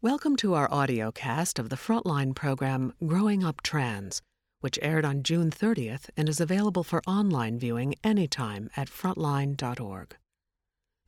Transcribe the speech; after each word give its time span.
Welcome 0.00 0.36
to 0.36 0.54
our 0.54 0.72
audio 0.72 1.10
cast 1.10 1.58
of 1.58 1.70
the 1.70 1.76
Frontline 1.76 2.32
program 2.32 2.92
Growing 3.04 3.42
Up 3.42 3.60
Trans, 3.64 4.22
which 4.60 4.78
aired 4.80 5.04
on 5.04 5.24
June 5.24 5.50
30th 5.50 6.08
and 6.16 6.28
is 6.28 6.40
available 6.40 6.84
for 6.84 7.02
online 7.04 7.58
viewing 7.58 7.96
anytime 8.04 8.70
at 8.76 8.88
frontline.org. 8.88 10.16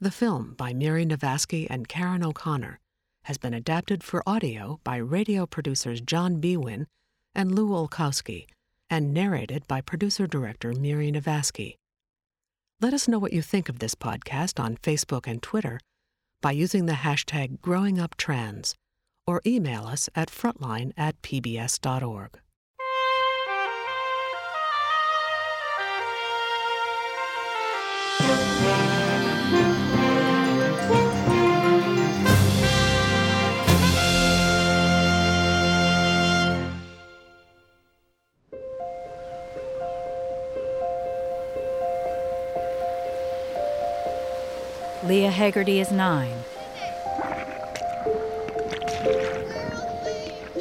The 0.01 0.11
film 0.11 0.55
by 0.59 0.73
Miri 0.73 1.07
Navasky 1.07 1.69
and 1.71 1.87
Karen 1.87 2.25
O'Connor 2.25 2.81
has 3.27 3.39
been 3.39 3.55
adapted 3.55 4.03
for 4.03 4.25
audio 4.27 4.81
by 4.83 4.97
radio 4.97 5.47
producers 5.47 6.01
John 6.01 6.41
Biewen 6.41 6.87
and 7.33 7.55
Lu 7.55 7.69
Olkowski 7.69 8.47
and 8.91 9.15
narrated 9.15 9.69
by 9.69 9.81
producer 9.81 10.27
director 10.27 10.73
Miri 10.73 11.13
Navasky. 11.13 11.77
Let 12.81 12.93
us 12.93 13.07
know 13.07 13.21
what 13.21 13.33
you 13.33 13.41
think 13.41 13.69
of 13.69 13.79
this 13.79 13.95
podcast 13.95 14.59
on 14.59 14.79
Facebook 14.79 15.29
and 15.29 15.41
Twitter 15.41 15.79
by 16.41 16.53
using 16.53 16.87
the 16.87 16.93
hashtag 16.93 17.61
GrowingUpTrans 17.61 18.75
or 19.27 19.41
email 19.47 19.85
us 19.85 20.09
at 20.15 20.29
frontline 20.31 20.93
at 20.97 21.21
pbs.org. 21.23 22.41
Leah 45.11 45.33
Haggerty 45.33 45.81
is 45.81 45.91
nine. 45.91 46.45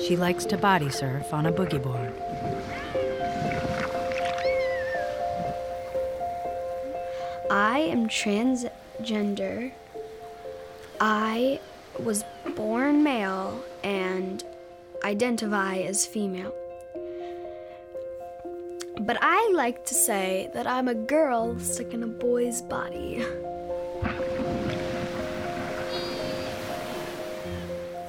She 0.07 0.17
likes 0.17 0.43
to 0.45 0.57
body 0.57 0.89
surf 0.89 1.31
on 1.35 1.45
a 1.45 1.51
boogie 1.51 1.79
board. 1.79 2.11
I 7.51 7.77
am 7.81 8.07
transgender. 8.07 9.71
I 10.99 11.59
was 11.99 12.25
born 12.55 13.03
male 13.03 13.63
and 13.83 14.43
identify 15.03 15.75
as 15.75 16.07
female. 16.07 16.55
But 18.99 19.19
I 19.21 19.51
like 19.53 19.85
to 19.85 19.93
say 19.93 20.49
that 20.55 20.65
I'm 20.65 20.87
a 20.87 20.95
girl 20.95 21.59
stuck 21.59 21.93
in 21.93 22.01
a 22.01 22.07
boy's 22.07 22.63
body. 22.63 23.23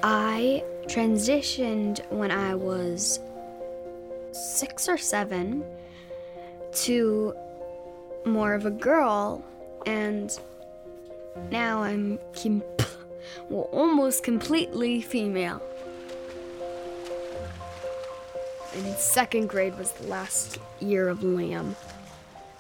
I 0.03 0.65
transitioned 0.85 2.01
when 2.11 2.31
I 2.31 2.55
was 2.55 3.21
six 4.33 4.89
or 4.89 4.97
seven 4.97 5.65
to 6.73 7.35
more 8.25 8.55
of 8.55 8.65
a 8.65 8.71
girl, 8.71 9.45
and 9.87 10.37
now 11.51 11.83
I'm 11.83 12.19
com- 12.41 12.63
well, 13.51 13.69
almost 13.73 14.23
completely 14.25 15.01
female. 15.01 15.63
And 18.75 18.97
second 18.97 19.49
grade 19.49 19.77
was 19.77 19.93
the 19.93 20.07
last 20.07 20.59
year 20.81 21.09
of 21.09 21.23
Lamb, 21.23 21.77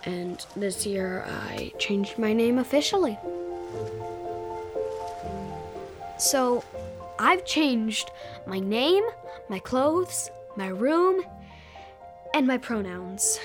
and 0.04 0.44
this 0.56 0.84
year 0.84 1.24
I 1.26 1.72
changed 1.78 2.18
my 2.18 2.32
name 2.32 2.58
officially. 2.58 3.18
So 6.18 6.62
I've 7.20 7.44
changed 7.44 8.10
my 8.46 8.58
name, 8.58 9.04
my 9.50 9.58
clothes, 9.58 10.30
my 10.56 10.68
room, 10.68 11.22
and 12.32 12.46
my 12.46 12.56
pronouns. 12.56 13.38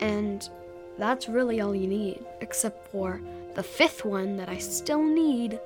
And 0.00 0.48
that's 0.96 1.28
really 1.28 1.60
all 1.60 1.74
you 1.74 1.86
need, 1.86 2.24
except 2.40 2.88
for 2.88 3.20
the 3.54 3.62
fifth 3.62 4.06
one 4.06 4.38
that 4.38 4.48
I 4.48 4.56
still 4.56 5.02
need 5.02 5.60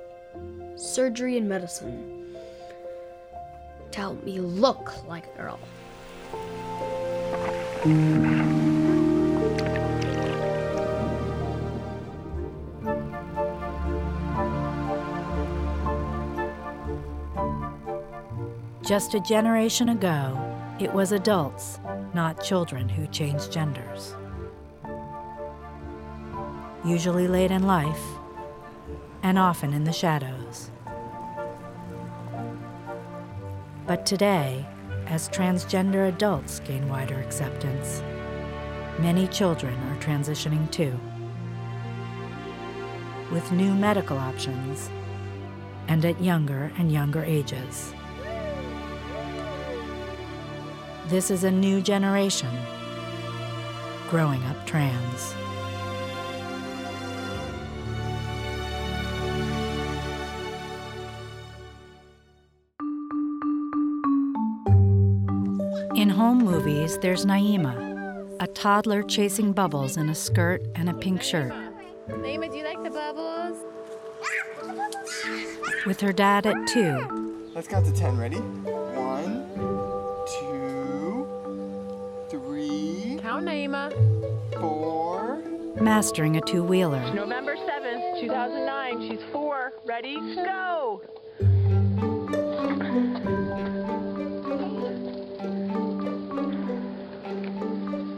surgery 0.75 1.37
and 1.37 1.47
medicine 1.47 2.35
to 3.91 3.99
help 3.99 4.21
me 4.25 4.41
look 4.41 5.07
like 5.07 5.27
a 5.33 5.37
girl. 5.37 5.59
Just 18.89 19.13
a 19.13 19.19
generation 19.19 19.89
ago, 19.89 20.35
it 20.79 20.91
was 20.91 21.11
adults, 21.11 21.79
not 22.15 22.43
children, 22.43 22.89
who 22.89 23.05
changed 23.05 23.51
genders. 23.51 24.15
Usually 26.83 27.27
late 27.27 27.51
in 27.51 27.67
life, 27.67 28.01
and 29.21 29.37
often 29.37 29.73
in 29.73 29.83
the 29.83 29.93
shadows. 29.93 30.71
But 33.85 34.07
today, 34.07 34.65
as 35.05 35.29
transgender 35.29 36.09
adults 36.09 36.59
gain 36.61 36.89
wider 36.89 37.19
acceptance, 37.19 38.01
many 38.97 39.27
children 39.27 39.75
are 39.89 40.01
transitioning 40.01 40.71
too. 40.71 40.99
With 43.31 43.51
new 43.51 43.75
medical 43.75 44.17
options 44.17 44.89
and 45.87 46.03
at 46.05 46.19
younger 46.19 46.71
and 46.79 46.91
younger 46.91 47.23
ages. 47.23 47.93
This 51.09 51.31
is 51.31 51.43
a 51.43 51.49
new 51.49 51.81
generation 51.81 52.55
growing 54.11 54.43
up 54.43 54.63
trans. 54.67 55.33
In 65.95 66.09
home 66.09 66.37
movies, 66.37 66.99
there's 66.99 67.25
Naima, 67.25 68.37
a 68.39 68.45
toddler 68.45 69.01
chasing 69.01 69.51
bubbles 69.51 69.97
in 69.97 70.09
a 70.09 70.15
skirt 70.15 70.61
and 70.75 70.91
a 70.91 70.93
pink 70.93 71.23
shirt. 71.23 71.51
Naima, 72.07 72.51
do 72.51 72.57
you 72.59 72.63
like 72.63 72.83
the 72.83 72.91
bubbles? 72.91 73.57
With 75.87 75.99
her 76.01 76.13
dad 76.13 76.45
at 76.45 76.67
two, 76.67 77.49
Let's 77.55 77.67
count 77.67 77.87
to 77.87 77.91
10. 77.91 78.15
Ready? 78.15 78.39
Mastering 85.81 86.37
a 86.37 86.41
two 86.41 86.63
wheeler. 86.63 87.01
November 87.13 87.55
7th, 87.55 88.19
2009. 88.21 89.09
She's 89.09 89.23
four. 89.31 89.73
Ready? 89.85 90.15
Go! 90.15 91.01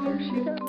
There 0.04 0.20
she 0.20 0.42
goes. 0.42 0.60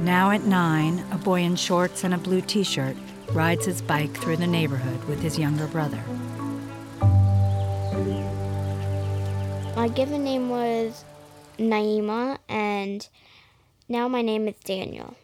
Now 0.00 0.30
at 0.30 0.44
nine, 0.44 1.04
a 1.12 1.18
boy 1.18 1.42
in 1.42 1.56
shorts 1.56 2.04
and 2.04 2.14
a 2.14 2.18
blue 2.18 2.40
t 2.40 2.62
shirt 2.62 2.96
rides 3.32 3.66
his 3.66 3.80
bike 3.80 4.12
through 4.14 4.36
the 4.36 4.46
neighborhood 4.46 5.02
with 5.04 5.20
his 5.20 5.38
younger 5.38 5.66
brother. 5.66 6.02
My 9.74 9.88
given 9.88 10.22
name 10.22 10.48
was 10.48 11.04
Naima, 11.58 12.38
and 12.48 13.08
now 13.88 14.08
my 14.08 14.22
name 14.22 14.48
is 14.48 14.56
Daniel. 14.64 15.16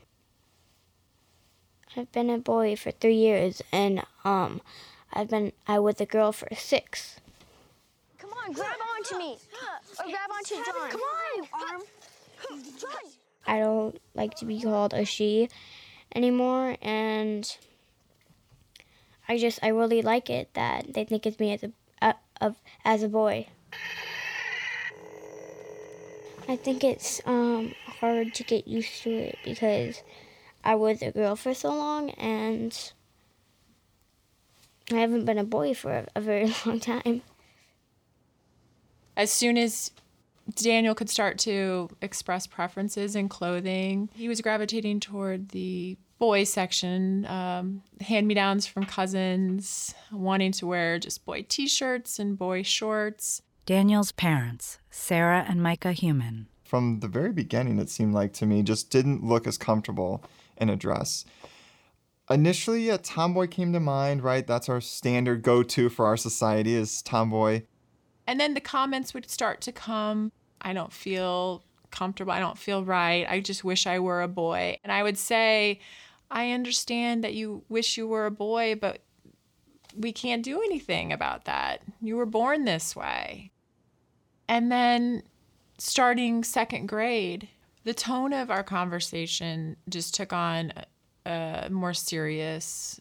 I've 1.96 2.12
been 2.12 2.30
a 2.30 2.38
boy 2.38 2.76
for 2.76 2.90
three 2.90 3.16
years, 3.16 3.62
and 3.72 4.02
um, 4.24 4.60
I've 5.12 5.28
been 5.28 5.52
I 5.66 5.78
was 5.78 6.00
a 6.00 6.06
girl 6.06 6.32
for 6.32 6.48
six. 6.54 7.18
Come 8.18 8.30
on, 8.30 8.52
grab 8.52 8.76
onto 8.96 9.18
me. 9.18 9.38
Or 9.98 10.04
grab 10.04 10.30
onto 10.30 10.54
John. 10.54 10.90
Come 10.90 11.00
on, 11.00 11.48
arm. 11.52 11.82
John. 12.78 12.90
I 13.46 13.58
don't 13.60 14.00
like 14.14 14.34
to 14.36 14.44
be 14.44 14.60
called 14.60 14.92
a 14.92 15.04
she 15.04 15.48
anymore, 16.14 16.76
and 16.82 17.56
I 19.28 19.38
just 19.38 19.58
I 19.62 19.68
really 19.68 20.02
like 20.02 20.30
it 20.30 20.52
that 20.54 20.92
they 20.94 21.04
think 21.04 21.26
of 21.26 21.40
me 21.40 21.52
as 21.52 21.62
a 21.62 21.72
uh, 22.02 22.12
of 22.40 22.56
as 22.84 23.02
a 23.02 23.08
boy. 23.08 23.46
I 26.48 26.56
think 26.56 26.82
it's 26.82 27.20
um, 27.26 27.74
hard 28.00 28.34
to 28.34 28.44
get 28.44 28.66
used 28.68 29.02
to 29.02 29.10
it 29.10 29.38
because 29.44 30.02
I 30.64 30.74
was 30.74 31.02
a 31.02 31.10
girl 31.10 31.36
for 31.36 31.54
so 31.54 31.70
long 31.70 32.10
and 32.10 32.92
I 34.90 34.96
haven't 34.96 35.24
been 35.24 35.38
a 35.38 35.44
boy 35.44 35.74
for 35.74 35.92
a, 35.92 36.06
a 36.16 36.20
very 36.20 36.52
long 36.66 36.80
time. 36.80 37.22
As 39.16 39.32
soon 39.32 39.58
as 39.58 39.90
Daniel 40.54 40.94
could 40.94 41.10
start 41.10 41.38
to 41.40 41.90
express 42.00 42.46
preferences 42.46 43.16
in 43.16 43.28
clothing, 43.28 44.08
he 44.14 44.28
was 44.28 44.40
gravitating 44.40 45.00
toward 45.00 45.50
the 45.50 45.96
boy 46.18 46.44
section, 46.44 47.26
um, 47.26 47.82
hand 48.00 48.26
me 48.26 48.34
downs 48.34 48.66
from 48.66 48.84
cousins, 48.84 49.94
wanting 50.12 50.52
to 50.52 50.66
wear 50.66 50.98
just 50.98 51.24
boy 51.24 51.44
t 51.48 51.66
shirts 51.66 52.18
and 52.18 52.38
boy 52.38 52.62
shorts. 52.62 53.42
Daniel's 53.66 54.12
parents, 54.12 54.78
Sarah 54.90 55.44
and 55.46 55.62
Micah 55.62 55.92
Human, 55.92 56.48
From 56.68 57.00
the 57.00 57.08
very 57.08 57.32
beginning, 57.32 57.78
it 57.78 57.88
seemed 57.88 58.12
like 58.12 58.34
to 58.34 58.44
me, 58.46 58.62
just 58.62 58.90
didn't 58.90 59.24
look 59.24 59.46
as 59.46 59.56
comfortable 59.56 60.22
in 60.58 60.68
a 60.68 60.76
dress. 60.76 61.24
Initially, 62.28 62.90
a 62.90 62.98
tomboy 62.98 63.46
came 63.46 63.72
to 63.72 63.80
mind, 63.80 64.22
right? 64.22 64.46
That's 64.46 64.68
our 64.68 64.82
standard 64.82 65.42
go 65.42 65.62
to 65.62 65.88
for 65.88 66.04
our 66.04 66.18
society 66.18 66.74
is 66.74 67.00
tomboy. 67.00 67.62
And 68.26 68.38
then 68.38 68.52
the 68.52 68.60
comments 68.60 69.14
would 69.14 69.30
start 69.30 69.62
to 69.62 69.72
come 69.72 70.30
I 70.60 70.74
don't 70.74 70.92
feel 70.92 71.64
comfortable. 71.90 72.32
I 72.32 72.40
don't 72.40 72.58
feel 72.58 72.84
right. 72.84 73.26
I 73.26 73.40
just 73.40 73.64
wish 73.64 73.86
I 73.86 73.98
were 73.98 74.20
a 74.20 74.28
boy. 74.28 74.76
And 74.84 74.92
I 74.92 75.02
would 75.02 75.16
say, 75.16 75.80
I 76.30 76.50
understand 76.50 77.24
that 77.24 77.32
you 77.32 77.64
wish 77.70 77.96
you 77.96 78.06
were 78.06 78.26
a 78.26 78.30
boy, 78.30 78.74
but 78.74 79.00
we 79.96 80.12
can't 80.12 80.42
do 80.42 80.60
anything 80.60 81.12
about 81.12 81.46
that. 81.46 81.80
You 82.02 82.16
were 82.16 82.26
born 82.26 82.64
this 82.66 82.94
way. 82.94 83.52
And 84.48 84.70
then 84.70 85.22
starting 85.78 86.44
second 86.44 86.86
grade, 86.86 87.48
the 87.84 87.94
tone 87.94 88.32
of 88.32 88.50
our 88.50 88.62
conversation 88.62 89.76
just 89.88 90.14
took 90.14 90.32
on 90.32 90.72
a 91.24 91.68
more 91.70 91.94
serious 91.94 93.00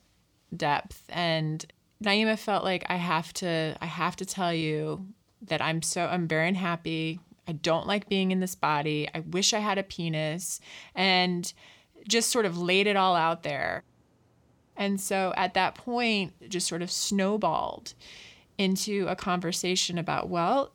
depth 0.56 1.04
and 1.10 1.66
Naima 2.04 2.38
felt 2.38 2.64
like 2.64 2.86
I 2.90 2.96
have 2.96 3.34
to 3.34 3.76
I 3.82 3.86
have 3.86 4.16
to 4.18 4.26
tell 4.26 4.54
you 4.54 5.08
that 5.42 5.62
I'm 5.62 5.82
so 5.82 6.06
I'm 6.06 6.28
very 6.28 6.48
unhappy. 6.48 7.20
I 7.48 7.54
don't 7.54 7.88
like 7.88 8.10
being 8.10 8.32
in 8.32 8.40
this 8.40 8.56
body. 8.56 9.08
I 9.16 9.22
wish 9.22 9.54
I 9.54 9.60
had 9.60 9.78
a 9.78 9.84
penis 9.84 10.60
and 10.94 11.52
just 12.08 12.30
sort 12.30 12.46
of 12.46 12.58
laid 12.58 12.88
it 12.88 12.96
all 12.96 13.16
out 13.16 13.44
there. 13.44 13.84
And 14.76 15.02
so 15.02 15.34
at 15.36 15.56
that 15.56 15.76
point 15.76 16.34
just 16.50 16.68
sort 16.68 16.82
of 16.82 16.92
snowballed 16.92 17.94
into 18.58 19.08
a 19.08 19.16
conversation 19.16 19.98
about 19.98 20.30
well 20.30 20.72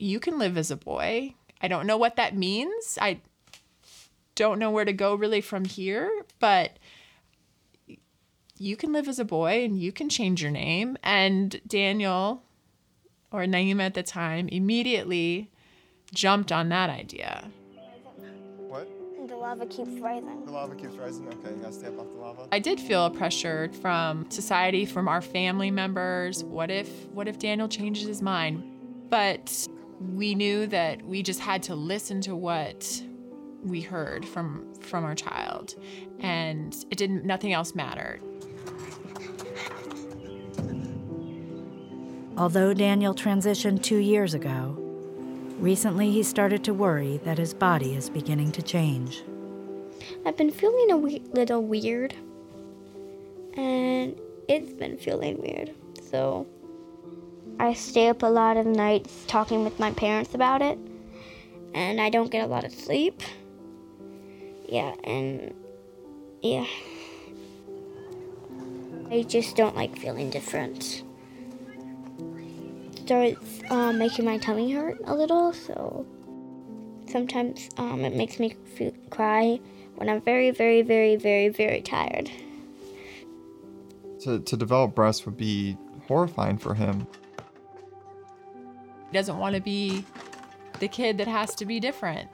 you 0.00 0.20
can 0.20 0.38
live 0.38 0.56
as 0.56 0.70
a 0.70 0.76
boy. 0.76 1.34
I 1.60 1.68
don't 1.68 1.86
know 1.86 1.96
what 1.96 2.16
that 2.16 2.36
means. 2.36 2.98
I 3.00 3.20
don't 4.34 4.58
know 4.58 4.70
where 4.70 4.84
to 4.84 4.92
go 4.92 5.14
really 5.14 5.40
from 5.40 5.64
here, 5.64 6.10
but 6.38 6.78
you 8.58 8.76
can 8.76 8.92
live 8.92 9.08
as 9.08 9.18
a 9.18 9.24
boy 9.24 9.64
and 9.64 9.78
you 9.78 9.92
can 9.92 10.08
change 10.08 10.42
your 10.42 10.50
name. 10.50 10.96
And 11.02 11.60
Daniel, 11.66 12.42
or 13.30 13.42
Naima 13.42 13.82
at 13.82 13.94
the 13.94 14.02
time, 14.02 14.48
immediately 14.48 15.50
jumped 16.14 16.50
on 16.50 16.68
that 16.70 16.90
idea. 16.90 17.50
What? 18.68 18.88
The 19.28 19.36
lava 19.36 19.66
keeps 19.66 19.90
rising. 20.00 20.44
The 20.46 20.52
lava 20.52 20.74
keeps 20.74 20.96
rising. 20.96 21.28
Okay, 21.28 21.54
you 21.54 21.62
gotta 21.62 21.72
stay 21.72 21.88
up 21.88 22.00
off 22.00 22.06
the 22.08 22.20
lava. 22.20 22.48
I 22.50 22.58
did 22.58 22.80
feel 22.80 23.06
a 23.06 23.10
pressure 23.10 23.70
from 23.80 24.30
society, 24.30 24.84
from 24.84 25.08
our 25.08 25.20
family 25.20 25.70
members. 25.70 26.42
What 26.42 26.70
if 26.70 26.88
what 27.08 27.28
if 27.28 27.38
Daniel 27.38 27.68
changes 27.68 28.08
his 28.08 28.22
mind? 28.22 28.64
But 29.08 29.68
we 30.00 30.34
knew 30.34 30.66
that 30.66 31.02
we 31.02 31.22
just 31.22 31.40
had 31.40 31.62
to 31.64 31.74
listen 31.74 32.20
to 32.22 32.34
what 32.34 33.02
we 33.62 33.82
heard 33.82 34.24
from 34.26 34.66
from 34.80 35.04
our 35.04 35.14
child 35.14 35.74
and 36.20 36.86
it 36.90 36.96
didn't 36.96 37.24
nothing 37.24 37.52
else 37.52 37.74
mattered. 37.74 38.20
Although 42.38 42.72
Daniel 42.72 43.14
transitioned 43.14 43.82
two 43.82 43.98
years 43.98 44.32
ago, 44.32 44.76
recently 45.58 46.10
he 46.10 46.22
started 46.22 46.64
to 46.64 46.72
worry 46.72 47.18
that 47.24 47.36
his 47.36 47.52
body 47.52 47.94
is 47.94 48.08
beginning 48.08 48.50
to 48.52 48.62
change. 48.62 49.22
I've 50.24 50.38
been 50.38 50.50
feeling 50.50 50.90
a 50.90 50.96
wee- 50.96 51.22
little 51.32 51.62
weird, 51.62 52.14
and 53.54 54.18
it's 54.48 54.72
been 54.72 54.96
feeling 54.96 55.38
weird. 55.38 55.74
So 56.02 56.46
I 57.60 57.74
stay 57.74 58.08
up 58.08 58.22
a 58.22 58.26
lot 58.26 58.56
of 58.56 58.64
nights 58.64 59.24
talking 59.26 59.64
with 59.64 59.78
my 59.78 59.90
parents 59.92 60.34
about 60.34 60.62
it, 60.62 60.78
and 61.74 62.00
I 62.00 62.08
don't 62.08 62.30
get 62.30 62.42
a 62.42 62.46
lot 62.46 62.64
of 62.64 62.72
sleep. 62.72 63.22
Yeah, 64.66 64.94
and 65.04 65.52
yeah. 66.40 66.64
I 69.10 69.24
just 69.24 69.56
don't 69.56 69.76
like 69.76 69.98
feeling 69.98 70.30
different. 70.30 71.04
Starts 73.04 73.60
um, 73.68 73.98
making 73.98 74.24
my 74.24 74.38
tummy 74.38 74.72
hurt 74.72 74.98
a 75.04 75.14
little, 75.14 75.52
so 75.52 76.06
sometimes 77.08 77.68
um, 77.76 78.06
it 78.06 78.16
makes 78.16 78.38
me 78.38 78.54
feel, 78.74 78.92
cry 79.10 79.60
when 79.96 80.08
I'm 80.08 80.22
very, 80.22 80.50
very, 80.50 80.80
very, 80.80 81.16
very, 81.16 81.50
very 81.50 81.82
tired. 81.82 82.30
To, 84.20 84.40
to 84.40 84.56
develop 84.56 84.94
breasts 84.94 85.26
would 85.26 85.36
be 85.36 85.76
horrifying 86.08 86.56
for 86.56 86.72
him. 86.72 87.06
He 89.10 89.18
doesn't 89.18 89.38
want 89.38 89.56
to 89.56 89.60
be 89.60 90.04
the 90.78 90.88
kid 90.88 91.18
that 91.18 91.26
has 91.26 91.54
to 91.56 91.66
be 91.66 91.80
different. 91.80 92.28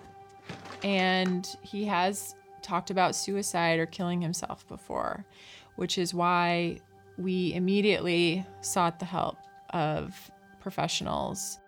And 0.84 1.48
he 1.62 1.84
has 1.86 2.34
talked 2.62 2.90
about 2.90 3.14
suicide 3.14 3.78
or 3.78 3.86
killing 3.86 4.20
himself 4.20 4.66
before, 4.68 5.24
which 5.76 5.96
is 5.96 6.12
why 6.12 6.80
we 7.16 7.54
immediately 7.54 8.44
sought 8.60 8.98
the 8.98 9.06
help 9.06 9.38
of 9.70 10.30
professionals. 10.60 11.58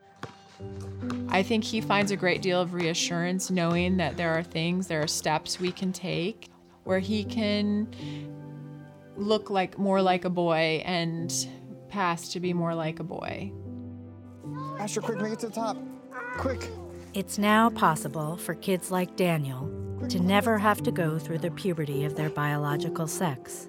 I 1.28 1.42
think 1.42 1.64
he 1.64 1.80
finds 1.80 2.10
a 2.10 2.16
great 2.16 2.42
deal 2.42 2.60
of 2.60 2.74
reassurance 2.74 3.50
knowing 3.50 3.96
that 3.98 4.16
there 4.16 4.36
are 4.36 4.42
things, 4.42 4.88
there 4.88 5.02
are 5.02 5.08
steps 5.08 5.58
we 5.60 5.72
can 5.72 5.92
take 5.92 6.48
where 6.84 6.98
he 6.98 7.24
can 7.24 7.88
look 9.16 9.50
like 9.50 9.78
more 9.78 10.02
like 10.02 10.24
a 10.24 10.30
boy 10.30 10.82
and 10.84 11.48
pass 11.88 12.28
to 12.30 12.40
be 12.40 12.52
more 12.52 12.74
like 12.74 12.98
a 13.00 13.04
boy. 13.04 13.52
Asher, 14.78 15.00
quick, 15.00 15.20
make 15.20 15.32
it 15.32 15.38
to 15.40 15.48
the 15.48 15.52
top. 15.52 15.76
Quick. 16.36 16.68
It's 17.14 17.38
now 17.38 17.70
possible 17.70 18.36
for 18.36 18.54
kids 18.54 18.90
like 18.90 19.16
Daniel 19.16 19.70
to 20.08 20.20
never 20.20 20.58
have 20.58 20.82
to 20.84 20.92
go 20.92 21.18
through 21.18 21.38
the 21.38 21.50
puberty 21.50 22.04
of 22.04 22.14
their 22.14 22.30
biological 22.30 23.06
sex. 23.06 23.68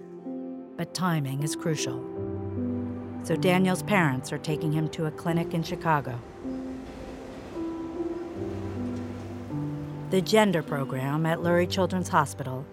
But 0.77 0.93
timing 0.93 1.43
is 1.43 1.55
crucial. 1.55 2.03
So 3.23 3.35
Daniel's 3.35 3.83
parents 3.83 4.31
are 4.31 4.37
taking 4.37 4.71
him 4.71 4.89
to 4.89 5.07
a 5.07 5.11
clinic 5.11 5.53
in 5.53 5.63
Chicago. 5.63 6.19
The 10.09 10.21
gender 10.21 10.63
program 10.63 11.25
at 11.25 11.39
Lurie 11.39 11.69
Children's 11.69 12.09
Hospital 12.09 12.65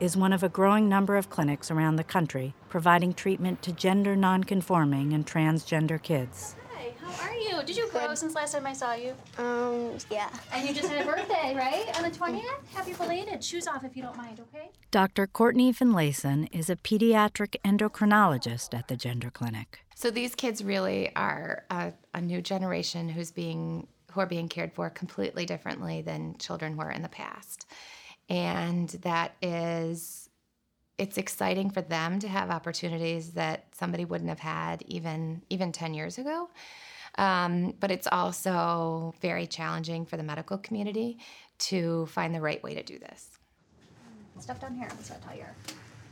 is 0.00 0.16
one 0.16 0.32
of 0.32 0.42
a 0.42 0.48
growing 0.48 0.88
number 0.88 1.16
of 1.16 1.30
clinics 1.30 1.70
around 1.70 1.96
the 1.96 2.04
country 2.04 2.54
providing 2.68 3.14
treatment 3.14 3.62
to 3.62 3.72
gender 3.72 4.14
nonconforming 4.14 5.12
and 5.12 5.26
transgender 5.26 6.02
kids. 6.02 6.56
Hi, 7.04 7.12
how 7.12 7.28
are 7.28 7.34
you? 7.34 7.66
Did 7.66 7.76
you 7.76 7.88
grow 7.90 8.14
since 8.14 8.34
last 8.34 8.52
time 8.52 8.66
I 8.66 8.72
saw 8.72 8.94
you? 8.94 9.14
Um, 9.36 9.98
yeah. 10.10 10.30
And 10.52 10.66
you 10.66 10.74
just 10.74 10.88
had 10.88 11.02
a 11.02 11.10
birthday, 11.10 11.54
right? 11.54 11.84
On 11.96 12.02
the 12.02 12.10
20th? 12.10 12.42
Happy 12.72 12.94
belated. 12.94 13.44
Shoes 13.44 13.66
off 13.66 13.84
if 13.84 13.96
you 13.96 14.02
don't 14.02 14.16
mind, 14.16 14.40
okay? 14.40 14.70
Dr. 14.90 15.26
Courtney 15.26 15.72
Finlayson 15.72 16.48
is 16.50 16.70
a 16.70 16.76
pediatric 16.76 17.56
endocrinologist 17.64 18.76
at 18.76 18.88
the 18.88 18.96
Gender 18.96 19.30
Clinic. 19.30 19.80
So 19.94 20.10
these 20.10 20.34
kids 20.34 20.64
really 20.64 21.14
are 21.14 21.64
a, 21.70 21.92
a 22.14 22.20
new 22.20 22.40
generation 22.40 23.08
who's 23.08 23.30
being 23.30 23.86
who 24.12 24.20
are 24.20 24.26
being 24.26 24.48
cared 24.48 24.72
for 24.72 24.88
completely 24.90 25.44
differently 25.44 26.00
than 26.00 26.38
children 26.38 26.76
were 26.76 26.90
in 26.90 27.02
the 27.02 27.08
past. 27.08 27.66
And 28.28 28.88
that 29.02 29.34
is 29.42 30.30
it's 30.96 31.18
exciting 31.18 31.70
for 31.70 31.82
them 31.82 32.20
to 32.20 32.28
have 32.28 32.50
opportunities 32.50 33.32
that 33.32 33.66
somebody 33.72 34.04
wouldn't 34.04 34.28
have 34.30 34.38
had 34.38 34.82
even 34.86 35.42
even 35.50 35.72
10 35.72 35.94
years 35.94 36.18
ago. 36.18 36.48
Um, 37.16 37.74
but 37.78 37.90
it's 37.90 38.08
also 38.10 39.14
very 39.20 39.46
challenging 39.46 40.04
for 40.06 40.16
the 40.16 40.22
medical 40.22 40.58
community 40.58 41.18
to 41.58 42.06
find 42.06 42.34
the 42.34 42.40
right 42.40 42.62
way 42.62 42.74
to 42.74 42.82
do 42.82 42.98
this. 42.98 43.38
Stuff 44.40 44.60
down 44.60 44.74
here. 44.74 44.88
What 44.88 45.10
I 45.22 45.28
tell 45.28 45.36
you. 45.36 45.44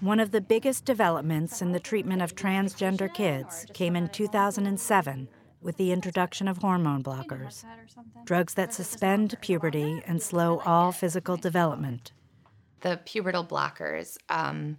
One 0.00 0.20
of 0.20 0.30
the 0.30 0.40
biggest 0.40 0.84
developments 0.84 1.62
in 1.62 1.72
the 1.72 1.80
treatment 1.80 2.22
of 2.22 2.34
transgender 2.34 3.12
kids 3.12 3.66
came 3.72 3.94
in 3.94 4.08
2007 4.08 5.28
with 5.60 5.76
the 5.76 5.92
introduction 5.92 6.48
of 6.48 6.58
hormone 6.58 7.02
blockers, 7.02 7.64
drugs 8.24 8.54
that 8.54 8.74
suspend 8.74 9.36
puberty 9.40 10.02
and 10.06 10.20
slow 10.20 10.60
all 10.66 10.90
physical 10.90 11.36
development. 11.36 12.12
The 12.80 13.00
pubertal 13.06 13.48
blockers 13.48 14.18
um, 14.28 14.78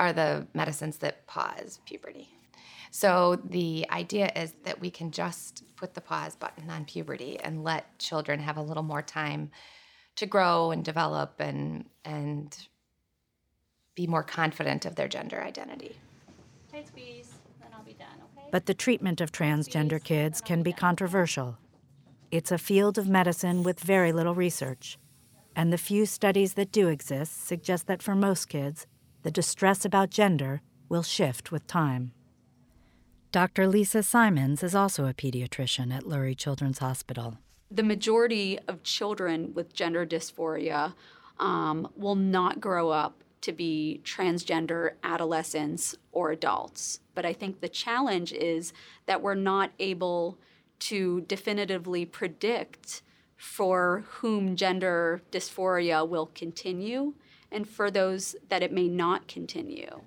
are 0.00 0.12
the 0.12 0.48
medicines 0.54 0.98
that 0.98 1.26
pause 1.28 1.78
puberty. 1.86 2.33
So 2.96 3.40
the 3.42 3.86
idea 3.90 4.30
is 4.36 4.54
that 4.62 4.80
we 4.80 4.88
can 4.88 5.10
just 5.10 5.64
put 5.74 5.94
the 5.94 6.00
pause 6.00 6.36
button 6.36 6.70
on 6.70 6.84
puberty 6.84 7.40
and 7.40 7.64
let 7.64 7.98
children 7.98 8.38
have 8.38 8.56
a 8.56 8.62
little 8.62 8.84
more 8.84 9.02
time 9.02 9.50
to 10.14 10.26
grow 10.26 10.70
and 10.70 10.84
develop 10.84 11.40
and 11.40 11.86
and 12.04 12.56
be 13.96 14.06
more 14.06 14.22
confident 14.22 14.86
of 14.86 14.94
their 14.94 15.08
gender 15.08 15.42
identity. 15.42 15.96
Tight 16.70 16.86
squeeze, 16.86 17.34
then 17.60 17.70
I'll 17.76 17.82
be 17.82 17.94
done, 17.94 18.16
okay? 18.38 18.46
But 18.52 18.66
the 18.66 18.74
treatment 18.74 19.20
of 19.20 19.32
transgender 19.32 20.02
kids 20.02 20.40
can 20.40 20.62
be 20.62 20.72
controversial. 20.72 21.58
It's 22.30 22.52
a 22.52 22.58
field 22.58 22.96
of 22.96 23.08
medicine 23.08 23.64
with 23.64 23.80
very 23.80 24.12
little 24.12 24.36
research, 24.36 25.00
and 25.56 25.72
the 25.72 25.78
few 25.78 26.06
studies 26.06 26.54
that 26.54 26.70
do 26.70 26.86
exist 26.86 27.44
suggest 27.44 27.88
that 27.88 28.04
for 28.04 28.14
most 28.14 28.48
kids, 28.48 28.86
the 29.24 29.32
distress 29.32 29.84
about 29.84 30.10
gender 30.10 30.62
will 30.88 31.02
shift 31.02 31.50
with 31.50 31.66
time. 31.66 32.12
Dr. 33.34 33.66
Lisa 33.66 34.00
Simons 34.04 34.62
is 34.62 34.76
also 34.76 35.06
a 35.06 35.12
pediatrician 35.12 35.92
at 35.92 36.04
Lurie 36.04 36.38
Children's 36.38 36.78
Hospital. 36.78 37.38
The 37.68 37.82
majority 37.82 38.60
of 38.68 38.84
children 38.84 39.52
with 39.54 39.74
gender 39.74 40.06
dysphoria 40.06 40.94
um, 41.40 41.88
will 41.96 42.14
not 42.14 42.60
grow 42.60 42.90
up 42.90 43.24
to 43.40 43.50
be 43.50 44.00
transgender 44.04 44.92
adolescents 45.02 45.96
or 46.12 46.30
adults. 46.30 47.00
But 47.16 47.26
I 47.26 47.32
think 47.32 47.60
the 47.60 47.68
challenge 47.68 48.32
is 48.32 48.72
that 49.06 49.20
we're 49.20 49.34
not 49.34 49.72
able 49.80 50.38
to 50.90 51.22
definitively 51.22 52.06
predict 52.06 53.02
for 53.36 54.04
whom 54.20 54.54
gender 54.54 55.22
dysphoria 55.32 56.08
will 56.08 56.30
continue 56.36 57.14
and 57.50 57.68
for 57.68 57.90
those 57.90 58.36
that 58.48 58.62
it 58.62 58.70
may 58.70 58.88
not 58.88 59.26
continue. 59.26 60.02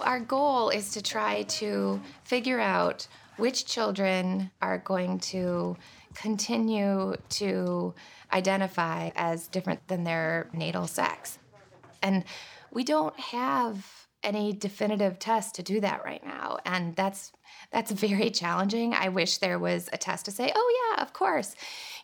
Our 0.00 0.20
goal 0.20 0.70
is 0.70 0.92
to 0.92 1.02
try 1.02 1.42
to 1.42 2.00
figure 2.24 2.60
out 2.60 3.06
which 3.36 3.66
children 3.66 4.50
are 4.60 4.78
going 4.78 5.18
to 5.18 5.76
continue 6.14 7.16
to 7.30 7.94
identify 8.32 9.10
as 9.16 9.48
different 9.48 9.86
than 9.88 10.04
their 10.04 10.48
natal 10.52 10.86
sex. 10.86 11.38
And 12.02 12.24
we 12.70 12.84
don't 12.84 13.18
have 13.18 13.86
any 14.22 14.52
definitive 14.52 15.18
test 15.18 15.54
to 15.54 15.62
do 15.62 15.80
that 15.80 16.04
right 16.04 16.24
now. 16.24 16.58
And 16.64 16.94
that's 16.94 17.32
that's 17.70 17.90
very 17.90 18.30
challenging. 18.30 18.94
I 18.94 19.08
wish 19.08 19.38
there 19.38 19.58
was 19.58 19.88
a 19.92 19.96
test 19.96 20.26
to 20.26 20.30
say 20.30 20.52
oh 20.54 20.94
yeah 20.96 21.02
of 21.02 21.12
course 21.12 21.54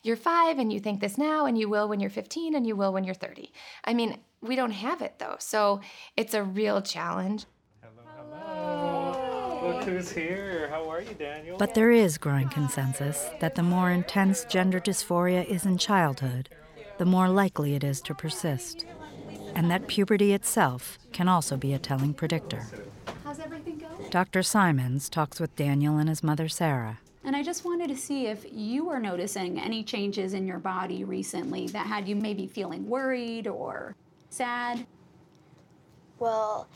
you're 0.07 0.17
5 0.17 0.59
and 0.59 0.73
you 0.73 0.81
think 0.81 1.01
this 1.01 1.19
now 1.19 1.47
and 1.47 1.59
you 1.59 1.69
will 1.69 1.89
when 1.89 2.01
you're 2.01 2.11
15 2.11 2.55
and 2.55 2.67
you 2.67 2.77
will 2.77 2.93
when 2.93 3.05
you're 3.05 3.15
30 3.15 3.53
i 3.85 3.93
mean 3.93 4.19
we 4.41 4.57
don't 4.57 4.71
have 4.71 5.03
it 5.03 5.19
though 5.19 5.37
so 5.39 5.81
it's 6.17 6.35
a 6.35 6.43
real 6.43 6.81
challenge 6.81 7.47
Look 9.67 9.83
who's 9.83 10.13
here. 10.13 10.69
How 10.71 10.89
are 10.89 11.01
you, 11.01 11.15
Daniel? 11.15 11.59
But 11.59 11.75
there 11.75 11.91
is 11.91 12.19
growing 12.19 12.49
consensus 12.49 13.29
that 13.41 13.57
the 13.57 13.65
more 13.65 13.91
intense 13.91 14.45
gender 14.45 14.79
dysphoria 14.79 15.45
is 15.45 15.67
in 15.67 15.77
childhood, 15.77 16.49
the 16.99 17.05
more 17.05 17.29
likely 17.29 17.75
it 17.75 17.83
is 17.83 18.01
to 18.03 18.15
persist, 18.15 18.87
and 19.57 19.69
that 19.69 19.89
puberty 19.89 20.33
itself 20.33 20.99
can 21.13 21.27
also 21.27 21.57
be 21.57 21.73
a 21.73 21.81
telling 21.81 22.15
predictor. 22.15 22.65
How's 23.25 23.41
everything 23.41 23.79
going? 23.79 24.11
Dr. 24.11 24.45
Simons 24.45 25.09
talks 25.09 25.41
with 25.41 25.57
Daniel 25.57 25.99
and 25.99 26.09
his 26.09 26.23
mother, 26.23 26.49
Sarah. 26.49 27.01
And 27.27 27.35
I 27.35 27.43
just 27.43 27.65
wanted 27.65 27.89
to 27.89 27.97
see 27.97 28.29
if 28.29 28.47
you 28.53 28.85
were 28.85 29.01
noticing 29.01 29.59
any 29.59 29.83
changes 29.83 30.33
in 30.33 30.47
your 30.47 30.61
body 30.61 31.03
recently 31.03 31.67
that 31.69 31.85
had 31.85 32.07
you 32.07 32.15
maybe 32.15 32.47
feeling 32.47 32.89
worried 32.89 33.49
or 33.49 33.97
sad. 34.31 34.87
Well, 36.21 36.69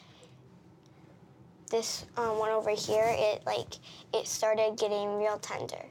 this 1.70 2.04
um, 2.16 2.36
one 2.36 2.50
over 2.50 2.70
here, 2.70 3.06
it 3.06 3.46
like 3.46 3.74
it 4.12 4.26
started 4.26 4.76
getting 4.76 5.18
real 5.18 5.38
tender. 5.38 5.84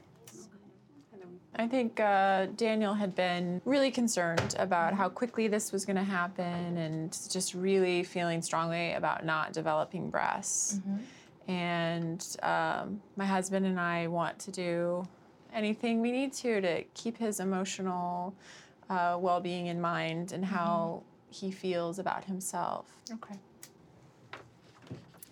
I 1.56 1.66
think 1.66 1.98
uh, 1.98 2.46
Daniel 2.56 2.92
had 2.92 3.14
been 3.14 3.62
really 3.64 3.90
concerned 3.90 4.54
about 4.58 4.92
how 4.92 5.08
quickly 5.08 5.48
this 5.48 5.72
was 5.72 5.86
going 5.86 5.96
to 5.96 6.04
happen 6.04 6.76
and 6.76 7.18
just 7.30 7.54
really 7.54 8.02
feeling 8.02 8.40
strongly 8.42 8.92
about 8.92 9.24
not 9.24 9.52
developing 9.54 10.10
breasts. 10.10 10.76
Mm-hmm. 10.76 10.98
And 11.50 12.24
um, 12.44 13.02
my 13.16 13.26
husband 13.26 13.66
and 13.66 13.80
I 13.80 14.06
want 14.06 14.38
to 14.38 14.52
do 14.52 15.04
anything 15.52 16.00
we 16.00 16.12
need 16.12 16.32
to 16.34 16.60
to 16.60 16.84
keep 16.94 17.18
his 17.18 17.40
emotional 17.40 18.32
uh, 18.88 19.16
well 19.18 19.40
being 19.40 19.66
in 19.66 19.80
mind 19.80 20.30
and 20.30 20.44
how 20.44 21.02
he 21.28 21.50
feels 21.50 21.98
about 21.98 22.24
himself. 22.24 22.86
Okay. 23.12 23.34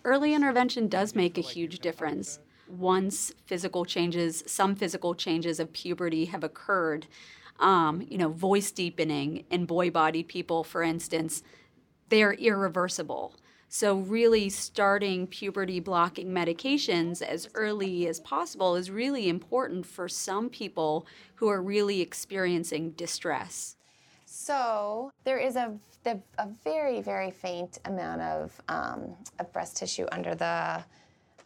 Early 0.05 0.35
intervention 0.35 0.89
does 0.89 1.15
make 1.15 1.39
a 1.39 1.41
huge 1.41 1.79
difference. 1.79 2.41
Once 2.69 3.33
physical 3.47 3.85
changes, 3.85 4.43
some 4.45 4.75
physical 4.75 5.15
changes 5.15 5.61
of 5.61 5.73
puberty 5.73 6.25
have 6.25 6.43
occurred, 6.43 7.07
um, 7.61 8.05
you 8.11 8.19
know, 8.19 8.29
voice 8.29 8.73
deepening 8.73 9.45
in 9.51 9.67
boy 9.67 9.89
bodied 9.89 10.27
people, 10.27 10.65
for 10.65 10.83
instance, 10.83 11.45
they're 12.09 12.33
irreversible. 12.33 13.37
So, 13.71 13.97
really, 13.97 14.49
starting 14.49 15.27
puberty 15.27 15.79
blocking 15.79 16.29
medications 16.29 17.21
as 17.21 17.49
early 17.55 18.07
as 18.09 18.19
possible 18.19 18.77
is 18.77 18.91
really 18.91 19.29
important 19.29 19.85
for 19.85 20.09
some 20.09 20.49
people 20.49 21.07
who 21.35 21.49
are 21.49 21.63
really 21.63 22.01
experiencing 22.01 22.93
distress. 22.93 23.77
So 24.25 25.11
there 25.25 25.39
is 25.39 25.57
a, 25.57 25.75
the, 26.05 26.21
a 26.39 26.49
very, 26.65 27.01
very 27.01 27.31
faint 27.31 27.79
amount 27.85 28.23
of, 28.23 28.61
um, 28.69 29.17
of 29.39 29.53
breast 29.53 29.77
tissue 29.77 30.07
under 30.13 30.35
the, 30.35 30.85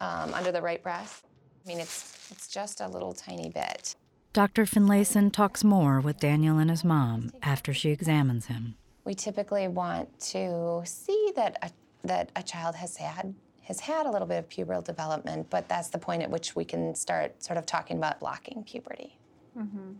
um, 0.00 0.34
under 0.34 0.52
the 0.52 0.60
right 0.60 0.82
breast. 0.82 1.24
I 1.64 1.68
mean, 1.68 1.78
it's, 1.78 2.28
it's 2.30 2.48
just 2.48 2.80
a 2.80 2.88
little 2.88 3.12
tiny 3.12 3.50
bit. 3.50 3.94
Dr. 4.32 4.64
Finlayson 4.64 5.30
talks 5.30 5.62
more 5.62 6.00
with 6.00 6.18
Daniel 6.18 6.58
and 6.58 6.70
his 6.70 6.84
mom 6.84 7.30
after 7.42 7.72
she 7.72 7.90
examines 7.90 8.46
him. 8.46 8.76
We 9.04 9.14
typically 9.14 9.68
want 9.68 10.18
to 10.30 10.82
see 10.84 11.32
that 11.36 11.58
a, 11.62 11.70
that 12.04 12.30
a 12.36 12.42
child 12.42 12.74
has 12.76 12.96
had 12.96 13.34
has 13.62 13.78
had 13.78 14.06
a 14.06 14.10
little 14.10 14.26
bit 14.26 14.38
of 14.38 14.48
pubertal 14.48 14.82
development, 14.82 15.48
but 15.48 15.68
that's 15.68 15.88
the 15.88 15.98
point 15.98 16.20
at 16.20 16.28
which 16.28 16.56
we 16.56 16.64
can 16.64 16.94
start 16.96 17.40
sort 17.42 17.56
of 17.56 17.64
talking 17.64 17.96
about 17.96 18.18
blocking 18.18 18.64
puberty. 18.64 19.16
Mm-hmm. 19.56 19.92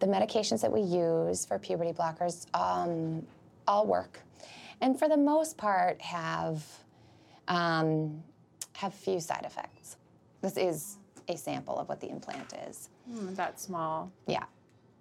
The 0.00 0.06
medications 0.06 0.62
that 0.62 0.72
we 0.72 0.80
use 0.80 1.44
for 1.44 1.58
puberty 1.58 1.92
blockers 1.92 2.46
um, 2.58 3.26
all 3.68 3.86
work, 3.86 4.20
and 4.80 4.98
for 4.98 5.08
the 5.08 5.16
most 5.16 5.56
part 5.58 6.00
have 6.00 6.64
um, 7.48 8.22
have 8.74 8.94
few 8.94 9.20
side 9.20 9.44
effects. 9.44 9.96
This 10.40 10.56
is 10.56 10.98
a 11.28 11.36
sample 11.36 11.78
of 11.78 11.88
what 11.88 12.00
the 12.00 12.08
implant 12.08 12.52
is. 12.68 12.88
Mm, 13.10 13.36
that 13.36 13.60
small. 13.60 14.10
Yeah. 14.26 14.44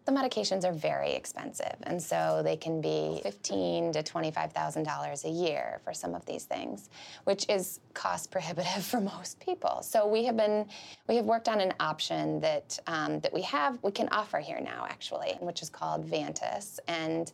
The 0.05 0.11
medications 0.11 0.65
are 0.65 0.73
very 0.73 1.11
expensive, 1.13 1.75
and 1.83 2.01
so 2.01 2.41
they 2.43 2.57
can 2.57 2.81
be 2.81 3.19
fifteen 3.21 3.91
to 3.93 4.01
twenty-five 4.01 4.51
thousand 4.51 4.83
dollars 4.83 5.25
a 5.25 5.29
year 5.29 5.79
for 5.83 5.93
some 5.93 6.15
of 6.15 6.25
these 6.25 6.45
things, 6.45 6.89
which 7.25 7.47
is 7.49 7.79
cost 7.93 8.31
prohibitive 8.31 8.83
for 8.91 8.99
most 8.99 9.39
people. 9.39 9.83
So 9.83 10.07
we 10.07 10.23
have 10.25 10.35
been, 10.35 10.65
we 11.07 11.17
have 11.17 11.25
worked 11.25 11.47
on 11.47 11.61
an 11.61 11.73
option 11.79 12.39
that 12.39 12.79
um, 12.87 13.19
that 13.19 13.31
we 13.31 13.43
have, 13.43 13.77
we 13.83 13.91
can 13.91 14.09
offer 14.11 14.39
here 14.39 14.59
now 14.59 14.87
actually, 14.89 15.37
which 15.39 15.61
is 15.61 15.69
called 15.69 16.09
Vantas, 16.09 16.79
and 16.87 17.31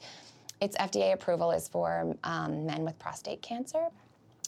its 0.59 0.75
FDA 0.77 1.13
approval 1.13 1.51
is 1.51 1.69
for 1.69 2.15
um, 2.23 2.65
men 2.65 2.83
with 2.83 2.99
prostate 2.99 3.41
cancer. 3.41 3.87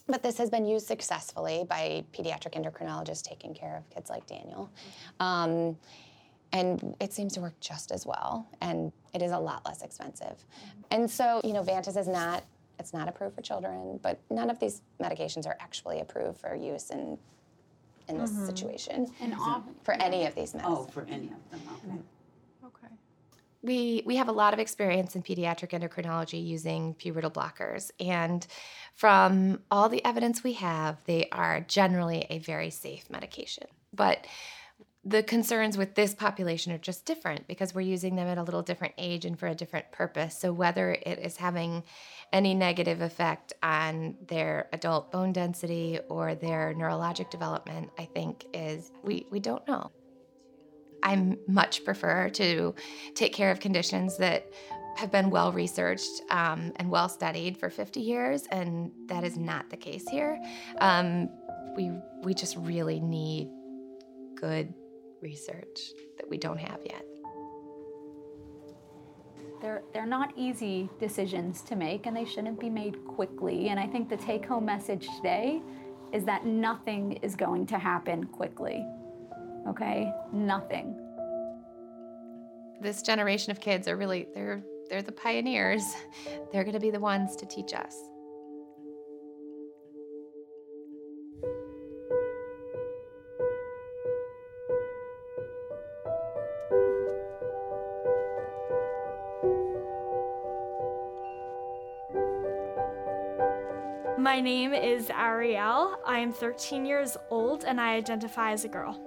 But 0.07 0.23
this 0.23 0.37
has 0.39 0.49
been 0.49 0.65
used 0.65 0.87
successfully 0.87 1.65
by 1.69 2.03
pediatric 2.13 2.53
endocrinologists 2.53 3.21
taking 3.21 3.53
care 3.53 3.77
of 3.77 3.87
kids 3.91 4.09
like 4.09 4.25
Daniel. 4.25 4.69
Um, 5.19 5.77
and 6.53 6.95
it 6.99 7.13
seems 7.13 7.33
to 7.33 7.41
work 7.41 7.59
just 7.59 7.91
as 7.91 8.05
well 8.05 8.47
and 8.61 8.91
it 9.13 9.21
is 9.21 9.31
a 9.31 9.37
lot 9.39 9.65
less 9.65 9.81
expensive 9.83 10.45
and 10.91 11.09
so 11.09 11.41
you 11.43 11.53
know 11.53 11.63
Vantas 11.63 11.97
is 11.97 12.07
not 12.07 12.43
it's 12.79 12.93
not 12.93 13.07
approved 13.07 13.35
for 13.35 13.41
children 13.41 13.99
but 14.01 14.19
none 14.29 14.49
of 14.49 14.59
these 14.59 14.81
medications 15.01 15.45
are 15.45 15.57
actually 15.59 15.99
approved 15.99 16.39
for 16.39 16.55
use 16.55 16.89
in 16.89 17.17
in 18.07 18.17
this 18.17 18.31
Mhm. 18.31 18.45
situation 18.47 19.13
And 19.21 19.35
off- 19.35 19.63
for 19.83 19.93
any 19.95 20.25
of 20.25 20.33
these 20.35 20.53
medicines 20.55 20.87
Oh, 20.87 20.91
for 20.91 21.05
any 21.09 21.31
of 21.31 21.51
them, 21.51 21.61
okay. 21.85 21.97
Okay. 22.65 22.93
we 23.61 24.01
we 24.05 24.15
have 24.15 24.29
a 24.29 24.31
lot 24.31 24.53
of 24.53 24.59
experience 24.59 25.15
in 25.15 25.21
pediatric 25.21 25.71
endocrinology 25.79 26.43
using 26.43 26.95
pubertal 26.95 27.31
blockers 27.31 27.91
and 27.99 28.47
from 28.95 29.61
all 29.69 29.89
the 29.89 30.03
evidence 30.05 30.43
we 30.43 30.53
have 30.53 31.03
they 31.05 31.27
are 31.31 31.61
generally 31.61 32.25
a 32.29 32.39
very 32.39 32.69
safe 32.71 33.09
medication 33.09 33.67
but 33.93 34.25
the 35.05 35.23
concerns 35.23 35.77
with 35.77 35.95
this 35.95 36.13
population 36.13 36.73
are 36.73 36.77
just 36.77 37.05
different 37.05 37.47
because 37.47 37.73
we're 37.73 37.81
using 37.81 38.15
them 38.15 38.27
at 38.27 38.37
a 38.37 38.43
little 38.43 38.61
different 38.61 38.93
age 38.97 39.23
and 39.23 39.39
for 39.39 39.47
a 39.47 39.55
different 39.55 39.89
purpose 39.91 40.37
so 40.37 40.51
whether 40.51 40.91
it 40.91 41.19
is 41.19 41.37
having 41.37 41.83
any 42.33 42.53
negative 42.53 42.99
effect 43.01 43.53
on 43.63 44.15
their 44.27 44.67
adult 44.73 45.09
bone 45.11 45.31
density 45.31 45.99
or 46.09 46.35
their 46.35 46.73
neurologic 46.77 47.29
development 47.29 47.89
i 47.97 48.03
think 48.03 48.45
is 48.53 48.91
we 49.03 49.25
we 49.31 49.39
don't 49.39 49.65
know 49.67 49.89
I 51.03 51.37
much 51.47 51.85
prefer 51.85 52.29
to 52.31 52.75
take 53.15 53.33
care 53.33 53.51
of 53.51 53.59
conditions 53.59 54.17
that 54.17 54.51
have 54.97 55.11
been 55.11 55.29
well 55.29 55.51
researched 55.51 56.21
um, 56.29 56.73
and 56.75 56.89
well 56.89 57.07
studied 57.07 57.57
for 57.57 57.69
50 57.69 58.01
years, 58.01 58.43
and 58.51 58.91
that 59.07 59.23
is 59.23 59.37
not 59.37 59.69
the 59.69 59.77
case 59.77 60.07
here. 60.09 60.41
Um, 60.79 61.29
we 61.75 61.91
we 62.23 62.33
just 62.33 62.57
really 62.57 62.99
need 62.99 63.47
good 64.35 64.73
research 65.21 65.93
that 66.17 66.29
we 66.29 66.37
don't 66.37 66.59
have 66.59 66.79
yet. 66.83 67.05
They're, 69.61 69.83
they're 69.93 70.05
not 70.05 70.31
easy 70.37 70.89
decisions 70.99 71.61
to 71.63 71.75
make 71.75 72.05
and 72.05 72.15
they 72.15 72.25
shouldn't 72.25 72.59
be 72.59 72.69
made 72.69 73.05
quickly. 73.05 73.69
And 73.69 73.79
I 73.79 73.87
think 73.87 74.09
the 74.09 74.17
take 74.17 74.45
home 74.45 74.65
message 74.65 75.07
today 75.17 75.61
is 76.13 76.23
that 76.25 76.45
nothing 76.45 77.13
is 77.21 77.35
going 77.35 77.65
to 77.67 77.77
happen 77.77 78.25
quickly. 78.25 78.85
Okay? 79.67 80.11
Nothing. 80.31 80.95
This 82.81 83.01
generation 83.01 83.51
of 83.51 83.59
kids 83.59 83.87
are 83.89 83.97
really 83.97 84.27
they're 84.33 84.63
they're 84.89 85.01
the 85.03 85.11
pioneers. 85.11 85.83
They're 86.51 86.63
going 86.63 86.73
to 86.73 86.79
be 86.79 86.89
the 86.89 86.99
ones 86.99 87.35
to 87.35 87.45
teach 87.45 87.73
us. 87.73 88.08
My 104.39 104.43
name 104.43 104.73
is 104.73 105.09
Ariel. 105.09 105.99
I 106.05 106.19
am 106.19 106.31
13 106.31 106.85
years 106.85 107.17
old 107.29 107.65
and 107.65 107.79
I 107.81 107.95
identify 107.95 108.53
as 108.53 108.63
a 108.63 108.69
girl. 108.69 108.97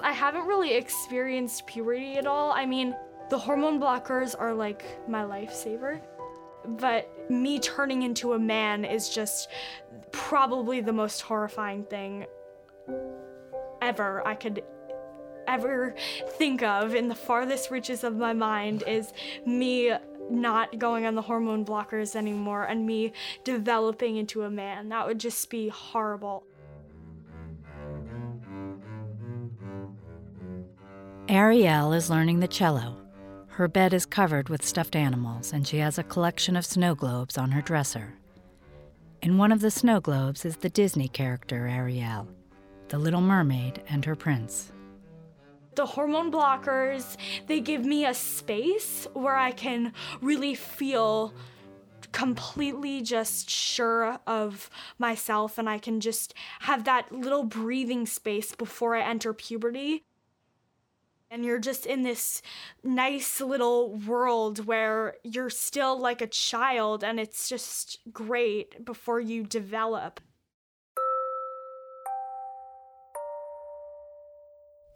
I 0.00 0.10
haven't 0.10 0.46
really 0.46 0.72
experienced 0.72 1.66
puberty 1.66 2.16
at 2.16 2.26
all. 2.26 2.50
I 2.50 2.64
mean, 2.64 2.96
the 3.28 3.36
hormone 3.36 3.78
blockers 3.78 4.34
are 4.38 4.54
like 4.54 5.06
my 5.06 5.24
lifesaver. 5.24 6.00
But 6.66 7.30
me 7.30 7.58
turning 7.58 8.04
into 8.04 8.32
a 8.32 8.38
man 8.38 8.86
is 8.86 9.10
just 9.10 9.50
probably 10.12 10.80
the 10.80 10.94
most 10.94 11.20
horrifying 11.20 11.84
thing 11.84 12.24
ever 13.82 14.26
I 14.26 14.34
could 14.34 14.62
ever 15.46 15.94
think 16.38 16.62
of 16.62 16.94
in 16.94 17.08
the 17.08 17.14
farthest 17.14 17.70
reaches 17.70 18.02
of 18.02 18.16
my 18.16 18.32
mind 18.32 18.82
is 18.86 19.12
me 19.44 19.92
not 20.30 20.78
going 20.78 21.06
on 21.06 21.14
the 21.14 21.22
hormone 21.22 21.64
blockers 21.64 22.16
anymore 22.16 22.64
and 22.64 22.86
me 22.86 23.12
developing 23.44 24.16
into 24.16 24.42
a 24.42 24.50
man. 24.50 24.88
That 24.88 25.06
would 25.06 25.20
just 25.20 25.50
be 25.50 25.68
horrible. 25.68 26.44
Ariel 31.28 31.92
is 31.92 32.10
learning 32.10 32.40
the 32.40 32.48
cello. 32.48 32.96
Her 33.48 33.68
bed 33.68 33.94
is 33.94 34.04
covered 34.04 34.48
with 34.48 34.64
stuffed 34.64 34.96
animals, 34.96 35.52
and 35.52 35.66
she 35.66 35.78
has 35.78 35.96
a 35.96 36.02
collection 36.02 36.56
of 36.56 36.66
snow 36.66 36.94
globes 36.94 37.38
on 37.38 37.52
her 37.52 37.62
dresser. 37.62 38.14
In 39.22 39.38
one 39.38 39.52
of 39.52 39.60
the 39.60 39.70
snow 39.70 40.00
globes 40.00 40.44
is 40.44 40.58
the 40.58 40.68
Disney 40.68 41.08
character 41.08 41.66
Ariel, 41.66 42.28
the 42.88 42.98
Little 42.98 43.22
Mermaid 43.22 43.82
and 43.88 44.04
her 44.04 44.14
prince. 44.14 44.70
The 45.74 45.86
hormone 45.86 46.30
blockers, 46.30 47.16
they 47.46 47.60
give 47.60 47.84
me 47.84 48.06
a 48.06 48.14
space 48.14 49.06
where 49.12 49.36
I 49.36 49.50
can 49.50 49.92
really 50.20 50.54
feel 50.54 51.34
completely 52.12 53.02
just 53.02 53.50
sure 53.50 54.20
of 54.24 54.70
myself 54.98 55.58
and 55.58 55.68
I 55.68 55.78
can 55.78 55.98
just 55.98 56.32
have 56.60 56.84
that 56.84 57.10
little 57.10 57.42
breathing 57.42 58.06
space 58.06 58.54
before 58.54 58.94
I 58.94 59.02
enter 59.02 59.34
puberty. 59.34 60.04
And 61.28 61.44
you're 61.44 61.58
just 61.58 61.86
in 61.86 62.02
this 62.02 62.40
nice 62.84 63.40
little 63.40 63.96
world 63.96 64.66
where 64.66 65.16
you're 65.24 65.50
still 65.50 65.98
like 65.98 66.22
a 66.22 66.28
child 66.28 67.02
and 67.02 67.18
it's 67.18 67.48
just 67.48 67.98
great 68.12 68.84
before 68.84 69.18
you 69.18 69.42
develop. 69.42 70.20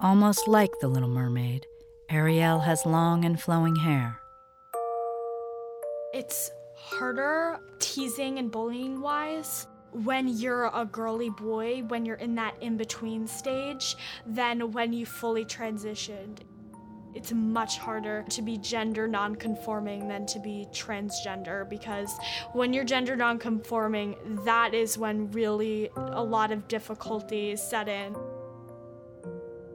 Almost 0.00 0.46
like 0.46 0.70
the 0.80 0.86
Little 0.86 1.08
Mermaid, 1.08 1.66
Ariel 2.08 2.60
has 2.60 2.86
long 2.86 3.24
and 3.24 3.40
flowing 3.40 3.74
hair. 3.74 4.20
It's 6.14 6.52
harder 6.76 7.58
teasing 7.80 8.38
and 8.38 8.48
bullying 8.48 9.00
wise 9.00 9.66
when 9.90 10.28
you're 10.28 10.70
a 10.72 10.84
girly 10.84 11.30
boy, 11.30 11.82
when 11.88 12.06
you're 12.06 12.14
in 12.14 12.36
that 12.36 12.54
in 12.62 12.76
between 12.76 13.26
stage, 13.26 13.96
than 14.24 14.70
when 14.70 14.92
you 14.92 15.04
fully 15.04 15.44
transitioned. 15.44 16.42
It's 17.16 17.32
much 17.32 17.78
harder 17.78 18.24
to 18.30 18.40
be 18.40 18.56
gender 18.56 19.08
nonconforming 19.08 20.06
than 20.06 20.26
to 20.26 20.38
be 20.38 20.68
transgender 20.70 21.68
because 21.68 22.16
when 22.52 22.72
you're 22.72 22.84
gender 22.84 23.16
nonconforming, 23.16 24.14
that 24.44 24.74
is 24.74 24.96
when 24.96 25.28
really 25.32 25.90
a 25.96 26.22
lot 26.22 26.52
of 26.52 26.68
difficulties 26.68 27.60
set 27.60 27.88
in. 27.88 28.14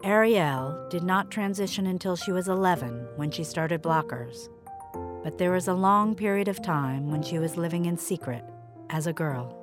Ariel 0.03 0.85
did 0.89 1.03
not 1.03 1.31
transition 1.31 1.87
until 1.87 2.17
she 2.17 2.33
was 2.33 2.49
11 2.49 3.07
when 3.15 3.31
she 3.31 3.45
started 3.45 3.81
blockers. 3.81 4.49
But 5.23 5.37
there 5.37 5.51
was 5.51 5.69
a 5.69 5.73
long 5.73 6.13
period 6.13 6.49
of 6.49 6.61
time 6.61 7.09
when 7.09 7.23
she 7.23 7.39
was 7.39 7.55
living 7.55 7.85
in 7.85 7.97
secret 7.97 8.43
as 8.89 9.07
a 9.07 9.13
girl. 9.13 9.57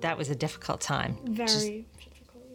That 0.00 0.18
was 0.18 0.28
a 0.28 0.34
difficult 0.34 0.80
time. 0.80 1.18
Very, 1.24 1.86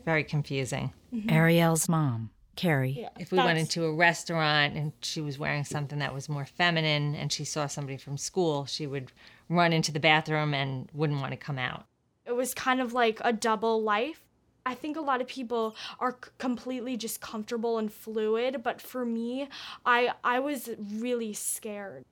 very 0.04 0.26
confusing. 0.26 0.92
Mm-hmm. 1.14 1.30
Ariel's 1.30 1.88
mom, 1.88 2.32
Carrie. 2.58 2.98
Yeah, 3.00 3.10
if 3.18 3.32
we 3.32 3.38
went 3.38 3.60
into 3.60 3.86
a 3.86 3.94
restaurant 3.94 4.76
and 4.76 4.92
she 5.02 5.22
was 5.22 5.40
wearing 5.40 5.64
something 5.64 6.00
that 6.00 6.14
was 6.14 6.28
more 6.28 6.46
feminine 6.46 7.16
and 7.16 7.32
she 7.32 7.46
saw 7.46 7.68
somebody 7.68 7.98
from 7.98 8.18
school, 8.18 8.66
she 8.66 8.86
would 8.86 9.14
run 9.48 9.72
into 9.72 9.94
the 9.94 10.02
bathroom 10.02 10.54
and 10.54 10.90
wouldn't 10.94 11.22
want 11.22 11.32
to 11.32 11.38
come 11.38 11.58
out. 11.58 11.86
It 12.26 12.36
was 12.36 12.54
kind 12.54 12.82
of 12.82 12.92
like 12.92 13.20
a 13.22 13.32
double 13.32 13.82
life. 13.82 14.22
I 14.69 14.75
think 14.75 14.95
a 14.97 15.01
lot 15.01 15.19
of 15.19 15.27
people 15.27 15.75
are 15.99 16.12
completely 16.38 16.95
just 16.95 17.19
comfortable 17.21 17.79
and 17.79 17.91
fluid, 17.91 18.62
but 18.63 18.79
for 18.79 19.03
me, 19.03 19.49
I 19.84 20.12
I 20.23 20.39
was 20.39 20.69
really 20.77 21.34
scared. 21.34 22.05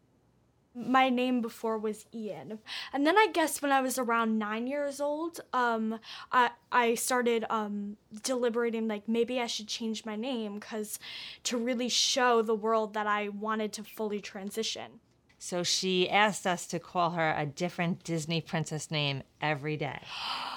My 0.73 1.09
name 1.09 1.41
before 1.41 1.77
was 1.77 2.07
Ian. 2.13 2.57
And 2.93 3.05
then 3.05 3.15
I 3.15 3.27
guess 3.31 3.61
when 3.61 3.71
I 3.71 3.81
was 3.81 3.99
around 3.99 4.39
9 4.39 4.65
years 4.65 4.99
old, 4.99 5.39
um 5.53 5.99
I 6.31 6.49
I 6.71 6.95
started 6.95 7.45
um 7.51 7.97
deliberating 8.23 8.87
like 8.87 9.07
maybe 9.07 9.39
I 9.39 9.45
should 9.45 9.67
change 9.67 10.03
my 10.03 10.15
name 10.15 10.59
cuz 10.59 10.97
to 11.43 11.57
really 11.57 11.89
show 11.89 12.41
the 12.41 12.55
world 12.55 12.95
that 12.95 13.05
I 13.05 13.29
wanted 13.29 13.71
to 13.73 13.83
fully 13.83 14.19
transition. 14.19 14.99
So 15.39 15.63
she 15.63 16.09
asked 16.09 16.47
us 16.47 16.65
to 16.67 16.79
call 16.79 17.11
her 17.11 17.35
a 17.37 17.45
different 17.45 18.03
Disney 18.03 18.41
princess 18.41 18.89
name 18.89 19.23
every 19.41 19.77
day. 19.77 19.99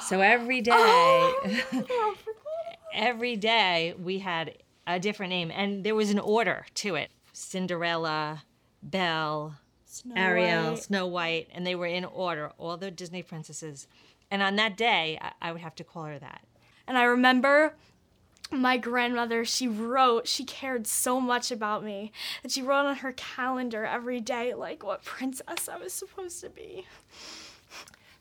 So 0.00 0.20
every 0.20 0.60
day, 0.62 0.72
oh, 0.72 2.14
every 2.94 3.36
day 3.36 3.94
we 3.98 4.20
had 4.20 4.54
a 4.86 4.98
different 4.98 5.30
name, 5.30 5.50
and 5.54 5.84
there 5.84 5.94
was 5.94 6.10
an 6.10 6.18
order 6.18 6.66
to 6.76 6.94
it: 6.94 7.10
Cinderella, 7.32 8.44
Belle, 8.82 9.56
Snow 9.84 10.14
Ariel, 10.16 10.70
White. 10.70 10.82
Snow 10.82 11.06
White, 11.06 11.48
and 11.52 11.66
they 11.66 11.74
were 11.74 11.86
in 11.86 12.04
order, 12.04 12.52
all 12.58 12.76
the 12.76 12.90
Disney 12.90 13.22
princesses. 13.22 13.86
And 14.30 14.42
on 14.42 14.56
that 14.56 14.76
day, 14.76 15.18
I, 15.20 15.32
I 15.42 15.52
would 15.52 15.60
have 15.60 15.74
to 15.76 15.84
call 15.84 16.04
her 16.04 16.18
that. 16.18 16.42
And 16.86 16.96
I 16.96 17.04
remember 17.04 17.74
my 18.50 18.76
grandmother, 18.76 19.44
she 19.44 19.68
wrote, 19.68 20.26
she 20.26 20.44
cared 20.44 20.86
so 20.86 21.20
much 21.20 21.50
about 21.50 21.84
me 21.84 22.12
that 22.42 22.52
she 22.52 22.62
wrote 22.62 22.86
on 22.86 22.96
her 22.96 23.12
calendar 23.12 23.84
every 23.84 24.20
day, 24.20 24.54
like 24.54 24.82
what 24.82 25.04
princess 25.04 25.68
I 25.68 25.76
was 25.76 25.92
supposed 25.92 26.40
to 26.40 26.50
be. 26.50 26.86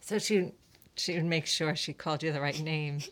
So 0.01 0.19
she 0.19 0.51
she 0.95 1.15
would 1.15 1.25
make 1.25 1.45
sure 1.45 1.75
she 1.75 1.93
called 1.93 2.23
you 2.23 2.31
the 2.31 2.41
right 2.41 2.59
name. 2.59 2.99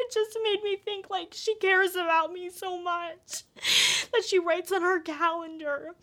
It 0.00 0.12
just 0.12 0.38
made 0.44 0.62
me 0.62 0.76
think 0.76 1.10
like 1.10 1.34
she 1.34 1.56
cares 1.56 1.96
about 1.96 2.32
me 2.32 2.50
so 2.50 2.80
much 2.80 3.42
that 4.12 4.24
she 4.24 4.38
writes 4.38 4.70
on 4.70 4.82
her 4.82 5.00
calendar 5.00 5.96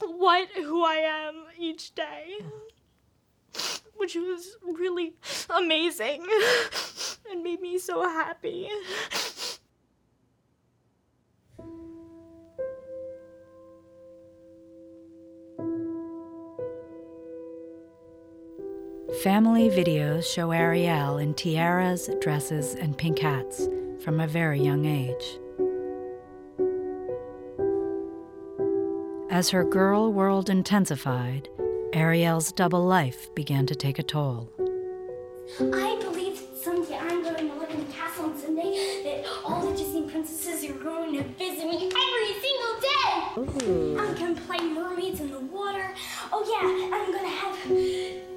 what 0.00 0.48
who 0.50 0.84
I 0.84 0.96
am 0.96 1.44
each 1.58 1.94
day. 1.94 2.36
Mm. 2.42 2.50
Which 3.96 4.14
was 4.16 4.56
really 4.62 5.14
amazing 5.48 6.26
and 7.30 7.42
made 7.42 7.60
me 7.60 7.78
so 7.78 8.02
happy. 8.02 8.68
Family 19.22 19.68
videos 19.68 20.24
show 20.24 20.50
Ariel 20.50 21.18
in 21.18 21.34
tiaras, 21.34 22.10
dresses, 22.20 22.74
and 22.74 22.98
pink 22.98 23.20
hats 23.20 23.68
from 24.02 24.18
a 24.18 24.26
very 24.26 24.60
young 24.60 24.84
age. 24.84 25.38
As 29.30 29.50
her 29.50 29.62
girl 29.62 30.12
world 30.12 30.50
intensified, 30.50 31.48
Ariel's 31.92 32.52
double 32.52 32.86
life 32.86 33.34
began 33.34 33.66
to 33.66 33.74
take 33.74 33.98
a 33.98 34.02
toll. 34.02 34.48
I 35.60 35.98
believe 36.00 36.40
that 36.40 36.56
someday 36.56 36.96
I'm 36.96 37.22
going 37.22 37.50
to 37.50 37.54
live 37.54 37.68
in 37.68 37.82
a 37.82 37.92
castle 37.92 38.30
and 38.30 38.40
someday 38.40 39.02
that 39.04 39.26
all 39.44 39.66
the 39.66 39.76
Disney 39.76 40.08
princesses 40.08 40.70
are 40.70 40.72
going 40.72 41.12
to 41.12 41.22
visit 41.22 41.66
me 41.66 41.90
every 41.92 42.32
single 42.40 42.74
day. 42.80 43.66
Ooh. 43.66 43.98
I'm 43.98 44.14
going 44.14 44.34
to 44.34 44.40
play 44.40 44.58
mermaids 44.60 45.20
in 45.20 45.30
the 45.30 45.40
water. 45.40 45.92
Oh 46.32 46.42
yeah, 46.48 46.96
I'm 46.96 47.12
going 47.12 47.24
to 47.24 47.36
have 47.36 47.56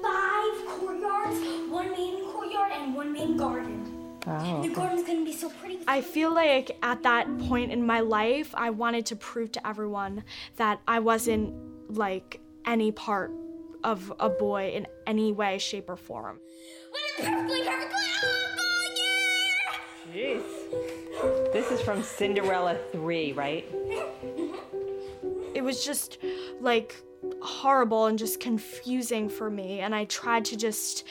five 0.02 0.78
courtyards, 0.78 1.70
one 1.70 1.90
main 1.92 2.30
courtyard 2.30 2.72
and 2.72 2.94
one 2.94 3.10
main 3.10 3.38
garden. 3.38 4.18
Wow. 4.26 4.60
The 4.60 4.68
garden's 4.68 5.04
going 5.04 5.20
to 5.20 5.24
be 5.24 5.32
so 5.32 5.48
pretty. 5.48 5.78
I 5.88 6.02
feel 6.02 6.34
like 6.34 6.76
at 6.82 7.02
that 7.04 7.38
point 7.38 7.72
in 7.72 7.86
my 7.86 8.00
life, 8.00 8.54
I 8.54 8.68
wanted 8.68 9.06
to 9.06 9.16
prove 9.16 9.50
to 9.52 9.66
everyone 9.66 10.24
that 10.56 10.82
I 10.86 10.98
wasn't 10.98 11.54
like 11.88 12.40
any 12.66 12.92
part 12.92 13.30
of 13.86 14.12
a 14.18 14.28
boy 14.28 14.72
in 14.74 14.86
any 15.06 15.32
way, 15.32 15.56
shape, 15.58 15.88
or 15.88 15.96
form. 15.96 16.40
What 16.90 17.02
a 17.18 17.22
perfectly 17.22 17.64
perfect 17.64 17.94
Jeez. 20.12 21.52
This 21.52 21.70
is 21.70 21.80
from 21.80 22.02
Cinderella 22.02 22.76
3, 22.92 23.32
right? 23.32 23.64
it 25.54 25.64
was 25.64 25.84
just 25.84 26.18
like 26.60 26.96
horrible 27.40 28.06
and 28.06 28.18
just 28.18 28.40
confusing 28.40 29.28
for 29.28 29.48
me. 29.50 29.80
And 29.80 29.94
I 29.94 30.04
tried 30.04 30.44
to 30.46 30.56
just, 30.56 31.04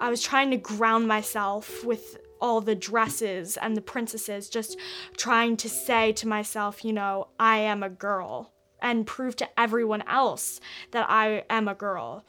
I 0.00 0.10
was 0.10 0.22
trying 0.22 0.50
to 0.50 0.56
ground 0.56 1.06
myself 1.06 1.84
with 1.84 2.18
all 2.40 2.60
the 2.60 2.74
dresses 2.74 3.56
and 3.58 3.76
the 3.76 3.80
princesses, 3.80 4.48
just 4.48 4.78
trying 5.16 5.56
to 5.58 5.68
say 5.68 6.12
to 6.14 6.26
myself, 6.26 6.84
you 6.84 6.92
know, 6.92 7.28
I 7.38 7.58
am 7.58 7.82
a 7.82 7.90
girl 7.90 8.51
and 8.82 9.06
prove 9.06 9.36
to 9.36 9.48
everyone 9.58 10.02
else 10.02 10.60
that 10.90 11.06
I 11.08 11.44
am 11.48 11.68
a 11.68 11.74
girl. 11.74 12.24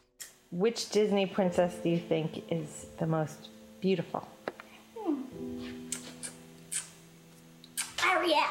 Which 0.51 0.89
Disney 0.89 1.25
princess 1.25 1.75
do 1.83 1.89
you 1.89 1.99
think 1.99 2.43
is 2.49 2.85
the 2.99 3.07
most 3.07 3.49
beautiful? 3.81 4.27
Ariel. 8.05 8.43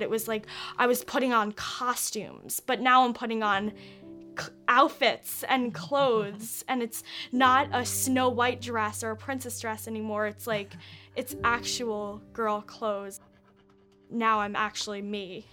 It 0.00 0.10
was 0.10 0.26
like 0.26 0.46
I 0.76 0.86
was 0.86 1.04
putting 1.04 1.32
on 1.32 1.52
costumes, 1.52 2.60
but 2.60 2.80
now 2.80 3.04
I'm 3.04 3.14
putting 3.14 3.44
on 3.44 3.72
outfits 4.66 5.44
and 5.44 5.72
clothes, 5.72 6.64
and 6.66 6.82
it's 6.82 7.04
not 7.30 7.68
a 7.72 7.84
Snow 7.84 8.28
White 8.28 8.60
dress 8.60 9.04
or 9.04 9.12
a 9.12 9.16
princess 9.16 9.60
dress 9.60 9.86
anymore. 9.86 10.26
It's 10.26 10.46
like 10.46 10.72
it's 11.14 11.36
actual 11.44 12.20
girl 12.32 12.62
clothes. 12.62 13.20
Now 14.10 14.40
I'm 14.40 14.56
actually 14.56 15.02
me. 15.02 15.46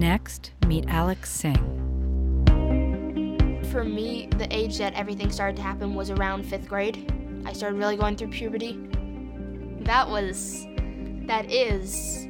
Next, 0.00 0.52
meet 0.66 0.86
Alex 0.88 1.30
Singh. 1.30 2.46
For 3.70 3.84
me, 3.84 4.28
the 4.38 4.46
age 4.50 4.78
that 4.78 4.94
everything 4.94 5.30
started 5.30 5.56
to 5.56 5.62
happen 5.62 5.94
was 5.94 6.10
around 6.10 6.44
fifth 6.44 6.68
grade. 6.68 7.12
I 7.44 7.52
started 7.52 7.76
really 7.76 7.96
going 7.96 8.16
through 8.16 8.30
puberty. 8.30 8.78
That 9.80 10.08
was, 10.08 10.66
that 11.26 11.50
is 11.50 12.26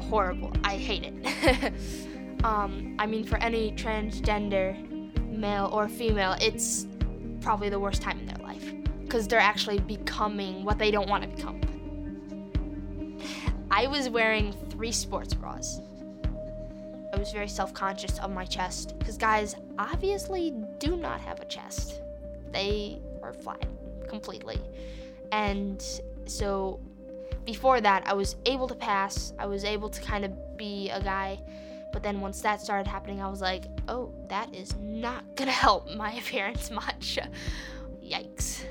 horrible. 0.00 0.52
I 0.64 0.76
hate 0.76 1.12
it. 1.14 1.72
um, 2.44 2.96
I 2.98 3.06
mean, 3.06 3.24
for 3.24 3.38
any 3.38 3.72
transgender 3.72 4.76
male 5.30 5.70
or 5.72 5.88
female, 5.88 6.36
it's 6.40 6.86
probably 7.40 7.68
the 7.68 7.78
worst 7.78 8.02
time 8.02 8.18
in 8.18 8.26
their 8.26 8.44
life 8.44 8.72
because 9.02 9.26
they're 9.26 9.40
actually 9.40 9.78
becoming 9.80 10.64
what 10.64 10.78
they 10.78 10.90
don't 10.90 11.08
want 11.08 11.22
to 11.22 11.28
become. 11.28 11.60
I 13.70 13.86
was 13.86 14.08
wearing 14.08 14.52
three 14.70 14.92
sports 14.92 15.34
bras. 15.34 15.80
I 17.12 17.18
was 17.18 17.32
very 17.32 17.48
self 17.48 17.74
conscious 17.74 18.18
of 18.18 18.30
my 18.32 18.44
chest 18.44 18.98
because 18.98 19.16
guys 19.16 19.56
obviously 19.78 20.52
do 20.78 20.96
not 20.96 21.20
have 21.20 21.40
a 21.40 21.44
chest. 21.44 22.00
They 22.52 23.00
are 23.22 23.32
flat 23.32 23.64
completely. 24.08 24.60
And 25.32 25.84
so 26.26 26.80
before 27.44 27.80
that, 27.80 28.06
I 28.06 28.12
was 28.12 28.36
able 28.46 28.68
to 28.68 28.74
pass, 28.74 29.32
I 29.38 29.46
was 29.46 29.64
able 29.64 29.88
to 29.88 30.00
kind 30.00 30.24
of 30.24 30.56
be 30.56 30.90
a 30.90 31.00
guy. 31.00 31.40
But 31.92 32.02
then 32.02 32.20
once 32.20 32.40
that 32.42 32.60
started 32.60 32.88
happening, 32.88 33.20
I 33.20 33.28
was 33.28 33.40
like, 33.40 33.64
oh, 33.88 34.12
that 34.28 34.54
is 34.54 34.74
not 34.76 35.36
gonna 35.36 35.50
help 35.50 35.90
my 35.96 36.12
appearance 36.12 36.70
much. 36.70 37.18
Yikes. 38.04 38.64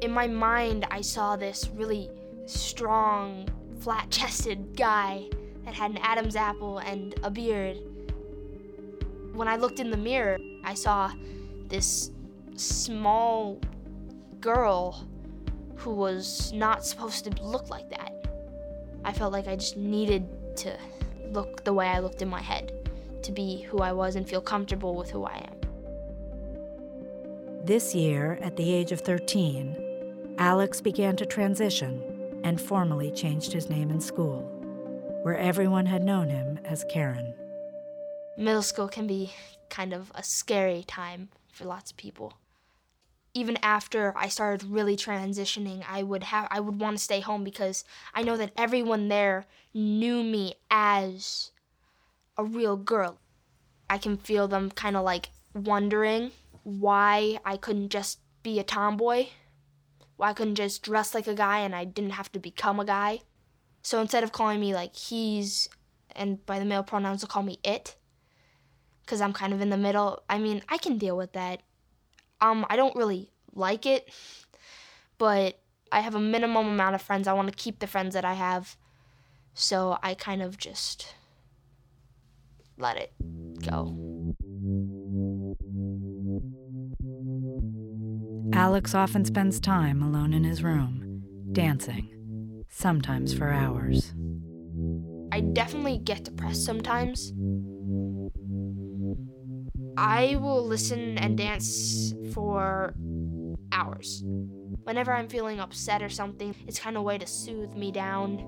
In 0.00 0.10
my 0.10 0.26
mind, 0.26 0.86
I 0.90 1.00
saw 1.00 1.36
this 1.36 1.70
really 1.74 2.10
strong, 2.46 3.48
flat 3.80 4.10
chested 4.10 4.76
guy 4.76 5.24
that 5.64 5.74
had 5.74 5.90
an 5.90 5.98
Adam's 5.98 6.36
apple 6.36 6.78
and 6.78 7.14
a 7.22 7.30
beard. 7.30 7.78
When 9.32 9.48
I 9.48 9.56
looked 9.56 9.80
in 9.80 9.90
the 9.90 9.96
mirror, 9.96 10.38
I 10.62 10.74
saw 10.74 11.10
this 11.68 12.10
small 12.56 13.58
girl 14.40 15.08
who 15.76 15.90
was 15.90 16.52
not 16.52 16.84
supposed 16.84 17.24
to 17.24 17.42
look 17.42 17.70
like 17.70 17.90
that. 17.90 18.12
I 19.04 19.12
felt 19.12 19.32
like 19.32 19.48
I 19.48 19.56
just 19.56 19.76
needed 19.76 20.26
to 20.58 20.76
look 21.34 21.64
the 21.64 21.74
way 21.74 21.86
I 21.88 21.98
looked 21.98 22.22
in 22.22 22.28
my 22.28 22.40
head 22.40 22.72
to 23.22 23.32
be 23.32 23.62
who 23.62 23.78
I 23.78 23.92
was 23.92 24.16
and 24.16 24.28
feel 24.28 24.40
comfortable 24.40 24.94
with 24.94 25.10
who 25.10 25.24
I 25.24 25.36
am. 25.36 25.60
This 27.64 27.94
year, 27.94 28.38
at 28.42 28.56
the 28.56 28.72
age 28.72 28.92
of 28.92 29.00
13, 29.00 30.36
Alex 30.38 30.80
began 30.80 31.16
to 31.16 31.26
transition 31.26 32.40
and 32.44 32.60
formally 32.60 33.10
changed 33.10 33.52
his 33.52 33.70
name 33.70 33.90
in 33.90 34.00
school, 34.00 34.42
where 35.22 35.38
everyone 35.38 35.86
had 35.86 36.04
known 36.04 36.28
him 36.28 36.58
as 36.64 36.84
Karen. 36.90 37.34
Middle 38.36 38.62
school 38.62 38.88
can 38.88 39.06
be 39.06 39.32
kind 39.70 39.92
of 39.92 40.12
a 40.14 40.22
scary 40.22 40.84
time 40.86 41.30
for 41.52 41.64
lots 41.64 41.90
of 41.90 41.96
people. 41.96 42.34
Even 43.36 43.58
after 43.62 44.16
I 44.16 44.28
started 44.28 44.70
really 44.70 44.96
transitioning, 44.96 45.84
I 45.90 46.02
would 46.04 46.22
have 46.22 46.46
I 46.50 46.60
would 46.60 46.80
want 46.80 46.96
to 46.96 47.02
stay 47.02 47.20
home 47.20 47.42
because 47.42 47.84
I 48.14 48.22
know 48.22 48.36
that 48.36 48.52
everyone 48.56 49.08
there 49.08 49.46
knew 49.74 50.22
me 50.22 50.54
as 50.70 51.50
a 52.38 52.44
real 52.44 52.76
girl. 52.76 53.18
I 53.90 53.98
can 53.98 54.16
feel 54.16 54.46
them 54.46 54.70
kind 54.70 54.96
of 54.96 55.04
like 55.04 55.30
wondering 55.52 56.30
why 56.62 57.38
I 57.44 57.56
couldn't 57.56 57.90
just 57.90 58.20
be 58.42 58.58
a 58.58 58.64
tomboy, 58.64 59.26
why 60.16 60.30
I 60.30 60.32
couldn't 60.32 60.54
just 60.54 60.82
dress 60.82 61.14
like 61.14 61.26
a 61.26 61.34
guy 61.34 61.58
and 61.58 61.74
I 61.74 61.84
didn't 61.84 62.12
have 62.12 62.30
to 62.32 62.38
become 62.38 62.78
a 62.78 62.84
guy. 62.84 63.20
So 63.82 64.00
instead 64.00 64.24
of 64.24 64.32
calling 64.32 64.60
me 64.60 64.74
like 64.74 64.96
he's, 64.96 65.68
and 66.14 66.44
by 66.46 66.58
the 66.58 66.64
male 66.64 66.82
pronouns, 66.82 67.20
they'll 67.20 67.28
call 67.28 67.42
me 67.42 67.58
it, 67.62 67.96
because 69.04 69.20
I'm 69.20 69.34
kind 69.34 69.52
of 69.52 69.60
in 69.60 69.70
the 69.70 69.76
middle. 69.76 70.22
I 70.30 70.38
mean, 70.38 70.62
I 70.68 70.78
can 70.78 70.98
deal 70.98 71.16
with 71.16 71.32
that. 71.32 71.60
Um, 72.40 72.66
I 72.68 72.76
don't 72.76 72.94
really 72.96 73.30
like 73.54 73.86
it, 73.86 74.12
but 75.18 75.58
I 75.92 76.00
have 76.00 76.14
a 76.14 76.20
minimum 76.20 76.68
amount 76.68 76.94
of 76.94 77.02
friends. 77.02 77.28
I 77.28 77.32
want 77.32 77.48
to 77.48 77.54
keep 77.54 77.78
the 77.78 77.86
friends 77.86 78.14
that 78.14 78.24
I 78.24 78.34
have, 78.34 78.76
so 79.54 79.98
I 80.02 80.14
kind 80.14 80.42
of 80.42 80.58
just 80.58 81.14
let 82.76 82.96
it 82.96 83.12
go. 83.62 83.96
Alex 88.52 88.94
often 88.94 89.24
spends 89.24 89.58
time 89.58 90.02
alone 90.02 90.32
in 90.32 90.44
his 90.44 90.62
room, 90.62 91.22
dancing, 91.52 92.64
sometimes 92.68 93.34
for 93.34 93.50
hours. 93.50 94.12
I 95.32 95.40
definitely 95.40 95.98
get 95.98 96.24
depressed 96.24 96.64
sometimes. 96.64 97.32
I 99.96 100.36
will 100.40 100.66
listen 100.66 101.18
and 101.18 101.36
dance 101.36 102.14
for 102.32 102.94
hours. 103.70 104.22
Whenever 104.82 105.12
I'm 105.12 105.28
feeling 105.28 105.60
upset 105.60 106.02
or 106.02 106.08
something, 106.08 106.54
it's 106.66 106.78
kind 106.78 106.96
of 106.96 107.00
a 107.00 107.04
way 107.04 107.18
to 107.18 107.26
soothe 107.26 107.74
me 107.74 107.92
down 107.92 108.40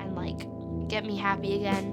and 0.00 0.14
like 0.14 0.46
get 0.88 1.04
me 1.04 1.16
happy 1.16 1.56
again. 1.56 1.92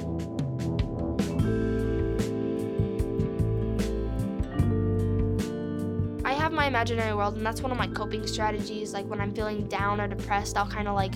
I 6.24 6.34
have 6.34 6.52
my 6.52 6.68
imaginary 6.68 7.14
world, 7.16 7.36
and 7.36 7.46
that's 7.46 7.62
one 7.62 7.72
of 7.72 7.78
my 7.78 7.88
coping 7.88 8.28
strategies. 8.28 8.94
Like 8.94 9.08
when 9.08 9.20
I'm 9.20 9.34
feeling 9.34 9.68
down 9.68 10.00
or 10.00 10.08
depressed, 10.08 10.56
I'll 10.56 10.70
kind 10.70 10.88
of 10.88 10.96
like 10.96 11.14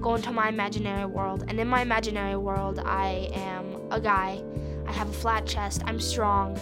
go 0.00 0.16
into 0.16 0.32
my 0.32 0.48
imaginary 0.48 1.06
world. 1.06 1.44
And 1.46 1.60
in 1.60 1.68
my 1.68 1.82
imaginary 1.82 2.36
world, 2.36 2.80
I 2.80 3.30
am 3.34 3.76
a 3.90 4.00
guy. 4.00 4.42
I 4.86 4.92
have 4.92 5.08
a 5.08 5.12
flat 5.12 5.46
chest. 5.46 5.82
I'm 5.86 6.00
strong. 6.00 6.58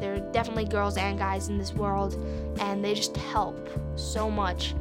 There 0.00 0.14
are 0.14 0.32
definitely 0.32 0.64
girls 0.64 0.96
and 0.96 1.18
guys 1.18 1.48
in 1.48 1.58
this 1.58 1.72
world, 1.72 2.14
and 2.60 2.84
they 2.84 2.94
just 2.94 3.16
help 3.16 3.68
so 3.96 4.30
much. 4.30 4.74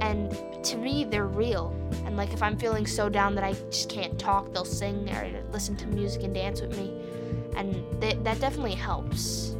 And 0.00 0.30
to 0.64 0.76
me, 0.76 1.04
they're 1.04 1.26
real. 1.26 1.74
And 2.04 2.16
like 2.16 2.32
if 2.32 2.42
I'm 2.42 2.56
feeling 2.56 2.86
so 2.86 3.08
down 3.08 3.34
that 3.34 3.44
I 3.44 3.52
just 3.70 3.88
can't 3.88 4.18
talk, 4.18 4.52
they'll 4.52 4.64
sing 4.64 5.08
or 5.10 5.30
listen 5.52 5.76
to 5.76 5.86
music 5.86 6.22
and 6.22 6.34
dance 6.34 6.60
with 6.60 6.76
me. 6.76 6.92
And 7.56 7.84
they, 8.00 8.14
that 8.14 8.40
definitely 8.40 8.74
helps 8.74 9.56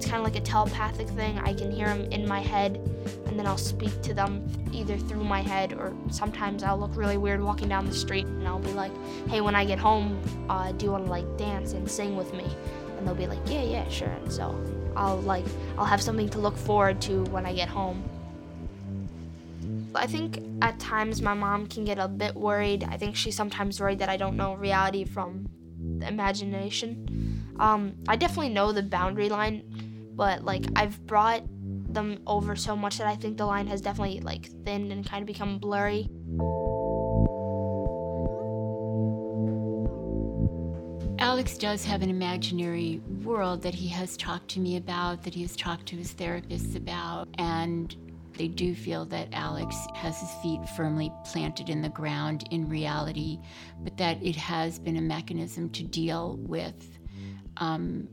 it's 0.00 0.06
kind 0.08 0.16
of 0.16 0.24
like 0.24 0.36
a 0.36 0.44
telepathic 0.44 1.08
thing. 1.08 1.38
I 1.40 1.52
can 1.52 1.70
hear 1.70 1.86
them 1.86 2.10
in 2.10 2.26
my 2.26 2.40
head, 2.40 2.76
and 3.26 3.38
then 3.38 3.46
I'll 3.46 3.58
speak 3.58 4.00
to 4.00 4.14
them 4.14 4.48
either 4.72 4.96
through 4.96 5.24
my 5.24 5.42
head 5.42 5.74
or 5.74 5.94
sometimes 6.10 6.62
I'll 6.62 6.78
look 6.78 6.96
really 6.96 7.18
weird 7.18 7.42
walking 7.42 7.68
down 7.68 7.84
the 7.84 7.92
street, 7.92 8.24
and 8.24 8.48
I'll 8.48 8.60
be 8.60 8.72
like, 8.72 8.92
"Hey, 9.28 9.42
when 9.42 9.54
I 9.54 9.66
get 9.66 9.78
home, 9.78 10.18
uh, 10.48 10.72
do 10.72 10.86
you 10.86 10.92
want 10.92 11.04
to 11.04 11.10
like 11.10 11.36
dance 11.36 11.74
and 11.74 11.86
sing 11.86 12.16
with 12.16 12.32
me?" 12.32 12.46
And 13.00 13.08
they'll 13.08 13.14
be 13.14 13.26
like, 13.26 13.40
"Yeah, 13.46 13.62
yeah, 13.62 13.88
sure." 13.88 14.14
So 14.28 14.54
I'll 14.94 15.22
like 15.22 15.46
I'll 15.78 15.86
have 15.86 16.02
something 16.02 16.28
to 16.28 16.38
look 16.38 16.56
forward 16.56 17.00
to 17.08 17.24
when 17.32 17.46
I 17.46 17.54
get 17.54 17.68
home. 17.68 18.04
I 19.94 20.06
think 20.06 20.38
at 20.60 20.78
times 20.78 21.22
my 21.22 21.32
mom 21.32 21.66
can 21.66 21.86
get 21.86 21.98
a 21.98 22.08
bit 22.08 22.36
worried. 22.36 22.84
I 22.84 22.98
think 22.98 23.16
she's 23.16 23.34
sometimes 23.34 23.80
worried 23.80 24.00
that 24.00 24.10
I 24.10 24.18
don't 24.18 24.36
know 24.36 24.52
reality 24.54 25.04
from 25.04 25.48
the 25.98 26.08
imagination. 26.08 27.56
Um, 27.58 27.94
I 28.06 28.16
definitely 28.16 28.50
know 28.50 28.70
the 28.70 28.82
boundary 28.82 29.30
line, 29.30 29.64
but 30.14 30.44
like 30.44 30.66
I've 30.76 31.00
brought 31.06 31.42
them 31.88 32.20
over 32.26 32.54
so 32.54 32.76
much 32.76 32.98
that 32.98 33.06
I 33.06 33.16
think 33.16 33.38
the 33.38 33.46
line 33.46 33.66
has 33.66 33.80
definitely 33.80 34.20
like 34.20 34.50
thinned 34.64 34.92
and 34.92 35.08
kind 35.08 35.22
of 35.22 35.26
become 35.26 35.58
blurry. 35.58 36.06
Alex 41.20 41.58
does 41.58 41.84
have 41.84 42.00
an 42.00 42.08
imaginary 42.08 42.98
world 43.22 43.60
that 43.60 43.74
he 43.74 43.86
has 43.88 44.16
talked 44.16 44.48
to 44.48 44.58
me 44.58 44.78
about, 44.78 45.22
that 45.22 45.34
he 45.34 45.42
has 45.42 45.54
talked 45.54 45.84
to 45.84 45.96
his 45.96 46.14
therapists 46.14 46.76
about, 46.76 47.28
and 47.36 47.94
they 48.38 48.48
do 48.48 48.74
feel 48.74 49.04
that 49.04 49.28
Alex 49.32 49.76
has 49.94 50.18
his 50.18 50.30
feet 50.42 50.66
firmly 50.70 51.12
planted 51.26 51.68
in 51.68 51.82
the 51.82 51.90
ground 51.90 52.48
in 52.50 52.66
reality, 52.66 53.38
but 53.82 53.98
that 53.98 54.16
it 54.22 54.34
has 54.34 54.78
been 54.78 54.96
a 54.96 55.02
mechanism 55.02 55.68
to 55.70 55.82
deal 55.84 56.38
with 56.38 56.98
um, 57.58 58.08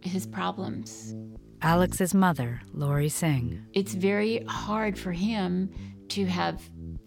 his 0.00 0.28
problems. 0.28 1.12
Alex's 1.60 2.14
mother, 2.14 2.62
Lori 2.72 3.08
Singh. 3.08 3.66
It's 3.72 3.94
very 3.94 4.44
hard 4.44 4.96
for 4.96 5.10
him 5.10 5.72
to 6.10 6.24
have 6.26 6.62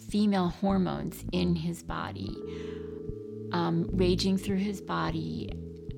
female 0.10 0.50
hormones 0.50 1.24
in 1.32 1.56
his 1.56 1.84
body, 1.84 2.36
um, 3.54 3.90
raging 3.94 4.38
through 4.38 4.58
his 4.58 4.82
body. 4.82 5.50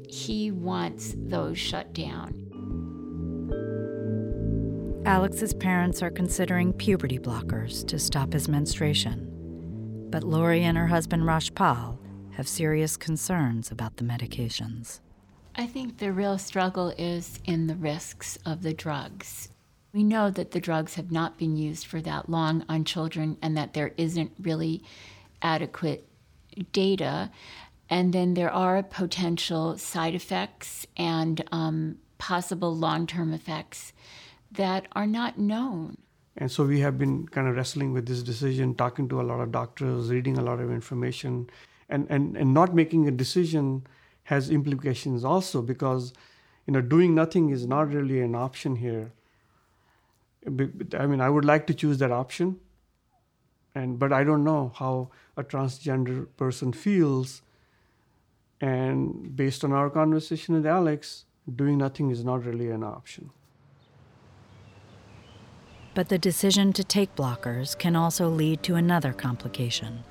He 0.07 0.51
wants 0.51 1.15
those 1.17 1.57
shut 1.57 1.93
down. 1.93 2.41
Alex's 5.05 5.53
parents 5.53 6.01
are 6.01 6.09
considering 6.09 6.73
puberty 6.73 7.19
blockers 7.19 7.87
to 7.87 7.99
stop 7.99 8.33
his 8.33 8.47
menstruation. 8.47 10.07
But 10.09 10.23
Lori 10.23 10.63
and 10.63 10.77
her 10.77 10.87
husband 10.87 11.23
Rashpal 11.23 11.99
have 12.33 12.47
serious 12.47 12.97
concerns 12.97 13.71
about 13.71 13.97
the 13.97 14.03
medications. 14.03 14.99
I 15.55 15.67
think 15.67 15.97
the 15.97 16.11
real 16.11 16.37
struggle 16.37 16.93
is 16.97 17.39
in 17.45 17.67
the 17.67 17.75
risks 17.75 18.37
of 18.45 18.61
the 18.61 18.73
drugs. 18.73 19.49
We 19.93 20.03
know 20.03 20.29
that 20.31 20.51
the 20.51 20.59
drugs 20.59 20.95
have 20.95 21.11
not 21.11 21.37
been 21.37 21.55
used 21.55 21.85
for 21.85 22.01
that 22.01 22.29
long 22.29 22.65
on 22.67 22.83
children 22.83 23.37
and 23.41 23.55
that 23.55 23.73
there 23.73 23.93
isn't 23.95 24.33
really 24.41 24.83
adequate 25.41 26.07
data. 26.71 27.31
And 27.89 28.13
then 28.13 28.33
there 28.33 28.51
are 28.51 28.81
potential 28.81 29.77
side 29.77 30.15
effects 30.15 30.87
and 30.97 31.43
um, 31.51 31.97
possible 32.17 32.75
long 32.75 33.05
term 33.07 33.33
effects 33.33 33.93
that 34.51 34.87
are 34.93 35.07
not 35.07 35.37
known. 35.37 35.97
And 36.37 36.51
so 36.51 36.65
we 36.65 36.81
have 36.81 36.97
been 36.97 37.27
kind 37.27 37.47
of 37.47 37.55
wrestling 37.55 37.93
with 37.93 38.07
this 38.07 38.21
decision, 38.21 38.75
talking 38.75 39.07
to 39.09 39.21
a 39.21 39.23
lot 39.23 39.39
of 39.39 39.51
doctors, 39.51 40.09
reading 40.09 40.37
a 40.37 40.41
lot 40.41 40.59
of 40.59 40.69
information, 40.69 41.49
and, 41.87 42.07
and, 42.09 42.35
and 42.35 42.53
not 42.53 42.75
making 42.75 43.07
a 43.07 43.11
decision 43.11 43.87
has 44.23 44.49
implications 44.49 45.23
also 45.23 45.61
because 45.61 46.11
you 46.65 46.73
know 46.73 46.81
doing 46.81 47.13
nothing 47.13 47.51
is 47.51 47.67
not 47.67 47.93
really 47.93 48.19
an 48.21 48.35
option 48.35 48.75
here. 48.75 49.11
I 50.47 51.05
mean, 51.07 51.21
I 51.21 51.29
would 51.29 51.45
like 51.45 51.67
to 51.67 51.73
choose 51.73 51.97
that 51.99 52.11
option, 52.11 52.59
and 53.75 53.99
but 53.99 54.13
I 54.13 54.23
don't 54.23 54.43
know 54.43 54.71
how 54.75 55.09
a 55.37 55.43
transgender 55.43 56.27
person 56.37 56.71
feels. 56.71 57.41
And 58.61 59.35
based 59.35 59.63
on 59.63 59.73
our 59.73 59.89
conversation 59.89 60.55
with 60.55 60.65
Alex, 60.65 61.25
doing 61.53 61.77
nothing 61.77 62.09
is 62.09 62.23
not 62.23 62.45
really 62.45 62.71
an 62.71 62.83
option. 62.83 63.29
But 65.93 66.09
the 66.09 66.17
decision 66.17 66.73
to 66.73 66.83
take 66.83 67.15
blockers 67.15 67.77
can 67.77 67.95
also 67.95 68.29
lead 68.29 68.63
to 68.63 68.75
another 68.75 69.13
complication. 69.13 70.03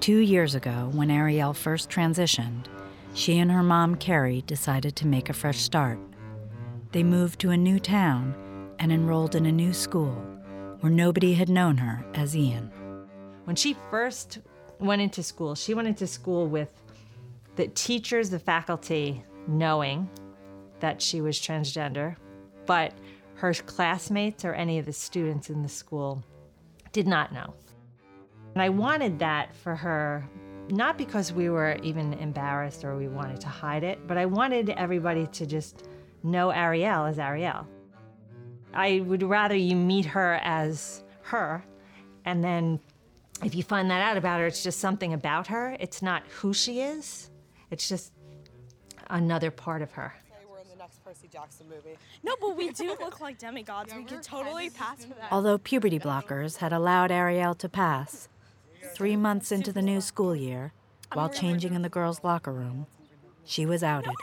Two 0.00 0.18
years 0.18 0.54
ago, 0.54 0.90
when 0.92 1.10
Ariel 1.10 1.54
first 1.54 1.88
transitioned, 1.88 2.66
she 3.14 3.38
and 3.38 3.50
her 3.50 3.62
mom, 3.62 3.96
Carrie, 3.96 4.42
decided 4.46 4.94
to 4.96 5.06
make 5.06 5.30
a 5.30 5.32
fresh 5.32 5.60
start. 5.60 5.98
They 6.92 7.02
moved 7.02 7.40
to 7.40 7.50
a 7.50 7.56
new 7.56 7.78
town 7.80 8.34
and 8.78 8.92
enrolled 8.92 9.34
in 9.34 9.46
a 9.46 9.52
new 9.52 9.72
school 9.72 10.35
where 10.86 10.94
nobody 10.94 11.34
had 11.34 11.48
known 11.48 11.76
her 11.78 12.04
as 12.14 12.36
Ian. 12.36 12.70
When 13.42 13.56
she 13.56 13.74
first 13.90 14.38
went 14.78 15.02
into 15.02 15.20
school, 15.20 15.56
she 15.56 15.74
went 15.74 15.88
into 15.88 16.06
school 16.06 16.46
with 16.46 16.80
the 17.56 17.66
teachers, 17.66 18.30
the 18.30 18.38
faculty 18.38 19.24
knowing 19.48 20.08
that 20.78 21.02
she 21.02 21.20
was 21.20 21.40
transgender, 21.40 22.14
but 22.66 22.92
her 23.34 23.52
classmates 23.52 24.44
or 24.44 24.54
any 24.54 24.78
of 24.78 24.86
the 24.86 24.92
students 24.92 25.50
in 25.50 25.60
the 25.60 25.68
school 25.68 26.22
did 26.92 27.08
not 27.08 27.32
know. 27.32 27.52
And 28.54 28.62
I 28.62 28.68
wanted 28.68 29.18
that 29.18 29.56
for 29.56 29.74
her, 29.74 30.24
not 30.70 30.96
because 30.96 31.32
we 31.32 31.50
were 31.50 31.78
even 31.82 32.12
embarrassed 32.12 32.84
or 32.84 32.96
we 32.96 33.08
wanted 33.08 33.40
to 33.40 33.48
hide 33.48 33.82
it, 33.82 34.06
but 34.06 34.16
I 34.16 34.26
wanted 34.26 34.70
everybody 34.70 35.26
to 35.26 35.46
just 35.46 35.88
know 36.22 36.50
Ariel 36.50 37.06
as 37.06 37.18
Ariel. 37.18 37.66
I 38.76 39.00
would 39.00 39.22
rather 39.22 39.54
you 39.54 39.74
meet 39.74 40.04
her 40.06 40.34
as 40.42 41.02
her, 41.22 41.64
and 42.24 42.44
then 42.44 42.80
if 43.42 43.54
you 43.54 43.62
find 43.62 43.90
that 43.90 44.02
out 44.02 44.16
about 44.16 44.40
her, 44.40 44.46
it's 44.46 44.62
just 44.62 44.80
something 44.80 45.12
about 45.12 45.46
her. 45.48 45.76
It's 45.80 46.02
not 46.02 46.22
who 46.40 46.52
she 46.52 46.80
is, 46.80 47.30
it's 47.70 47.88
just 47.88 48.12
another 49.08 49.50
part 49.50 49.82
of 49.82 49.92
her. 49.92 50.14
Percy 51.04 51.28
Jackson 51.28 51.66
movie. 51.68 51.96
No, 52.24 52.34
but 52.40 52.56
we 52.56 52.70
do 52.70 52.88
look 53.00 53.20
like 53.20 53.38
demigods. 53.38 53.94
we 53.94 54.02
could 54.02 54.24
totally 54.24 54.70
pass 54.70 55.04
for 55.04 55.14
that. 55.14 55.30
Although 55.30 55.56
puberty 55.56 56.00
blockers 56.00 56.56
had 56.56 56.72
allowed 56.72 57.12
Ariel 57.12 57.54
to 57.54 57.68
pass, 57.68 58.28
three 58.92 59.14
months 59.14 59.52
into 59.52 59.72
the 59.72 59.82
new 59.82 60.00
school 60.00 60.34
year, 60.34 60.72
while 61.12 61.28
changing 61.28 61.74
in 61.74 61.82
the 61.82 61.88
girls' 61.88 62.24
locker 62.24 62.52
room, 62.52 62.86
she 63.44 63.64
was 63.64 63.84
outed. 63.84 64.14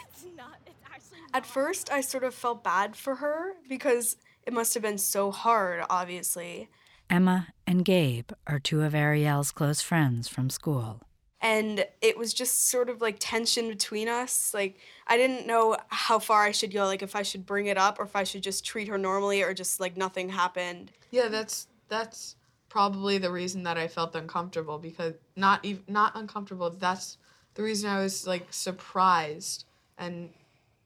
At 1.33 1.45
first, 1.45 1.89
I 1.89 2.01
sort 2.01 2.25
of 2.25 2.35
felt 2.35 2.63
bad 2.65 2.97
for 2.97 3.15
her 3.15 3.53
because 3.69 4.17
it 4.45 4.53
must 4.53 4.73
have 4.73 4.83
been 4.83 4.97
so 4.97 5.31
hard, 5.31 5.83
obviously. 5.89 6.69
Emma 7.09 7.47
and 7.67 7.85
Gabe 7.85 8.31
are 8.47 8.59
two 8.59 8.81
of 8.81 8.95
Ariel's 8.95 9.51
close 9.51 9.81
friends 9.81 10.27
from 10.27 10.49
school. 10.49 11.01
And 11.41 11.85
it 12.01 12.17
was 12.17 12.33
just 12.33 12.69
sort 12.69 12.89
of 12.89 13.01
like 13.01 13.17
tension 13.19 13.67
between 13.67 14.07
us. 14.07 14.53
Like 14.53 14.79
i 15.07 15.17
didn't 15.17 15.45
know 15.45 15.77
how 15.89 16.19
far 16.19 16.43
i 16.43 16.51
should 16.51 16.73
go 16.73 16.85
like 16.85 17.01
if 17.01 17.15
i 17.15 17.21
should 17.21 17.45
bring 17.45 17.67
it 17.67 17.77
up 17.77 17.99
or 17.99 18.03
if 18.03 18.15
i 18.15 18.23
should 18.23 18.41
just 18.41 18.65
treat 18.65 18.87
her 18.87 18.97
normally 18.97 19.41
or 19.41 19.53
just 19.53 19.79
like 19.79 19.97
nothing 19.97 20.29
happened. 20.29 20.91
Yeah 21.11 21.27
that's 21.27 21.67
that's 21.89 22.35
probably 22.69 23.17
the 23.19 23.31
reason 23.31 23.63
that 23.63 23.77
i 23.77 23.87
felt 23.87 24.15
uncomfortable 24.15 24.79
because 24.79 25.13
not 25.35 25.63
even 25.63 25.83
not 25.87 26.13
uncomfortable 26.15 26.71
that's 26.71 27.17
the 27.53 27.61
reason 27.61 27.89
i 27.89 27.99
was 27.99 28.25
like 28.25 28.47
surprised 28.51 29.65
and 29.99 30.29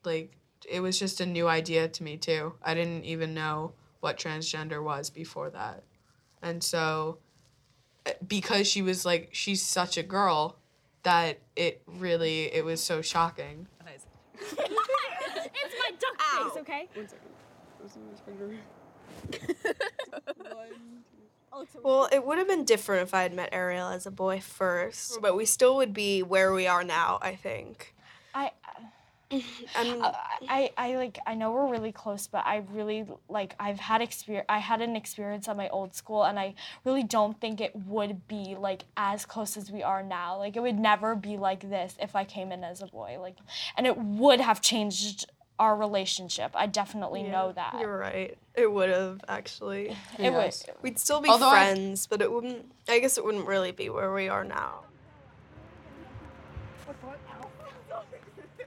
like 0.04 0.36
it 0.68 0.82
was 0.82 1.00
just 1.00 1.22
a 1.22 1.26
new 1.26 1.48
idea 1.48 1.88
to 1.88 2.04
me 2.04 2.18
too 2.18 2.54
i 2.64 2.74
didn't 2.74 3.04
even 3.06 3.34
know 3.34 3.72
what 4.02 4.18
transgender 4.18 4.84
was 4.84 5.10
before 5.10 5.50
that 5.50 5.84
and 6.42 6.64
so 6.64 7.18
eh, 8.06 8.14
because 8.28 8.68
she 8.68 8.82
was 8.82 9.06
like 9.06 9.30
she's 9.32 9.62
such 9.62 9.98
a 9.98 10.04
girl 10.04 10.58
that 11.08 11.40
it 11.56 11.82
really 11.88 12.54
it 12.54 12.66
was 12.66 12.84
so 12.84 13.02
shocking. 13.02 13.66
it's 14.36 15.76
my 15.80 15.92
duck 15.98 16.22
Ow. 16.34 16.50
face, 16.50 16.62
okay? 16.62 16.90
well, 21.84 22.10
it 22.12 22.26
would 22.26 22.38
have 22.38 22.48
been 22.48 22.66
different 22.66 23.04
if 23.04 23.14
I 23.14 23.24
had 23.24 23.34
met 23.34 23.50
Ariel 23.54 23.88
as 23.88 24.06
a 24.06 24.12
boy 24.12 24.42
first, 24.42 25.22
but 25.22 25.36
we 25.36 25.46
still 25.46 25.78
would 25.78 25.94
be 25.94 26.24
where 26.24 26.52
we 26.54 26.68
are 26.68 26.84
now, 26.84 27.20
I 27.22 27.36
think. 27.36 27.96
I 29.32 30.00
uh, 30.02 30.12
I, 30.48 30.72
I 30.78 30.96
like 30.96 31.20
I 31.26 31.36
know 31.36 31.52
we're 31.52 31.70
really 31.70 31.92
close, 31.92 32.28
but 32.28 32.46
I 32.46 32.64
really 32.72 33.06
like 33.28 33.56
I've 33.60 33.80
had 33.80 34.02
experience. 34.02 34.46
I 34.48 34.60
had 34.60 34.82
an 34.82 34.96
experience 34.96 35.48
at 35.48 35.58
my 35.58 35.68
old 35.70 35.94
school, 35.94 36.24
and 36.24 36.40
I 36.40 36.56
really 36.86 37.04
don't 37.04 37.40
think 37.40 37.60
it 37.60 37.76
would 37.76 38.28
be 38.28 38.56
like 38.58 38.86
as 38.96 39.26
close 39.26 39.58
as 39.58 39.72
we 39.72 39.84
are 39.84 40.02
now. 40.02 40.38
Like 40.38 40.56
it 40.56 40.62
would 40.62 40.80
never 40.80 41.16
be 41.16 41.38
like 41.38 41.70
this 41.70 41.96
if 42.02 42.16
I 42.16 42.24
came 42.24 42.52
in 42.52 42.64
as 42.64 42.82
a 42.82 42.88
boy. 42.88 43.18
Like, 43.20 43.38
and 43.76 43.86
it 43.86 43.98
would 43.98 44.40
have 44.40 44.62
changed 44.62 45.26
our 45.60 45.76
relationship. 45.76 46.52
I 46.54 46.68
definitely 46.68 47.24
yeah, 47.24 47.32
know 47.32 47.52
that. 47.52 47.78
You're 47.80 47.98
right. 47.98 48.38
It 48.56 48.72
would 48.72 48.90
have 48.90 49.22
actually. 49.28 49.96
It 50.18 50.32
would. 50.32 50.54
We'd 50.82 51.00
still 51.00 51.20
be 51.20 51.30
Although 51.30 51.52
friends, 51.52 52.08
I... 52.08 52.16
but 52.16 52.22
it 52.22 52.32
wouldn't. 52.32 52.72
I 52.88 53.00
guess 53.00 53.18
it 53.18 53.26
wouldn't 53.26 53.48
really 53.48 53.72
be 53.72 53.90
where 53.90 54.14
we 54.14 54.30
are 54.30 54.44
now. 54.44 54.86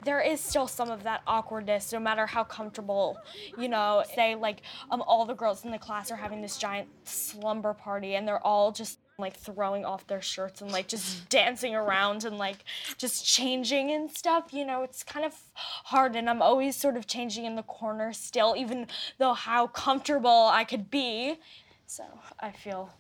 There 0.05 0.21
is 0.21 0.41
still 0.41 0.67
some 0.67 0.91
of 0.91 1.03
that 1.05 1.23
awkwardness, 1.27 1.93
no 1.93 2.01
matter 2.01 2.27
how 2.27 2.45
comfortable, 2.45 3.19
you 3.59 3.69
know, 3.69 4.03
say 4.15 4.35
like 4.35 4.63
um, 4.91 5.03
all 5.07 5.25
the 5.25 5.35
girls 5.35 5.65
in 5.65 5.71
the 5.71 5.79
class 5.79 6.11
are 6.11 6.17
having 6.17 6.41
this 6.41 6.57
giant 6.57 6.89
slumber 7.05 7.75
party 7.75 8.15
and 8.15 8.27
they're 8.27 8.45
all 8.47 8.73
just 8.73 8.99
like 9.19 9.37
throwing 9.37 9.85
off 9.85 10.07
their 10.07 10.23
shirts 10.23 10.63
and 10.63 10.73
like 10.73 10.89
just 10.89 11.29
dancing 11.29 11.75
around 11.75 12.25
and 12.25 12.39
like 12.39 12.65
just 12.97 13.27
changing 13.27 13.91
and 13.91 14.11
stuff 14.11 14.47
you 14.51 14.65
know 14.65 14.83
it's 14.83 15.03
kind 15.03 15.27
of 15.27 15.35
hard 15.55 16.17
and 16.17 16.31
i'm 16.31 16.41
always 16.41 16.75
sort 16.75 16.97
of 16.97 17.07
changing 17.07 17.45
in 17.45 17.55
the 17.55 17.63
corner 17.65 18.15
still 18.15 18.55
even 18.57 18.87
though 19.19 19.35
how 19.35 19.67
comfortable 19.67 20.49
i 20.51 20.65
could 20.65 20.91
be. 20.91 21.39
So 21.87 22.05
i 22.39 22.51
feel 22.51 22.91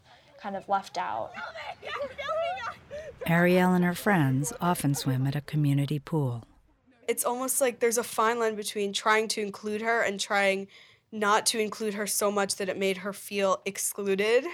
kind 0.40 0.56
of 0.56 0.68
left 0.68 0.96
out. 0.96 1.32
Ariel 3.26 3.74
and 3.74 3.84
her 3.84 3.94
friends 3.94 4.52
often 4.60 4.94
swim 4.94 5.26
at 5.26 5.36
a 5.36 5.42
community 5.42 5.98
pool 5.98 6.44
it's 7.10 7.24
almost 7.24 7.60
like 7.60 7.80
there's 7.80 7.98
a 7.98 8.04
fine 8.04 8.38
line 8.38 8.54
between 8.54 8.92
trying 8.92 9.26
to 9.26 9.40
include 9.40 9.82
her 9.82 10.00
and 10.02 10.20
trying 10.20 10.68
not 11.10 11.44
to 11.44 11.58
include 11.58 11.94
her 11.94 12.06
so 12.06 12.30
much 12.30 12.54
that 12.54 12.68
it 12.68 12.78
made 12.78 12.98
her 12.98 13.12
feel 13.12 13.60
excluded 13.66 14.44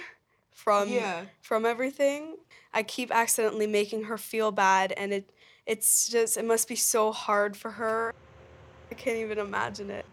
from 0.49 0.89
Yeah. 0.89 1.25
from 1.39 1.67
everything. 1.67 2.35
I 2.73 2.81
keep 2.81 3.11
accidentally 3.11 3.67
making 3.67 4.05
her 4.05 4.17
feel 4.17 4.51
bad 4.51 4.91
and 4.93 5.13
it 5.13 5.29
it's 5.67 6.09
just 6.09 6.35
it 6.35 6.45
must 6.45 6.67
be 6.67 6.75
so 6.75 7.11
hard 7.11 7.55
for 7.55 7.69
her. 7.69 8.11
I 8.91 8.95
can't 8.95 9.19
even 9.19 9.37
imagine 9.37 9.91
it. 9.91 10.05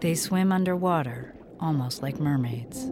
They 0.00 0.14
swim 0.14 0.52
underwater, 0.52 1.34
almost 1.58 2.02
like 2.02 2.20
mermaids. 2.20 2.90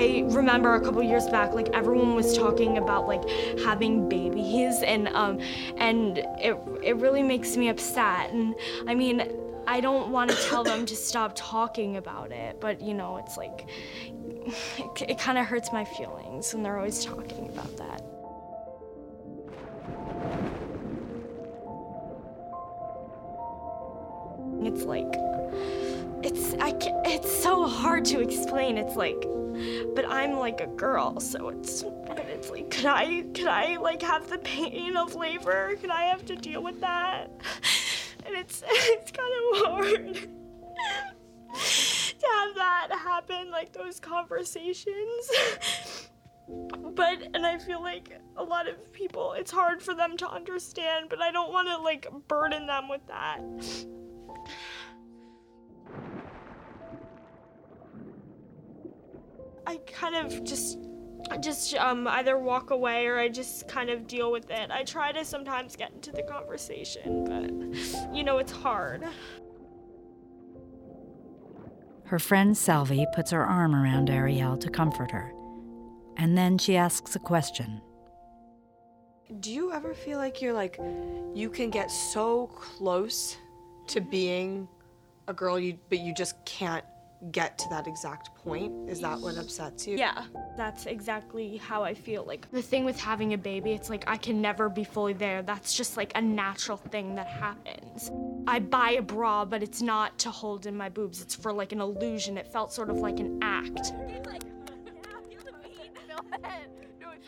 I 0.00 0.24
remember 0.28 0.76
a 0.76 0.80
couple 0.80 1.02
years 1.02 1.28
back, 1.28 1.52
like 1.52 1.68
everyone 1.74 2.14
was 2.14 2.34
talking 2.36 2.78
about 2.78 3.06
like 3.06 3.28
having 3.62 4.08
babies, 4.08 4.82
and 4.82 5.08
um, 5.08 5.38
and 5.76 6.18
it 6.18 6.56
it 6.82 6.96
really 6.96 7.22
makes 7.22 7.54
me 7.54 7.68
upset. 7.68 8.30
And 8.30 8.54
I 8.88 8.94
mean, 8.94 9.30
I 9.66 9.80
don't 9.80 10.10
want 10.10 10.30
to 10.30 10.36
tell 10.48 10.64
them 10.64 10.86
to 10.86 10.96
stop 10.96 11.32
talking 11.34 11.98
about 11.98 12.32
it, 12.32 12.58
but 12.60 12.80
you 12.80 12.94
know, 12.94 13.18
it's 13.18 13.36
like 13.36 13.68
it, 14.78 15.02
it 15.10 15.18
kind 15.18 15.36
of 15.36 15.44
hurts 15.44 15.70
my 15.70 15.84
feelings 15.84 16.54
when 16.54 16.62
they're 16.62 16.78
always 16.78 17.04
talking 17.04 17.50
about 17.50 17.76
that. 17.76 18.02
It's 24.62 24.84
like 24.84 25.29
it's 26.22 26.54
I 26.54 26.74
it's 27.04 27.42
so 27.42 27.66
hard 27.66 28.04
to 28.06 28.20
explain. 28.20 28.78
It's 28.78 28.96
like, 28.96 29.20
but 29.94 30.04
I'm 30.08 30.34
like 30.34 30.60
a 30.60 30.66
girl, 30.66 31.20
so 31.20 31.48
it's 31.48 31.84
it's 32.08 32.50
like, 32.50 32.70
could 32.70 32.86
I 32.86 33.22
could 33.34 33.46
I 33.46 33.76
like 33.76 34.02
have 34.02 34.28
the 34.28 34.38
pain 34.38 34.96
of 34.96 35.14
labor? 35.14 35.76
Could 35.76 35.90
I 35.90 36.04
have 36.04 36.24
to 36.26 36.36
deal 36.36 36.62
with 36.62 36.80
that? 36.80 37.30
And 38.26 38.36
it's 38.36 38.62
it's 38.66 39.10
kind 39.10 39.32
of 39.32 39.66
hard 39.66 40.14
to 40.14 40.28
have 42.26 42.54
that 42.54 42.88
happen, 42.92 43.50
like 43.50 43.72
those 43.72 44.00
conversations. 44.00 45.30
But 46.94 47.28
and 47.34 47.46
I 47.46 47.58
feel 47.58 47.80
like 47.80 48.20
a 48.36 48.42
lot 48.42 48.68
of 48.68 48.92
people, 48.92 49.32
it's 49.32 49.50
hard 49.50 49.82
for 49.82 49.94
them 49.94 50.16
to 50.18 50.28
understand, 50.28 51.08
but 51.08 51.22
I 51.22 51.30
don't 51.30 51.52
want 51.52 51.68
to 51.68 51.78
like 51.78 52.06
burden 52.28 52.66
them 52.66 52.88
with 52.88 53.06
that. 53.06 53.40
I 59.66 59.76
kind 59.86 60.14
of 60.14 60.44
just 60.44 60.78
I 61.30 61.36
just 61.36 61.74
um, 61.76 62.08
either 62.08 62.38
walk 62.38 62.70
away 62.70 63.06
or 63.06 63.18
I 63.18 63.28
just 63.28 63.68
kind 63.68 63.90
of 63.90 64.06
deal 64.06 64.32
with 64.32 64.50
it. 64.50 64.70
I 64.70 64.82
try 64.82 65.12
to 65.12 65.24
sometimes 65.24 65.76
get 65.76 65.92
into 65.92 66.10
the 66.10 66.22
conversation, 66.22 67.24
but 67.24 68.14
you 68.14 68.24
know 68.24 68.38
it's 68.38 68.52
hard. 68.52 69.04
Her 72.04 72.18
friend 72.18 72.56
Salvi 72.56 73.06
puts 73.14 73.30
her 73.30 73.44
arm 73.44 73.74
around 73.74 74.10
Ariel 74.10 74.56
to 74.56 74.68
comfort 74.68 75.12
her. 75.12 75.32
And 76.16 76.36
then 76.36 76.58
she 76.58 76.76
asks 76.76 77.14
a 77.14 77.20
question. 77.20 77.80
Do 79.38 79.52
you 79.52 79.72
ever 79.72 79.94
feel 79.94 80.18
like 80.18 80.42
you're 80.42 80.52
like 80.52 80.80
you 81.32 81.48
can 81.48 81.70
get 81.70 81.88
so 81.88 82.48
close 82.48 83.36
to 83.86 84.00
being 84.00 84.66
a 85.28 85.32
girl 85.32 85.58
you 85.60 85.78
but 85.88 86.00
you 86.00 86.12
just 86.12 86.44
can't 86.44 86.84
get 87.32 87.58
to 87.58 87.68
that 87.70 87.86
exact 87.86 88.34
point? 88.34 88.88
Is 88.88 89.00
that 89.00 89.18
what 89.18 89.36
upsets 89.36 89.86
you? 89.86 89.96
Yeah, 89.96 90.24
that's 90.56 90.86
exactly 90.86 91.58
how 91.58 91.82
I 91.82 91.94
feel. 91.94 92.24
Like 92.24 92.50
the 92.50 92.62
thing 92.62 92.84
with 92.84 92.98
having 92.98 93.34
a 93.34 93.38
baby, 93.38 93.72
it's 93.72 93.90
like 93.90 94.04
I 94.06 94.16
can 94.16 94.40
never 94.40 94.68
be 94.68 94.84
fully 94.84 95.12
there. 95.12 95.42
That's 95.42 95.74
just 95.74 95.96
like 95.96 96.12
a 96.14 96.22
natural 96.22 96.76
thing 96.76 97.14
that 97.16 97.26
happens. 97.26 98.10
I 98.46 98.58
buy 98.58 98.92
a 98.92 99.02
bra, 99.02 99.44
but 99.44 99.62
it's 99.62 99.82
not 99.82 100.18
to 100.20 100.30
hold 100.30 100.66
in 100.66 100.76
my 100.76 100.88
boobs. 100.88 101.20
It's 101.20 101.34
for 101.34 101.52
like 101.52 101.72
an 101.72 101.80
illusion. 101.80 102.38
It 102.38 102.46
felt 102.46 102.72
sort 102.72 102.90
of 102.90 102.96
like 102.96 103.20
an 103.20 103.38
act. 103.42 103.92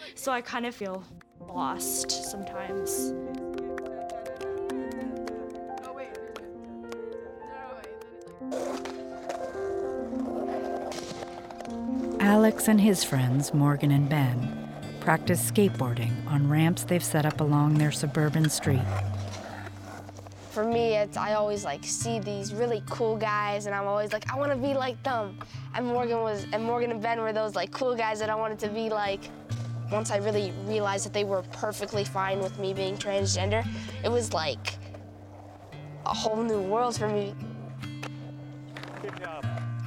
So 0.14 0.32
I 0.32 0.40
kind 0.40 0.66
of 0.66 0.74
feel 0.74 1.04
lost 1.40 2.10
sometimes. 2.30 3.12
And 12.68 12.80
his 12.80 13.02
friends, 13.02 13.52
Morgan 13.52 13.90
and 13.90 14.08
Ben, 14.08 14.68
practice 15.00 15.50
skateboarding 15.50 16.12
on 16.28 16.48
ramps 16.48 16.84
they've 16.84 17.02
set 17.02 17.26
up 17.26 17.40
along 17.40 17.74
their 17.74 17.90
suburban 17.90 18.48
street. 18.48 18.84
For 20.52 20.64
me, 20.64 20.94
it's 20.94 21.16
I 21.16 21.34
always 21.34 21.64
like 21.64 21.84
see 21.84 22.20
these 22.20 22.54
really 22.54 22.82
cool 22.88 23.16
guys, 23.16 23.66
and 23.66 23.74
I'm 23.74 23.88
always 23.88 24.12
like, 24.12 24.32
I 24.32 24.38
want 24.38 24.52
to 24.52 24.56
be 24.56 24.74
like 24.74 25.02
them. 25.02 25.38
And 25.74 25.86
Morgan 25.86 26.18
was, 26.18 26.46
and 26.52 26.62
Morgan 26.62 26.92
and 26.92 27.02
Ben 27.02 27.20
were 27.20 27.32
those 27.32 27.56
like 27.56 27.72
cool 27.72 27.96
guys 27.96 28.20
that 28.20 28.30
I 28.30 28.36
wanted 28.36 28.60
to 28.60 28.68
be 28.68 28.88
like. 28.88 29.28
Once 29.90 30.12
I 30.12 30.18
really 30.18 30.52
realized 30.64 31.04
that 31.04 31.12
they 31.12 31.24
were 31.24 31.42
perfectly 31.52 32.04
fine 32.04 32.38
with 32.38 32.58
me 32.60 32.72
being 32.72 32.96
transgender, 32.96 33.66
it 34.04 34.08
was 34.08 34.32
like 34.32 34.78
a 36.06 36.14
whole 36.14 36.42
new 36.42 36.60
world 36.60 36.96
for 36.96 37.08
me. 37.08 37.34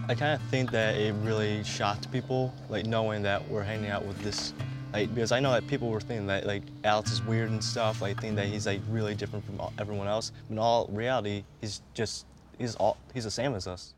I 0.08 0.14
kind 0.14 0.40
of 0.40 0.48
think 0.50 0.70
that 0.70 0.96
it 0.96 1.14
really 1.24 1.64
shocked 1.64 2.12
people, 2.12 2.54
like 2.70 2.86
knowing 2.86 3.24
that 3.24 3.48
we're 3.50 3.64
hanging 3.64 3.90
out 3.90 4.06
with 4.06 4.22
this, 4.22 4.54
like 4.94 5.14
because 5.16 5.32
I 5.32 5.40
know 5.40 5.52
that 5.52 5.66
people 5.66 5.90
were 5.90 6.00
thinking 6.00 6.28
that 6.28 6.46
like 6.46 6.62
Alex 6.84 7.12
is 7.12 7.24
weird 7.24 7.50
and 7.50 7.64
stuff, 7.64 8.04
like 8.04 8.22
thinking 8.22 8.36
that 8.36 8.46
he's 8.46 8.68
like 8.68 8.82
really 8.88 9.16
different 9.16 9.44
from 9.46 9.60
all, 9.60 9.74
everyone 9.80 10.08
else. 10.08 10.32
But 10.48 10.54
in 10.54 10.60
all 10.60 10.88
reality, 10.92 11.44
he's 11.60 11.82
just 11.96 12.28
he's 12.60 12.76
all 12.76 12.98
he's 13.16 13.24
the 13.24 13.32
same 13.32 13.56
as 13.56 13.66
us. 13.66 13.96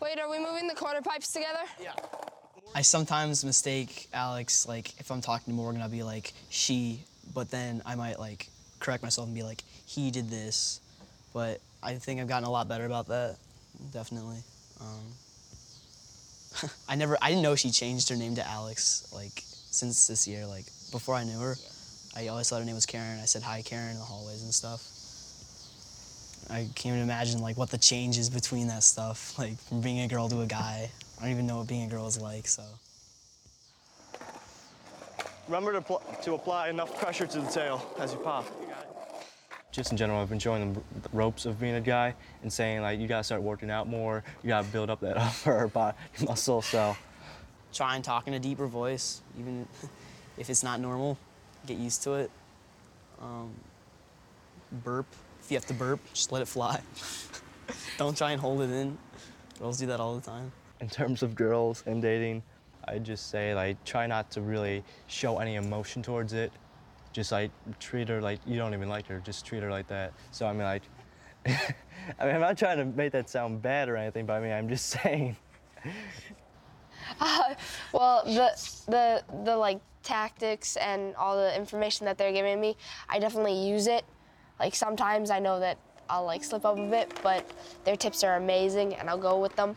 Wait, 0.00 0.18
are 0.18 0.30
we 0.30 0.38
moving 0.38 0.66
the 0.66 0.74
quarter 0.74 1.02
pipes 1.02 1.30
together? 1.30 1.60
Yeah. 1.78 1.92
I 2.74 2.80
sometimes 2.80 3.44
mistake 3.44 4.08
Alex, 4.14 4.66
like 4.66 4.98
if 4.98 5.10
I'm 5.10 5.20
talking 5.20 5.52
to 5.52 5.56
Morgan, 5.56 5.82
I'll 5.82 5.90
be 5.90 6.02
like 6.02 6.32
she, 6.48 7.00
but 7.34 7.50
then 7.50 7.82
I 7.84 7.96
might 7.96 8.18
like 8.18 8.48
correct 8.80 9.02
myself 9.02 9.26
and 9.26 9.34
be 9.34 9.42
like 9.42 9.62
he 9.84 10.10
did 10.10 10.30
this. 10.30 10.80
But 11.34 11.60
I 11.82 11.96
think 11.96 12.18
I've 12.18 12.28
gotten 12.28 12.48
a 12.48 12.50
lot 12.50 12.66
better 12.66 12.86
about 12.86 13.08
that, 13.08 13.36
definitely. 13.92 14.38
Um, 14.82 16.70
I 16.88 16.96
never, 16.96 17.16
I 17.22 17.28
didn't 17.28 17.42
know 17.42 17.54
she 17.54 17.70
changed 17.70 18.08
her 18.08 18.16
name 18.16 18.34
to 18.36 18.46
Alex 18.46 19.08
like 19.12 19.42
since 19.44 20.06
this 20.06 20.26
year. 20.26 20.46
Like 20.46 20.66
before 20.90 21.14
I 21.14 21.24
knew 21.24 21.38
her, 21.38 21.56
I 22.16 22.28
always 22.28 22.48
thought 22.48 22.58
her 22.58 22.64
name 22.64 22.74
was 22.74 22.86
Karen. 22.86 23.18
I 23.20 23.24
said 23.24 23.42
hi 23.42 23.62
Karen 23.62 23.92
in 23.92 23.98
the 23.98 24.04
hallways 24.04 24.42
and 24.42 24.52
stuff. 24.52 24.88
I 26.50 26.68
can't 26.74 26.94
even 26.96 27.00
imagine 27.00 27.40
like 27.40 27.56
what 27.56 27.70
the 27.70 27.78
change 27.78 28.18
is 28.18 28.28
between 28.28 28.68
that 28.68 28.82
stuff, 28.82 29.38
like 29.38 29.58
from 29.58 29.80
being 29.80 30.00
a 30.00 30.08
girl 30.08 30.28
to 30.28 30.42
a 30.42 30.46
guy. 30.46 30.90
I 31.18 31.22
don't 31.22 31.30
even 31.30 31.46
know 31.46 31.58
what 31.58 31.68
being 31.68 31.84
a 31.84 31.88
girl 31.88 32.06
is 32.06 32.20
like, 32.20 32.46
so. 32.48 32.64
Remember 35.46 35.72
to, 35.72 35.80
pl- 35.80 36.02
to 36.22 36.34
apply 36.34 36.68
enough 36.68 36.98
pressure 36.98 37.26
to 37.26 37.40
the 37.40 37.48
tail 37.48 37.84
as 37.98 38.12
you 38.12 38.18
pop. 38.18 38.46
Just 39.72 39.90
in 39.90 39.96
general, 39.96 40.20
I've 40.20 40.28
been 40.28 40.38
showing 40.38 40.74
them 40.74 40.84
the 41.02 41.08
ropes 41.14 41.46
of 41.46 41.58
being 41.58 41.74
a 41.76 41.80
guy 41.80 42.14
and 42.42 42.52
saying 42.52 42.82
like, 42.82 43.00
you 43.00 43.08
gotta 43.08 43.24
start 43.24 43.42
working 43.42 43.70
out 43.70 43.88
more. 43.88 44.22
You 44.42 44.48
gotta 44.48 44.68
build 44.68 44.90
up 44.90 45.00
that 45.00 45.16
upper 45.18 45.66
body 45.68 45.96
muscle. 46.24 46.62
So, 46.62 46.94
Try 47.72 47.96
and 47.96 48.04
talk 48.04 48.28
in 48.28 48.34
a 48.34 48.38
deeper 48.38 48.66
voice, 48.66 49.22
even 49.38 49.66
if 50.38 50.50
it's 50.50 50.62
not 50.62 50.78
normal. 50.78 51.16
Get 51.66 51.78
used 51.78 52.02
to 52.02 52.14
it. 52.14 52.30
Um, 53.20 53.50
burp. 54.84 55.06
If 55.40 55.50
you 55.50 55.56
have 55.56 55.66
to 55.66 55.74
burp, 55.74 56.00
just 56.12 56.32
let 56.32 56.42
it 56.42 56.48
fly. 56.48 56.80
don't 57.96 58.16
try 58.16 58.32
and 58.32 58.40
hold 58.40 58.60
it 58.60 58.70
in. 58.70 58.98
Girls 59.58 59.78
do 59.78 59.86
that 59.86 60.00
all 60.00 60.14
the 60.14 60.20
time. 60.20 60.52
in 60.80 60.88
terms 60.90 61.22
of 61.22 61.34
girls 61.34 61.82
and 61.86 62.02
dating, 62.02 62.42
I 62.86 62.98
just 62.98 63.30
say 63.30 63.54
like, 63.54 63.82
try 63.84 64.06
not 64.06 64.30
to 64.32 64.42
really 64.42 64.84
show 65.06 65.38
any 65.38 65.54
emotion 65.54 66.02
towards 66.02 66.32
it. 66.34 66.52
Just 67.12 67.32
like 67.32 67.50
treat 67.78 68.08
her 68.08 68.20
like 68.20 68.40
you 68.46 68.56
don't 68.56 68.74
even 68.74 68.88
like 68.88 69.06
her. 69.06 69.20
Just 69.20 69.44
treat 69.44 69.62
her 69.62 69.70
like 69.70 69.86
that. 69.88 70.12
So 70.30 70.46
I 70.46 70.52
mean 70.52 70.62
like, 70.62 70.82
I 71.46 72.24
mean 72.24 72.34
I'm 72.34 72.40
not 72.40 72.56
trying 72.56 72.78
to 72.78 72.84
make 72.84 73.12
that 73.12 73.28
sound 73.28 73.62
bad 73.62 73.88
or 73.88 73.96
anything, 73.96 74.26
but 74.26 74.34
I 74.34 74.40
mean 74.40 74.52
I'm 74.52 74.68
just 74.68 74.86
saying. 75.02 75.36
Uh, 77.20 77.54
well, 77.92 78.24
the 78.24 78.50
the 78.88 79.22
the 79.44 79.56
like 79.56 79.80
tactics 80.02 80.76
and 80.76 81.14
all 81.16 81.36
the 81.36 81.56
information 81.56 82.06
that 82.06 82.18
they're 82.18 82.32
giving 82.32 82.60
me, 82.60 82.76
I 83.08 83.18
definitely 83.18 83.68
use 83.68 83.86
it. 83.86 84.04
Like 84.58 84.74
sometimes 84.74 85.30
I 85.30 85.38
know 85.38 85.60
that 85.60 85.78
I'll 86.08 86.24
like 86.24 86.44
slip 86.44 86.64
up 86.64 86.78
a 86.78 86.86
bit, 86.88 87.12
but 87.22 87.48
their 87.84 87.96
tips 87.96 88.24
are 88.24 88.36
amazing 88.36 88.94
and 88.94 89.08
I'll 89.08 89.18
go 89.18 89.38
with 89.38 89.54
them. 89.56 89.76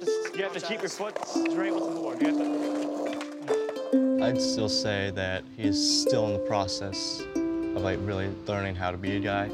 Have 0.00 0.32
to 0.32 0.38
you 0.38 0.42
have 0.44 0.52
to 0.52 0.60
keep 0.60 0.80
your 0.80 0.90
foot 0.90 1.16
straight 1.26 1.74
with 1.74 1.84
the 1.84 2.00
board. 2.00 2.20
You 2.20 2.28
have 2.28 2.36
to. 2.38 4.24
I'd 4.24 4.40
still 4.40 4.68
say 4.68 5.10
that 5.14 5.44
he's 5.56 6.02
still 6.02 6.26
in 6.26 6.32
the 6.32 6.46
process 6.46 7.22
of 7.34 7.82
like 7.82 7.98
really 8.02 8.30
learning 8.46 8.74
how 8.74 8.90
to 8.90 8.96
be 8.96 9.16
a 9.16 9.20
guy. 9.20 9.50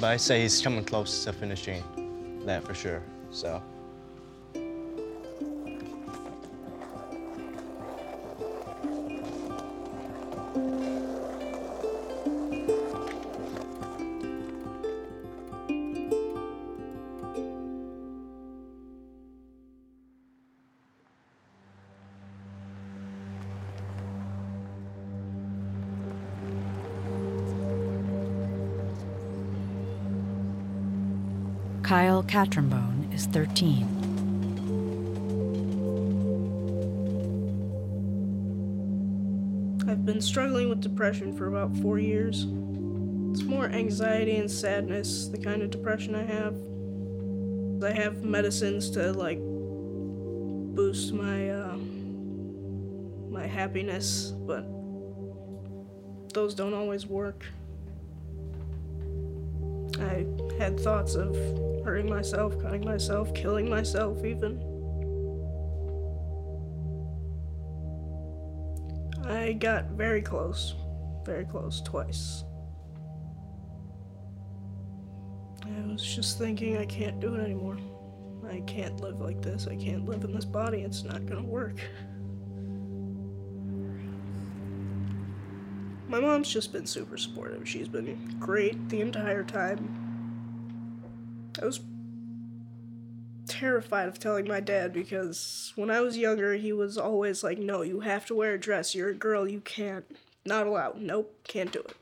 But 0.00 0.08
I 0.08 0.16
say 0.16 0.42
he's 0.42 0.60
coming 0.60 0.84
close 0.84 1.24
to 1.24 1.32
finishing 1.32 1.82
that 2.46 2.64
for 2.64 2.74
sure. 2.74 3.02
So. 3.30 3.62
Catrimbone 32.34 33.14
is 33.14 33.26
13. 33.26 33.86
I've 39.88 40.04
been 40.04 40.20
struggling 40.20 40.68
with 40.68 40.80
depression 40.80 41.32
for 41.36 41.46
about 41.46 41.76
four 41.76 42.00
years. 42.00 42.48
It's 43.30 43.44
more 43.44 43.66
anxiety 43.66 44.34
and 44.34 44.50
sadness, 44.50 45.28
the 45.28 45.38
kind 45.38 45.62
of 45.62 45.70
depression 45.70 46.16
I 46.16 46.24
have. 46.24 46.56
I 47.84 47.92
have 47.96 48.24
medicines 48.24 48.90
to 48.90 49.12
like 49.12 49.38
boost 49.38 51.12
my 51.12 51.50
uh, 51.50 51.76
my 53.30 53.46
happiness, 53.46 54.32
but 54.44 54.66
those 56.34 56.56
don't 56.56 56.74
always 56.74 57.06
work. 57.06 57.46
I 60.00 60.26
had 60.58 60.80
thoughts 60.80 61.14
of 61.14 61.36
hurting 61.84 62.08
myself, 62.08 62.58
cutting 62.60 62.84
myself, 62.84 63.34
killing 63.34 63.68
myself, 63.68 64.24
even. 64.24 64.58
I 69.26 69.52
got 69.52 69.90
very 69.90 70.22
close, 70.22 70.74
very 71.24 71.44
close 71.44 71.80
twice. 71.82 72.44
I 75.62 75.86
was 75.86 76.02
just 76.04 76.38
thinking 76.38 76.76
I 76.76 76.86
can't 76.86 77.20
do 77.20 77.34
it 77.34 77.40
anymore. 77.40 77.78
I 78.50 78.60
can't 78.60 79.00
live 79.00 79.20
like 79.20 79.40
this. 79.40 79.66
I 79.66 79.76
can't 79.76 80.06
live 80.06 80.24
in 80.24 80.34
this 80.34 80.44
body. 80.44 80.80
It's 80.82 81.04
not 81.04 81.26
gonna 81.26 81.42
work. 81.42 81.80
My 86.06 86.20
mom's 86.20 86.52
just 86.52 86.72
been 86.72 86.86
super 86.86 87.16
supportive. 87.16 87.68
She's 87.68 87.88
been 87.88 88.36
great 88.38 88.88
the 88.88 89.00
entire 89.00 89.42
time. 89.42 90.03
I 91.60 91.64
was 91.64 91.80
terrified 93.46 94.08
of 94.08 94.18
telling 94.18 94.48
my 94.48 94.60
dad 94.60 94.92
because 94.92 95.72
when 95.76 95.90
I 95.90 96.00
was 96.00 96.16
younger, 96.16 96.54
he 96.54 96.72
was 96.72 96.98
always 96.98 97.44
like, 97.44 97.58
No, 97.58 97.82
you 97.82 98.00
have 98.00 98.26
to 98.26 98.34
wear 98.34 98.54
a 98.54 98.60
dress. 98.60 98.94
You're 98.94 99.10
a 99.10 99.14
girl. 99.14 99.48
You 99.48 99.60
can't. 99.60 100.04
Not 100.44 100.66
allowed. 100.66 101.00
Nope, 101.00 101.34
can't 101.44 101.72
do 101.72 101.80
it. 101.80 101.96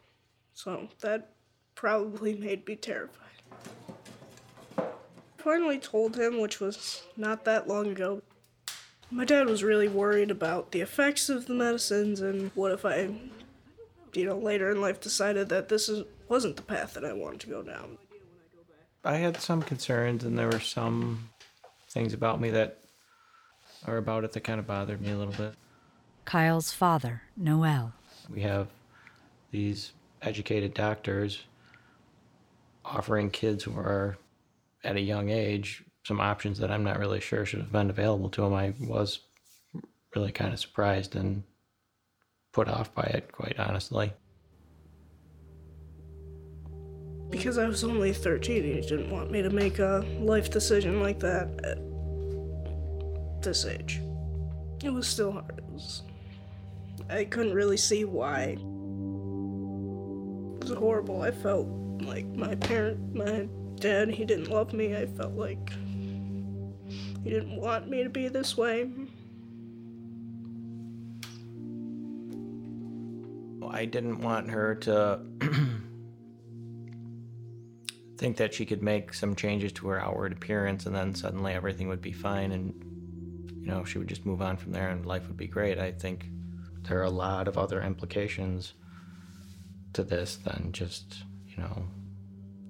So 0.55 0.89
that 1.01 1.31
probably 1.75 2.35
made 2.39 2.67
me 2.67 2.77
terrified. 2.77 3.19
Finally 5.39 5.79
told 5.79 6.17
him, 6.17 6.41
which 6.41 6.61
was 6.61 7.03
not 7.17 7.45
that 7.45 7.67
long 7.67 7.89
ago. 7.89 8.23
My 9.11 9.25
dad 9.25 9.47
was 9.47 9.63
really 9.63 9.89
worried 9.89 10.31
about 10.31 10.73
the 10.73 10.81
effects 10.81 11.29
of 11.29 11.47
the 11.47 11.55
medicines 11.55 12.21
and 12.21 12.51
what 12.55 12.73
if 12.73 12.85
I, 12.85 13.11
you 14.15 14.25
know, 14.25 14.39
later 14.39 14.71
in 14.71 14.81
life 14.81 15.01
decided 15.01 15.49
that 15.51 15.69
this 15.69 15.89
is, 15.89 16.05
wasn't 16.29 16.57
the 16.57 16.63
path 16.63 16.95
that 16.95 17.05
I 17.05 17.13
wanted 17.13 17.41
to 17.41 17.49
go 17.49 17.63
down. 17.63 17.99
I 19.05 19.17
had 19.17 19.41
some 19.41 19.63
concerns, 19.63 20.25
and 20.25 20.39
there 20.39 20.49
were 20.49 20.61
some 20.61 21.31
things 21.91 22.13
about 22.13 22.41
me 22.41 22.51
that 22.51 22.79
are 23.87 23.97
about 23.97 24.25
it 24.25 24.33
that 24.33 24.45
kind 24.45 24.61
of 24.61 24.67
bothered 24.67 25.01
me 25.01 25.11
a 25.11 25.17
little 25.17 25.35
bit. 25.35 25.55
Kyle's 26.25 26.73
father, 26.73 27.23
Noel. 27.37 27.93
We 28.31 28.43
have 28.43 28.69
these 29.51 29.93
educated 30.23 30.73
doctors 30.73 31.43
offering 32.85 33.31
kids 33.31 33.65
who 33.65 33.77
are 33.77 34.17
at 34.85 34.97
a 34.97 35.01
young 35.01 35.31
age 35.31 35.85
some 36.05 36.21
options 36.21 36.59
that 36.59 36.71
I'm 36.71 36.83
not 36.83 36.99
really 36.99 37.21
sure 37.21 37.47
should 37.47 37.61
have 37.61 37.73
been 37.73 37.91
available 37.91 38.29
to 38.31 38.43
them. 38.43 38.55
I 38.55 38.75
was 38.81 39.21
really 40.15 40.33
kind 40.33 40.53
of 40.53 40.59
surprised 40.59 41.15
and 41.15 41.45
put 42.53 42.69
off 42.69 42.95
by 42.95 43.05
it, 43.05 43.31
quite 43.33 43.59
honestly. 43.59 44.13
Because 47.33 47.59
I 47.59 47.67
was 47.67 47.83
only 47.83 48.13
13, 48.13 48.63
he 48.63 48.81
didn't 48.83 49.11
want 49.11 49.33
me 49.33 49.43
to 49.43 49.51
make 49.51 49.81
a 49.81 50.07
life 50.21 50.51
decision 50.51 51.01
like 51.01 51.19
that 51.21 51.49
at 51.65 51.79
this 53.43 53.65
age. 53.65 54.01
It 54.85 54.91
was 54.91 55.09
still 55.09 55.33
hard. 55.33 55.59
It 55.59 55.65
was, 55.65 56.03
I 57.09 57.25
couldn't 57.25 57.55
really 57.55 57.79
see 57.79 58.05
why. 58.05 58.59
It 58.59 58.61
was 60.61 60.71
horrible. 60.79 61.23
I 61.23 61.31
felt 61.31 61.67
like 62.03 62.27
my 62.27 62.55
parent, 62.55 63.15
my 63.15 63.49
dad, 63.77 64.11
he 64.11 64.25
didn't 64.25 64.49
love 64.49 64.75
me. 64.75 64.95
I 64.95 65.07
felt 65.07 65.33
like 65.33 65.73
he 67.25 67.31
didn't 67.31 67.57
want 67.57 67.89
me 67.89 68.05
to 68.05 68.11
be 68.11 68.29
this 68.29 68.57
way. 68.57 68.91
I 73.73 73.87
didn't 73.87 74.21
want 74.21 74.51
her 74.51 74.75
to 74.77 75.21
think 78.19 78.37
that 78.37 78.55
she 78.55 78.67
could 78.67 78.83
make 78.83 79.15
some 79.15 79.35
changes 79.35 79.73
to 79.73 79.89
her 79.89 80.01
outward 80.01 80.33
appearance 80.33 80.87
and 80.87 80.95
then 80.95 81.15
suddenly 81.15 81.53
everything 81.53 81.89
would 81.89 82.03
be 82.03 82.13
fine 82.13 82.53
and 82.53 82.75
you 83.61 83.67
know 83.67 83.85
she 83.85 83.99
would 83.99 84.09
just 84.09 84.27
move 84.27 84.43
on 84.43 84.57
from 84.57 84.73
there 84.73 84.91
and 84.91 85.07
life 85.07 85.27
would 85.29 85.37
be 85.37 85.47
great. 85.47 85.79
I 85.79 85.93
think 85.93 86.27
there 86.83 86.99
are 86.99 87.05
a 87.05 87.11
lot 87.11 87.49
of 87.49 87.57
other 87.57 87.81
implications 87.83 88.75
to 89.93 90.03
this 90.03 90.37
than 90.37 90.71
just, 90.73 91.25
you 91.47 91.63
know, 91.63 91.85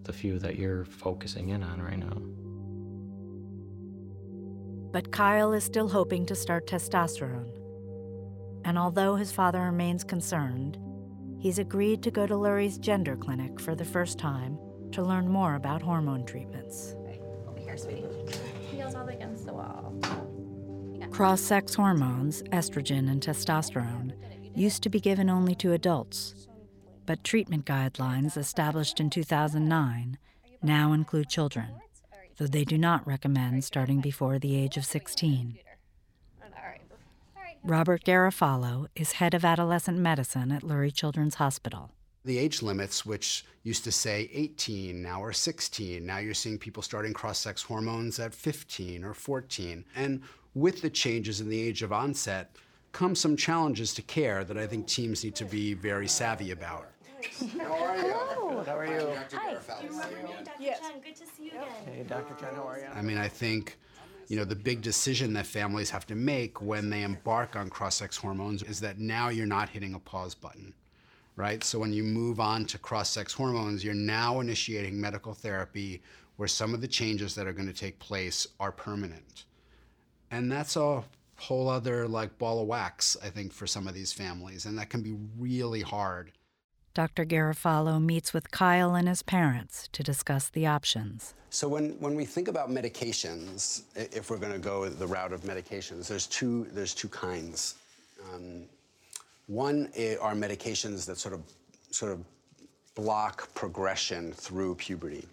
the 0.04 0.12
few 0.12 0.38
that 0.38 0.58
you're 0.58 0.84
focusing 0.84 1.50
in 1.50 1.62
on 1.62 1.80
right 1.80 1.98
now. 1.98 2.20
But 4.92 5.12
Kyle 5.12 5.52
is 5.52 5.64
still 5.64 5.88
hoping 5.88 6.26
to 6.26 6.34
start 6.34 6.66
testosterone. 6.66 7.50
And 8.64 8.78
although 8.78 9.16
his 9.16 9.32
father 9.32 9.60
remains 9.60 10.04
concerned, 10.04 10.78
he's 11.38 11.58
agreed 11.58 12.02
to 12.02 12.10
go 12.10 12.26
to 12.26 12.34
Lurie's 12.34 12.78
gender 12.78 13.16
clinic 13.16 13.58
for 13.58 13.74
the 13.74 13.84
first 13.84 14.18
time 14.18 14.58
to 14.92 15.02
learn 15.02 15.28
more 15.28 15.54
about 15.54 15.82
hormone 15.82 16.24
treatments. 16.24 16.94
Over 17.48 17.58
here, 17.58 17.76
sweetie. 17.76 18.06
Heels 18.70 18.94
all 18.94 19.08
against 19.08 19.46
the 19.46 19.52
wall. 19.52 19.94
Cross 21.10 21.42
sex 21.42 21.74
hormones, 21.74 22.42
estrogen 22.44 23.10
and 23.10 23.22
testosterone, 23.22 24.12
used 24.54 24.82
to 24.82 24.88
be 24.88 25.00
given 25.00 25.28
only 25.28 25.54
to 25.56 25.72
adults, 25.72 26.46
but 27.06 27.24
treatment 27.24 27.64
guidelines 27.64 28.36
established 28.36 29.00
in 29.00 29.10
2009 29.10 30.18
now 30.62 30.92
include 30.92 31.28
children, 31.28 31.68
though 32.38 32.46
they 32.46 32.64
do 32.64 32.78
not 32.78 33.06
recommend 33.06 33.64
starting 33.64 34.00
before 34.00 34.38
the 34.38 34.56
age 34.56 34.76
of 34.76 34.84
16. 34.84 35.58
Robert 37.64 38.04
Garofalo 38.04 38.88
is 38.96 39.12
head 39.12 39.34
of 39.34 39.44
adolescent 39.44 39.98
medicine 39.98 40.50
at 40.50 40.62
Lurie 40.62 40.92
Children's 40.92 41.36
Hospital. 41.36 41.92
The 42.24 42.38
age 42.38 42.62
limits, 42.62 43.04
which 43.04 43.44
used 43.64 43.84
to 43.84 43.92
say 43.92 44.30
18, 44.32 45.02
now 45.02 45.22
are 45.22 45.32
16. 45.32 46.04
Now 46.04 46.18
you're 46.18 46.34
seeing 46.34 46.58
people 46.58 46.82
starting 46.82 47.12
cross 47.12 47.38
sex 47.38 47.62
hormones 47.62 48.18
at 48.20 48.34
15 48.34 49.04
or 49.04 49.14
14. 49.14 49.84
And 49.96 50.22
with 50.54 50.82
the 50.82 50.90
changes 50.90 51.40
in 51.40 51.48
the 51.48 51.60
age 51.60 51.82
of 51.82 51.92
onset 51.92 52.56
come 52.92 53.14
some 53.14 53.36
challenges 53.36 53.94
to 53.94 54.02
care 54.02 54.44
that 54.44 54.58
I 54.58 54.66
think 54.66 54.86
teams 54.86 55.24
need 55.24 55.34
to 55.36 55.44
be 55.44 55.74
very 55.74 56.06
savvy 56.06 56.50
about. 56.50 56.88
How 57.58 57.72
are 57.72 57.96
you? 57.96 58.02
Good, 58.02 58.66
how 58.66 58.78
are 58.78 58.86
you? 58.86 59.16
Hi. 59.32 59.56
Yes. 60.60 60.80
Good 61.04 61.16
to 61.16 61.26
see 61.26 61.44
you 61.44 61.50
again. 61.50 61.66
Hey, 61.86 62.04
Dr. 62.06 62.34
Chen, 62.34 62.54
how 62.54 62.68
are 62.68 62.78
you? 62.78 62.86
I 62.94 63.02
mean, 63.02 63.18
I 63.18 63.28
think, 63.28 63.78
you 64.28 64.36
know, 64.36 64.44
the 64.44 64.56
big 64.56 64.82
decision 64.82 65.32
that 65.34 65.46
families 65.46 65.90
have 65.90 66.06
to 66.08 66.14
make 66.14 66.60
when 66.60 66.90
they 66.90 67.02
embark 67.02 67.56
on 67.56 67.70
cross 67.70 67.96
sex 67.96 68.16
hormones 68.16 68.62
is 68.62 68.80
that 68.80 68.98
now 68.98 69.28
you're 69.28 69.46
not 69.46 69.68
hitting 69.68 69.94
a 69.94 69.98
pause 69.98 70.34
button, 70.34 70.74
right? 71.36 71.62
So 71.64 71.78
when 71.78 71.92
you 71.92 72.02
move 72.02 72.40
on 72.40 72.66
to 72.66 72.78
cross 72.78 73.10
sex 73.10 73.32
hormones, 73.32 73.84
you're 73.84 73.94
now 73.94 74.40
initiating 74.40 75.00
medical 75.00 75.34
therapy 75.34 76.02
where 76.36 76.48
some 76.48 76.74
of 76.74 76.80
the 76.80 76.88
changes 76.88 77.34
that 77.34 77.46
are 77.46 77.52
going 77.52 77.68
to 77.68 77.74
take 77.74 77.98
place 77.98 78.46
are 78.58 78.72
permanent. 78.72 79.44
And 80.30 80.50
that's 80.50 80.76
a 80.76 81.02
whole 81.36 81.68
other 81.68 82.06
like 82.08 82.38
ball 82.38 82.60
of 82.60 82.66
wax, 82.66 83.16
I 83.22 83.28
think, 83.28 83.52
for 83.52 83.66
some 83.66 83.86
of 83.86 83.94
these 83.94 84.12
families. 84.12 84.66
And 84.66 84.78
that 84.78 84.90
can 84.90 85.02
be 85.02 85.16
really 85.38 85.82
hard. 85.82 86.32
Dr. 86.94 87.24
Garofalo 87.24 88.02
meets 88.02 88.34
with 88.34 88.50
Kyle 88.50 88.94
and 88.94 89.08
his 89.08 89.22
parents 89.22 89.88
to 89.92 90.02
discuss 90.02 90.50
the 90.50 90.66
options. 90.66 91.34
So 91.48 91.66
when, 91.66 91.92
when 92.00 92.14
we 92.14 92.24
think 92.24 92.48
about 92.48 92.70
medications, 92.70 93.82
if 93.94 94.30
we're 94.30 94.38
going 94.38 94.52
to 94.52 94.58
go 94.58 94.88
the 94.88 95.06
route 95.06 95.32
of 95.32 95.42
medications, 95.42 96.08
there's 96.08 96.26
two 96.26 96.66
there's 96.72 96.94
two 96.94 97.08
kinds. 97.08 97.76
Um, 98.32 98.64
one 99.46 99.86
are 100.20 100.34
medications 100.34 101.06
that 101.06 101.18
sort 101.18 101.34
of 101.34 101.42
sort 101.90 102.12
of 102.12 102.24
block 102.94 103.52
progression 103.54 104.32
through 104.32 104.74
puberty. 104.76 105.26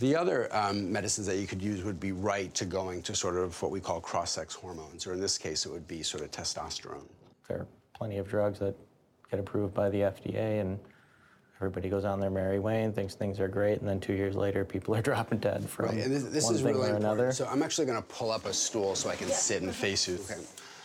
The 0.00 0.14
other 0.14 0.48
um, 0.54 0.92
medicines 0.92 1.26
that 1.26 1.38
you 1.38 1.46
could 1.46 1.60
use 1.60 1.82
would 1.82 1.98
be 1.98 2.12
right 2.12 2.54
to 2.54 2.64
going 2.64 3.02
to 3.02 3.16
sort 3.16 3.36
of 3.36 3.60
what 3.60 3.72
we 3.72 3.80
call 3.80 4.00
cross-sex 4.00 4.54
hormones, 4.54 5.08
or 5.08 5.12
in 5.12 5.20
this 5.20 5.36
case, 5.36 5.66
it 5.66 5.70
would 5.70 5.88
be 5.88 6.04
sort 6.04 6.22
of 6.22 6.30
testosterone. 6.30 7.02
There 7.48 7.58
are 7.58 7.66
plenty 7.94 8.18
of 8.18 8.28
drugs 8.28 8.60
that 8.60 8.76
get 9.28 9.40
approved 9.40 9.74
by 9.74 9.90
the 9.90 10.02
FDA, 10.02 10.60
and 10.60 10.78
everybody 11.56 11.88
goes 11.88 12.04
on 12.04 12.20
their 12.20 12.30
merry 12.30 12.60
way 12.60 12.84
and 12.84 12.94
thinks 12.94 13.16
things 13.16 13.40
are 13.40 13.48
great, 13.48 13.80
and 13.80 13.88
then 13.88 13.98
two 13.98 14.12
years 14.12 14.36
later, 14.36 14.64
people 14.64 14.94
are 14.94 15.02
dropping 15.10 15.38
dead 15.38 15.68
from 15.68 15.86
Right, 15.86 15.98
and 15.98 16.14
this, 16.14 16.22
this 16.24 16.44
one 16.44 16.54
is 16.54 16.60
thing 16.60 16.74
really 16.74 16.90
or 16.90 16.96
important. 16.96 17.04
another. 17.04 17.32
So 17.32 17.48
I'm 17.48 17.64
actually 17.64 17.86
going 17.86 18.00
to 18.00 18.08
pull 18.08 18.30
up 18.30 18.46
a 18.46 18.52
stool 18.52 18.94
so 18.94 19.10
I 19.10 19.16
can 19.16 19.28
sit 19.28 19.62
and 19.62 19.74
face 19.74 20.06
you. 20.06 20.14
Okay. 20.30 20.40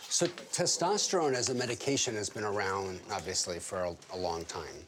So 0.08 0.26
testosterone 0.26 1.34
as 1.34 1.48
a 1.48 1.54
medication 1.54 2.14
has 2.14 2.30
been 2.30 2.44
around, 2.44 3.00
obviously, 3.12 3.58
for 3.58 3.84
a, 3.84 3.96
a 4.12 4.16
long 4.16 4.44
time. 4.44 4.86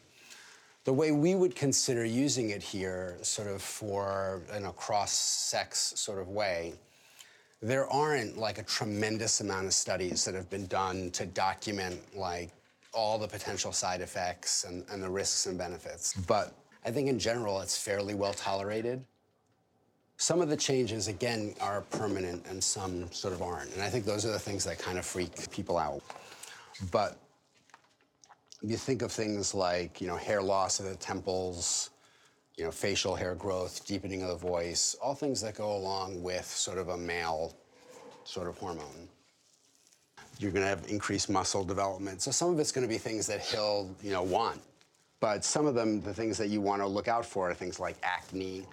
The 0.84 0.92
way 0.92 1.10
we 1.10 1.34
would 1.34 1.56
consider 1.56 2.04
using 2.04 2.50
it 2.50 2.62
here, 2.62 3.16
sort 3.22 3.48
of 3.48 3.60
for 3.60 4.40
in 4.56 4.66
a 4.66 4.72
cross-sex 4.72 5.94
sort 5.96 6.20
of 6.20 6.28
way, 6.28 6.74
there 7.60 7.88
aren't 7.88 8.38
like 8.38 8.58
a 8.58 8.62
tremendous 8.62 9.40
amount 9.40 9.66
of 9.66 9.72
studies 9.72 10.24
that 10.24 10.34
have 10.34 10.48
been 10.48 10.66
done 10.66 11.10
to 11.10 11.26
document 11.26 12.00
like 12.14 12.50
all 12.92 13.18
the 13.18 13.26
potential 13.26 13.72
side 13.72 14.00
effects 14.00 14.64
and, 14.64 14.84
and 14.90 15.02
the 15.02 15.08
risks 15.08 15.46
and 15.46 15.58
benefits. 15.58 16.14
But 16.14 16.54
I 16.84 16.90
think 16.92 17.08
in 17.08 17.18
general, 17.18 17.60
it's 17.60 17.76
fairly 17.76 18.14
well 18.14 18.32
tolerated. 18.32 19.04
Some 20.18 20.40
of 20.40 20.48
the 20.48 20.56
changes, 20.56 21.08
again, 21.08 21.54
are 21.60 21.82
permanent 21.82 22.46
and 22.46 22.62
some 22.62 23.10
sort 23.12 23.34
of 23.34 23.42
aren't. 23.42 23.72
And 23.74 23.82
I 23.82 23.90
think 23.90 24.04
those 24.04 24.24
are 24.24 24.32
the 24.32 24.38
things 24.38 24.64
that 24.64 24.78
kind 24.78 24.98
of 24.98 25.04
freak 25.04 25.50
people 25.50 25.76
out. 25.76 26.02
But 26.90 27.18
you 28.62 28.76
think 28.76 29.02
of 29.02 29.12
things 29.12 29.54
like, 29.54 30.00
you 30.00 30.06
know, 30.06 30.16
hair 30.16 30.42
loss 30.42 30.80
of 30.80 30.86
the 30.86 30.96
temples, 30.96 31.90
you 32.56 32.64
know, 32.64 32.70
facial 32.70 33.14
hair 33.14 33.34
growth, 33.34 33.86
deepening 33.86 34.22
of 34.22 34.28
the 34.28 34.36
voice, 34.36 34.96
all 35.02 35.14
things 35.14 35.42
that 35.42 35.54
go 35.54 35.76
along 35.76 36.22
with 36.22 36.46
sort 36.46 36.78
of 36.78 36.88
a 36.88 36.96
male 36.96 37.54
sort 38.24 38.48
of 38.48 38.56
hormone. 38.56 39.08
You're 40.38 40.50
going 40.50 40.64
to 40.64 40.68
have 40.68 40.86
increased 40.88 41.28
muscle 41.28 41.64
development. 41.64 42.22
So 42.22 42.30
some 42.30 42.50
of 42.50 42.58
it's 42.58 42.72
going 42.72 42.86
to 42.86 42.92
be 42.92 42.98
things 42.98 43.26
that 43.26 43.40
he'll, 43.40 43.90
you 44.02 44.12
know, 44.12 44.22
want. 44.22 44.60
But 45.20 45.44
some 45.44 45.66
of 45.66 45.74
them, 45.74 46.00
the 46.00 46.12
things 46.12 46.36
that 46.38 46.48
you 46.48 46.60
want 46.60 46.82
to 46.82 46.86
look 46.86 47.08
out 47.08 47.24
for 47.24 47.50
are 47.50 47.54
things 47.54 47.80
like 47.80 47.96
acne, 48.02 48.66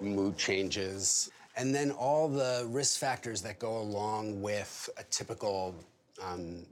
mood 0.00 0.36
changes, 0.36 1.30
and 1.56 1.74
then 1.74 1.90
all 1.90 2.28
the 2.28 2.66
risk 2.68 2.98
factors 2.98 3.40
that 3.42 3.58
go 3.58 3.78
along 3.78 4.40
with 4.42 4.88
a 4.96 5.04
typical 5.04 5.74
um, 6.22 6.64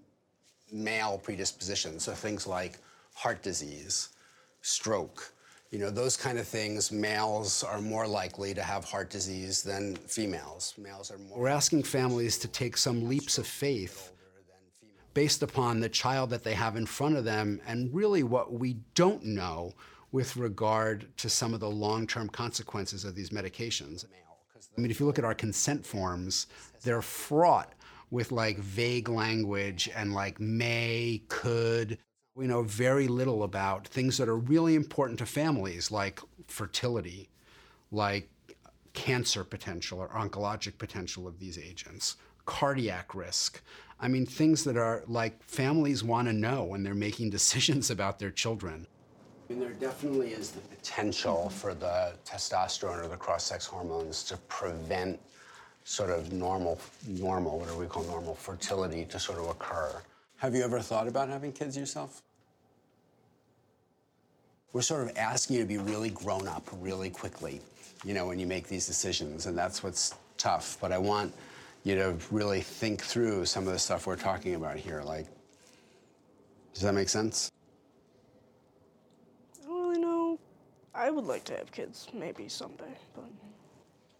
male 0.73 1.18
predisposition. 1.18 2.01
So 2.01 2.12
things 2.12 2.47
like 2.47 2.79
heart 3.14 3.43
disease, 3.43 4.11
stroke, 4.62 5.33
you 5.70 5.79
know, 5.79 5.91
those 5.91 6.16
kind 6.16 6.39
of 6.39 6.47
things. 6.47 6.93
Males 6.93 7.64
are 7.64 7.81
more 7.81 8.07
likely 8.07 8.53
to 8.55 8.62
have 8.62 8.85
heart 8.85 9.09
disease 9.09 9.62
than 9.62 9.97
females. 9.97 10.75
Males 10.77 11.11
are 11.11 11.18
more. 11.18 11.39
We're 11.39 11.49
asking 11.49 11.85
families 11.85 12.39
to 12.39 12.49
take 12.49 12.77
some 12.77 13.09
leaps 13.09 13.39
of 13.39 13.47
faith 13.47 14.12
based 15.14 15.43
upon 15.43 15.81
the 15.81 15.89
child 15.89 16.31
that 16.31 16.45
they 16.45 16.55
have 16.55 16.77
in 16.77 16.87
front 16.87 17.16
of 17.16 17.25
them 17.25 17.61
and 17.66 17.93
really 17.93 18.23
what 18.23 18.53
we 18.53 18.77
don't 18.95 19.25
know 19.25 19.73
with 20.12 20.36
regard 20.36 21.06
to 21.16 21.28
some 21.28 21.54
of 21.54 21.60
the 21.60 21.70
long 21.70 22.06
term 22.06 22.28
consequences 22.28 23.04
of 23.04 23.14
these 23.14 23.30
medications. 23.30 24.04
I 24.76 24.80
mean, 24.80 24.90
if 24.90 25.00
you 25.00 25.06
look 25.06 25.18
at 25.18 25.24
our 25.24 25.34
consent 25.34 25.84
forms, 25.84 26.46
they're 26.82 27.02
fraught 27.02 27.72
with 28.10 28.30
like 28.30 28.58
vague 28.58 29.08
language 29.08 29.90
and 29.96 30.12
like 30.12 30.38
may, 30.38 31.22
could. 31.28 31.98
We 32.34 32.46
know 32.46 32.62
very 32.62 33.08
little 33.08 33.42
about 33.42 33.88
things 33.88 34.16
that 34.18 34.28
are 34.28 34.36
really 34.36 34.74
important 34.74 35.18
to 35.18 35.26
families, 35.26 35.90
like 35.90 36.20
fertility, 36.46 37.28
like 37.90 38.30
cancer 38.92 39.44
potential 39.44 39.98
or 39.98 40.08
oncologic 40.08 40.78
potential 40.78 41.26
of 41.26 41.38
these 41.38 41.58
agents, 41.58 42.16
cardiac 42.44 43.14
risk. 43.14 43.62
I 44.00 44.08
mean, 44.08 44.26
things 44.26 44.64
that 44.64 44.76
are 44.76 45.04
like 45.06 45.42
families 45.42 46.02
want 46.02 46.28
to 46.28 46.34
know 46.34 46.64
when 46.64 46.82
they're 46.82 46.94
making 46.94 47.30
decisions 47.38 47.90
about 47.90 48.18
their 48.18 48.30
children. 48.30 48.86
There 49.59 49.72
definitely 49.72 50.32
is 50.32 50.50
the 50.50 50.61
potential 50.61 51.48
for 51.50 51.74
the 51.74 52.12
testosterone 52.24 53.05
or 53.05 53.09
the 53.09 53.16
cross-sex 53.16 53.66
hormones 53.66 54.24
to 54.24 54.36
prevent 54.48 55.20
sort 55.84 56.11
of 56.11 56.32
normal, 56.32 56.80
normal, 57.07 57.59
what 57.59 57.68
do 57.68 57.76
we 57.76 57.86
call 57.86 58.05
normal 58.05 58.34
fertility 58.34 59.05
to 59.07 59.18
sort 59.18 59.38
of 59.38 59.48
occur. 59.48 60.00
Have 60.36 60.55
you 60.55 60.62
ever 60.62 60.80
thought 60.80 61.07
about 61.07 61.28
having 61.28 61.53
kids 61.53 61.76
yourself? 61.76 62.22
We're 64.72 64.82
sort 64.82 65.09
of 65.09 65.16
asking 65.16 65.57
you 65.57 65.62
to 65.62 65.68
be 65.68 65.78
really 65.78 66.11
grown 66.11 66.48
up 66.48 66.66
really 66.80 67.11
quickly, 67.11 67.61
you 68.05 68.14
know, 68.14 68.26
when 68.26 68.38
you 68.38 68.46
make 68.46 68.68
these 68.68 68.86
decisions, 68.86 69.46
and 69.46 69.57
that's 69.57 69.82
what's 69.82 70.14
tough. 70.38 70.78
But 70.80 70.92
I 70.92 70.98
want 70.98 71.34
you 71.84 71.94
to 71.96 72.16
really 72.30 72.61
think 72.61 73.03
through 73.03 73.44
some 73.44 73.66
of 73.66 73.72
the 73.72 73.78
stuff 73.78 74.07
we're 74.07 74.16
talking 74.16 74.55
about 74.55 74.76
here. 74.76 75.03
Like, 75.03 75.26
does 76.72 76.82
that 76.82 76.94
make 76.94 77.09
sense? 77.09 77.50
I 79.62 79.66
don't 79.66 79.88
really 79.88 80.00
know. 80.00 80.38
I 80.95 81.11
would 81.11 81.24
like 81.24 81.45
to 81.45 81.57
have 81.57 81.72
kids, 81.72 82.09
maybe 82.12 82.49
someday, 82.49 82.97
but 83.14 83.24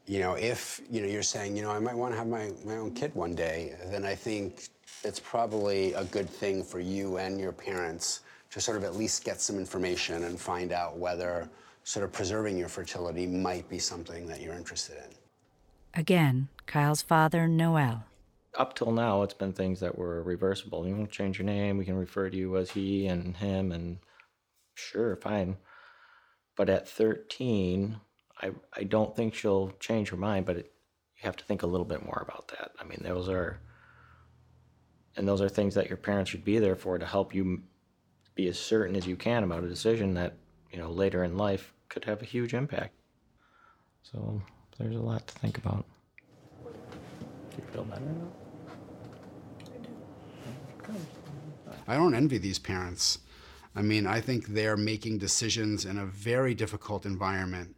you 0.07 0.19
know, 0.19 0.35
if 0.35 0.81
you 0.91 1.01
know 1.01 1.07
you're 1.07 1.23
saying, 1.23 1.57
you 1.57 1.63
know, 1.63 1.71
I 1.71 1.79
might 1.79 1.95
want 1.95 2.13
to 2.13 2.19
have 2.19 2.27
my, 2.27 2.51
my 2.65 2.77
own 2.77 2.93
kid 2.93 3.15
one 3.15 3.35
day, 3.35 3.77
then 3.87 4.05
I 4.05 4.15
think 4.15 4.69
it's 5.05 5.21
probably 5.21 5.93
a 5.95 6.05
good 6.05 6.29
thing 6.29 6.63
for 6.63 6.81
you 6.81 7.19
and 7.19 7.39
your 7.39 7.53
parents 7.53 8.21
to 8.51 8.61
sort 8.61 8.77
of 8.77 8.85
at 8.85 8.97
least 8.97 9.25
get 9.25 9.41
some 9.41 9.57
information 9.59 10.25
and 10.25 10.39
find 10.39 10.73
out 10.73 10.99
whether 10.99 11.49
sort 11.85 12.05
of 12.05 12.13
preserving 12.13 12.59
your 12.59 12.69
fertility 12.69 13.27
might 13.27 13.69
be 13.69 13.79
something 13.79 14.27
that 14.27 14.41
you're 14.41 14.55
interested 14.55 14.97
in. 14.97 15.15
Again, 15.95 16.49
Kyle's 16.67 17.03
father, 17.03 17.47
Noel. 17.47 18.05
Up 18.59 18.75
till 18.75 18.93
now, 18.93 19.23
it's 19.23 19.35
been 19.35 19.53
things 19.53 19.81
that 19.81 19.97
were 19.97 20.23
reversible. 20.23 20.87
You 20.87 20.95
don't 20.95 21.11
change 21.11 21.39
your 21.39 21.47
name. 21.47 21.79
We 21.79 21.85
can 21.85 21.97
refer 21.97 22.29
to 22.29 22.37
you 22.37 22.57
as 22.57 22.71
he 22.71 23.07
and 23.07 23.37
him, 23.37 23.73
and 23.73 23.99
sure, 24.75 25.17
fine. 25.17 25.57
But 26.57 26.69
at 26.69 26.89
13, 26.89 27.99
I, 28.41 28.51
I 28.75 28.85
don't 28.85 29.17
think 29.17 29.35
she'll 29.35 29.73
change 29.81 30.11
her 30.11 30.17
mind, 30.17 30.47
but 30.47 30.57
it, 30.57 30.73
you 31.17 31.23
have 31.23 31.37
to 31.37 31.45
think 31.45 31.63
a 31.63 31.67
little 31.67 31.87
bit 31.87 32.05
more 32.05 32.23
about 32.27 32.49
that. 32.49 32.73
I 32.81 32.85
mean, 32.85 33.01
those 33.03 33.29
are, 33.29 33.61
and 35.17 35.27
those 35.27 35.41
are 35.41 35.49
things 35.49 35.75
that 35.75 35.89
your 35.89 35.97
parents 35.97 36.31
should 36.31 36.45
be 36.45 36.59
there 36.59 36.77
for 36.77 36.99
to 36.99 37.07
help 37.07 37.35
you 37.35 37.63
be 38.35 38.49
as 38.49 38.59
certain 38.59 38.97
as 38.97 39.07
you 39.07 39.17
can 39.17 39.45
about 39.45 39.65
a 39.65 39.69
decision 39.69 40.15
that, 40.15 40.35
you 40.71 40.79
know, 40.79 40.91
later 40.91 41.25
in 41.25 41.37
life 41.37 41.73
could 41.89 42.05
have 42.05 42.23
a 42.23 42.25
huge 42.25 42.55
impact. 42.55 42.95
So 44.03 44.43
there's 44.79 44.97
a 44.97 45.01
lot 45.01 45.27
to 45.27 45.35
think 45.35 45.59
about. 45.59 45.85
Do 46.65 47.57
you 47.59 47.65
feel 47.73 47.85
better 47.85 48.01
now? 48.01 48.29
I 51.87 51.97
don't 51.97 52.15
envy 52.15 52.39
these 52.39 52.59
parents. 52.59 53.19
I 53.75 53.83
mean, 53.83 54.07
I 54.07 54.21
think 54.21 54.49
they're 54.49 54.77
making 54.77 55.19
decisions 55.19 55.85
in 55.85 55.99
a 55.99 56.07
very 56.07 56.55
difficult 56.55 57.07
environment. 57.07 57.75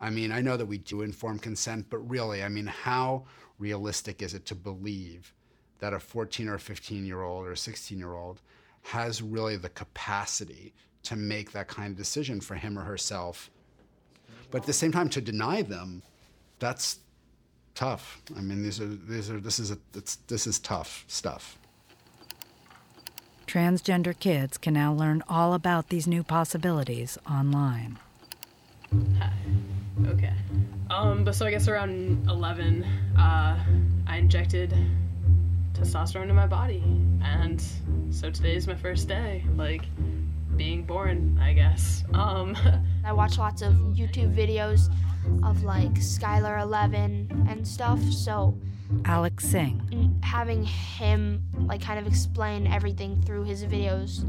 I 0.00 0.10
mean, 0.10 0.32
I 0.32 0.40
know 0.40 0.56
that 0.56 0.66
we 0.66 0.78
do 0.78 1.02
informed 1.02 1.42
consent, 1.42 1.86
but 1.88 1.98
really, 1.98 2.42
I 2.42 2.48
mean, 2.48 2.66
how 2.66 3.24
realistic 3.58 4.20
is 4.20 4.34
it 4.34 4.44
to 4.46 4.54
believe 4.56 5.32
that 5.78 5.92
a 5.92 6.00
14 6.00 6.48
or 6.48 6.58
15 6.58 7.06
year 7.06 7.22
old 7.22 7.46
or 7.46 7.54
16 7.54 7.98
year 7.98 8.14
old 8.14 8.40
has 8.82 9.22
really 9.22 9.56
the 9.56 9.68
capacity 9.68 10.74
to 11.04 11.14
make 11.14 11.52
that 11.52 11.68
kind 11.68 11.92
of 11.92 11.96
decision 11.96 12.40
for 12.40 12.56
him 12.56 12.76
or 12.76 12.82
herself? 12.82 13.48
But 14.50 14.62
at 14.62 14.66
the 14.66 14.72
same 14.72 14.90
time, 14.90 15.08
to 15.10 15.20
deny 15.20 15.62
them, 15.62 16.02
that's 16.58 16.98
tough. 17.74 18.22
I 18.36 18.40
mean, 18.40 18.62
these 18.62 18.80
are 18.80 18.86
these 18.86 19.30
are 19.30 19.40
this 19.40 19.58
is 19.58 19.70
a, 19.70 19.78
this 19.92 20.46
is 20.46 20.58
tough 20.58 21.04
stuff. 21.06 21.58
Transgender 23.52 24.18
kids 24.18 24.56
can 24.56 24.72
now 24.72 24.94
learn 24.94 25.22
all 25.28 25.52
about 25.52 25.90
these 25.90 26.06
new 26.06 26.22
possibilities 26.22 27.18
online. 27.30 27.98
Hi. 29.18 29.30
Okay. 30.06 30.32
Um, 30.88 31.22
but 31.22 31.34
so 31.34 31.44
I 31.44 31.50
guess 31.50 31.68
around 31.68 32.26
11, 32.30 32.82
uh, 33.18 33.62
I 34.06 34.16
injected 34.16 34.74
testosterone 35.74 36.22
into 36.22 36.32
my 36.32 36.46
body. 36.46 36.82
And 37.22 37.62
so 38.08 38.30
today 38.30 38.56
is 38.56 38.66
my 38.66 38.74
first 38.74 39.06
day, 39.06 39.44
like 39.54 39.84
being 40.56 40.84
born, 40.84 41.38
I 41.38 41.52
guess. 41.52 42.04
Um, 42.14 42.56
I 43.04 43.12
watch 43.12 43.36
lots 43.36 43.60
of 43.60 43.74
YouTube 43.74 44.34
videos 44.34 44.88
of 45.42 45.62
like 45.62 45.92
Skylar 45.96 46.62
11 46.62 47.46
and 47.50 47.68
stuff, 47.68 48.00
so 48.02 48.56
Alex 49.04 49.44
Singh. 49.48 50.18
having 50.22 50.64
him 50.64 51.42
like 51.66 51.82
kind 51.82 51.98
of 51.98 52.06
explain 52.06 52.66
everything 52.66 53.20
through 53.22 53.44
his 53.44 53.64
videos 53.64 54.24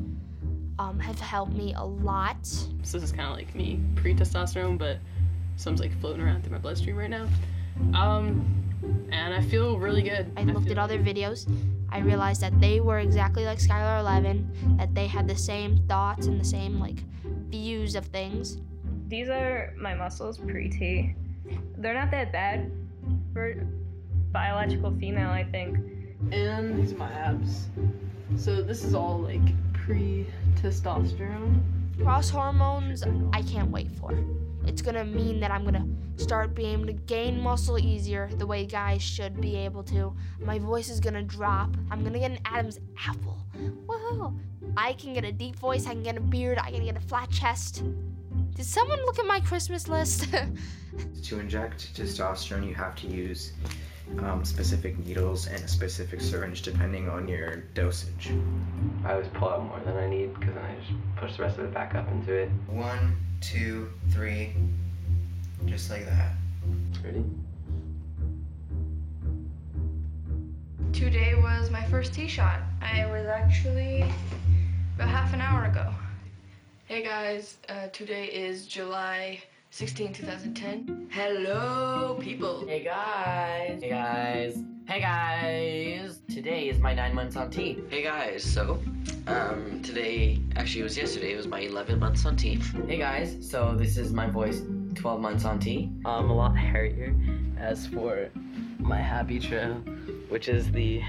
um, 0.79 0.99
have 0.99 1.19
helped 1.19 1.53
me 1.53 1.73
a 1.75 1.83
lot. 1.83 2.45
so 2.45 2.97
this 2.97 3.03
is 3.03 3.11
kind 3.11 3.29
of 3.29 3.35
like 3.35 3.53
me 3.55 3.79
pre-testosterone, 3.95 4.77
but 4.77 4.97
some's 5.55 5.79
like 5.79 5.97
floating 5.99 6.21
around 6.21 6.43
through 6.43 6.53
my 6.53 6.57
bloodstream 6.57 6.95
right 6.95 7.09
now. 7.09 7.27
Um, 7.93 8.45
and 9.11 9.33
I 9.33 9.41
feel 9.41 9.77
really 9.77 10.01
good. 10.01 10.31
I 10.35 10.43
looked 10.43 10.69
at 10.69 10.77
other 10.77 10.99
videos. 10.99 11.49
I 11.89 11.99
realized 11.99 12.41
that 12.41 12.59
they 12.59 12.79
were 12.79 12.99
exactly 12.99 13.45
like 13.45 13.59
Skylar 13.59 13.99
11, 13.99 14.77
that 14.77 14.93
they 14.93 15.07
had 15.07 15.27
the 15.27 15.35
same 15.35 15.77
thoughts 15.87 16.27
and 16.27 16.39
the 16.39 16.45
same 16.45 16.79
like 16.79 17.03
views 17.49 17.95
of 17.95 18.05
things. 18.07 18.57
These 19.07 19.29
are 19.29 19.73
my 19.77 19.93
muscles 19.93 20.37
pre-T. 20.37 21.15
They're 21.77 21.93
not 21.93 22.09
that 22.11 22.31
bad 22.31 22.71
for 23.31 23.65
biological 24.33 24.91
female, 24.99 25.29
I 25.29 25.43
think. 25.45 25.77
And 26.31 26.77
these 26.77 26.91
are 26.91 26.97
my 26.97 27.11
abs. 27.11 27.67
So 28.35 28.61
this 28.61 28.83
is 28.83 28.93
all 28.95 29.19
like 29.19 29.41
pre-testosterone. 29.73 31.61
Cross 32.01 32.31
hormones, 32.31 33.03
I 33.31 33.43
can't 33.43 33.69
wait 33.69 33.91
for. 33.91 34.17
It's 34.65 34.81
gonna 34.81 35.05
mean 35.05 35.39
that 35.41 35.51
I'm 35.51 35.63
gonna 35.63 35.85
start 36.15 36.55
being 36.55 36.73
able 36.73 36.87
to 36.87 36.93
gain 36.93 37.39
muscle 37.39 37.77
easier 37.77 38.29
the 38.37 38.47
way 38.47 38.65
guys 38.65 39.03
should 39.03 39.39
be 39.39 39.55
able 39.55 39.83
to. 39.83 40.15
My 40.39 40.57
voice 40.57 40.89
is 40.89 40.99
gonna 40.99 41.21
drop. 41.21 41.75
I'm 41.91 42.03
gonna 42.03 42.19
get 42.19 42.31
an 42.31 42.39
Adam's 42.45 42.79
apple. 43.07 43.37
Woohoo! 43.85 44.39
I 44.75 44.93
can 44.93 45.13
get 45.13 45.23
a 45.25 45.31
deep 45.31 45.57
voice, 45.57 45.85
I 45.85 45.91
can 45.91 46.01
get 46.01 46.17
a 46.17 46.21
beard, 46.21 46.57
I 46.57 46.71
can 46.71 46.83
get 46.83 46.97
a 46.97 47.01
flat 47.01 47.29
chest. 47.29 47.83
Did 48.55 48.65
someone 48.65 48.99
look 49.05 49.19
at 49.19 49.25
my 49.25 49.39
Christmas 49.39 49.87
list? 49.87 50.27
To 51.23 51.39
inject 51.39 51.95
testosterone, 51.95 52.67
you 52.67 52.75
have 52.75 52.95
to 52.97 53.07
use 53.07 53.53
um, 54.19 54.45
specific 54.45 54.97
needles 55.05 55.47
and 55.47 55.63
a 55.63 55.67
specific 55.67 56.21
syringe 56.21 56.61
depending 56.61 57.09
on 57.09 57.27
your 57.27 57.57
dosage. 57.73 58.31
I 59.05 59.13
always 59.13 59.27
pull 59.29 59.49
out 59.49 59.63
more 59.63 59.79
than 59.85 59.97
I 59.97 60.07
need 60.07 60.33
because 60.33 60.53
then 60.53 60.63
I 60.63 60.75
just 60.75 60.91
push 61.15 61.37
the 61.37 61.43
rest 61.43 61.57
of 61.57 61.65
it 61.65 61.73
back 61.73 61.95
up 61.95 62.07
into 62.09 62.33
it. 62.33 62.49
One, 62.67 63.15
two, 63.41 63.89
three, 64.11 64.53
just 65.65 65.89
like 65.89 66.05
that. 66.05 66.33
Ready? 67.03 67.23
Today 70.93 71.35
was 71.35 71.69
my 71.69 71.83
first 71.85 72.13
tee 72.13 72.27
shot. 72.27 72.59
I 72.81 73.05
was 73.07 73.25
actually 73.25 74.05
about 74.95 75.09
half 75.09 75.33
an 75.33 75.41
hour 75.41 75.65
ago. 75.65 75.93
Hey 76.85 77.03
guys, 77.03 77.57
uh, 77.69 77.87
today 77.87 78.25
is 78.25 78.67
July 78.67 79.41
16, 79.73 80.13
2010. 80.13 81.07
Hello, 81.09 82.15
people. 82.21 82.63
Hey 82.67 82.83
guys. 82.83 83.81
Hey 83.81 83.89
guys. 83.89 84.63
Hey 84.87 85.01
guys. 85.01 86.19
Today 86.31 86.69
is 86.69 86.77
my 86.77 86.93
nine 86.93 87.15
months 87.15 87.35
on 87.35 87.49
T. 87.49 87.79
Hey 87.89 88.03
guys, 88.03 88.43
so 88.43 88.79
um, 89.25 89.81
today, 89.81 90.39
actually 90.57 90.81
it 90.81 90.83
was 90.83 90.95
yesterday, 90.95 91.33
it 91.33 91.37
was 91.37 91.47
my 91.47 91.61
11 91.61 91.99
months 91.99 92.23
on 92.23 92.35
T. 92.35 92.59
Hey 92.87 92.99
guys. 92.99 93.35
So 93.41 93.73
this 93.75 93.97
is 93.97 94.13
my 94.13 94.29
voice 94.29 94.61
12 94.93 95.19
months 95.19 95.43
on 95.43 95.59
T. 95.59 95.91
I'm 96.05 96.29
a 96.29 96.35
lot 96.35 96.55
hairier. 96.55 97.15
As 97.57 97.87
for 97.87 98.29
my 98.77 99.01
happy 99.01 99.39
trail, 99.39 99.73
which 100.29 100.49
is 100.49 100.71
the 100.71 100.99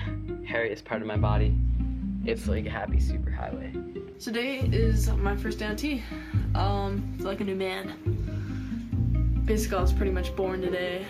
hairiest 0.48 0.86
part 0.86 1.02
of 1.02 1.06
my 1.06 1.18
body, 1.18 1.54
it's 2.24 2.48
like 2.48 2.64
a 2.64 2.70
happy 2.70 2.96
superhighway. 2.96 4.18
Today 4.18 4.60
is 4.72 5.10
my 5.10 5.36
first 5.36 5.58
day 5.58 5.66
on 5.66 5.76
T. 5.76 6.02
Um, 6.54 7.14
feel 7.18 7.26
like 7.26 7.42
a 7.42 7.44
new 7.44 7.56
man. 7.56 8.23
Basically, 9.44 9.76
I 9.76 9.82
was 9.82 9.92
pretty 9.92 10.10
much 10.10 10.34
born 10.36 10.62
today. 10.62 11.04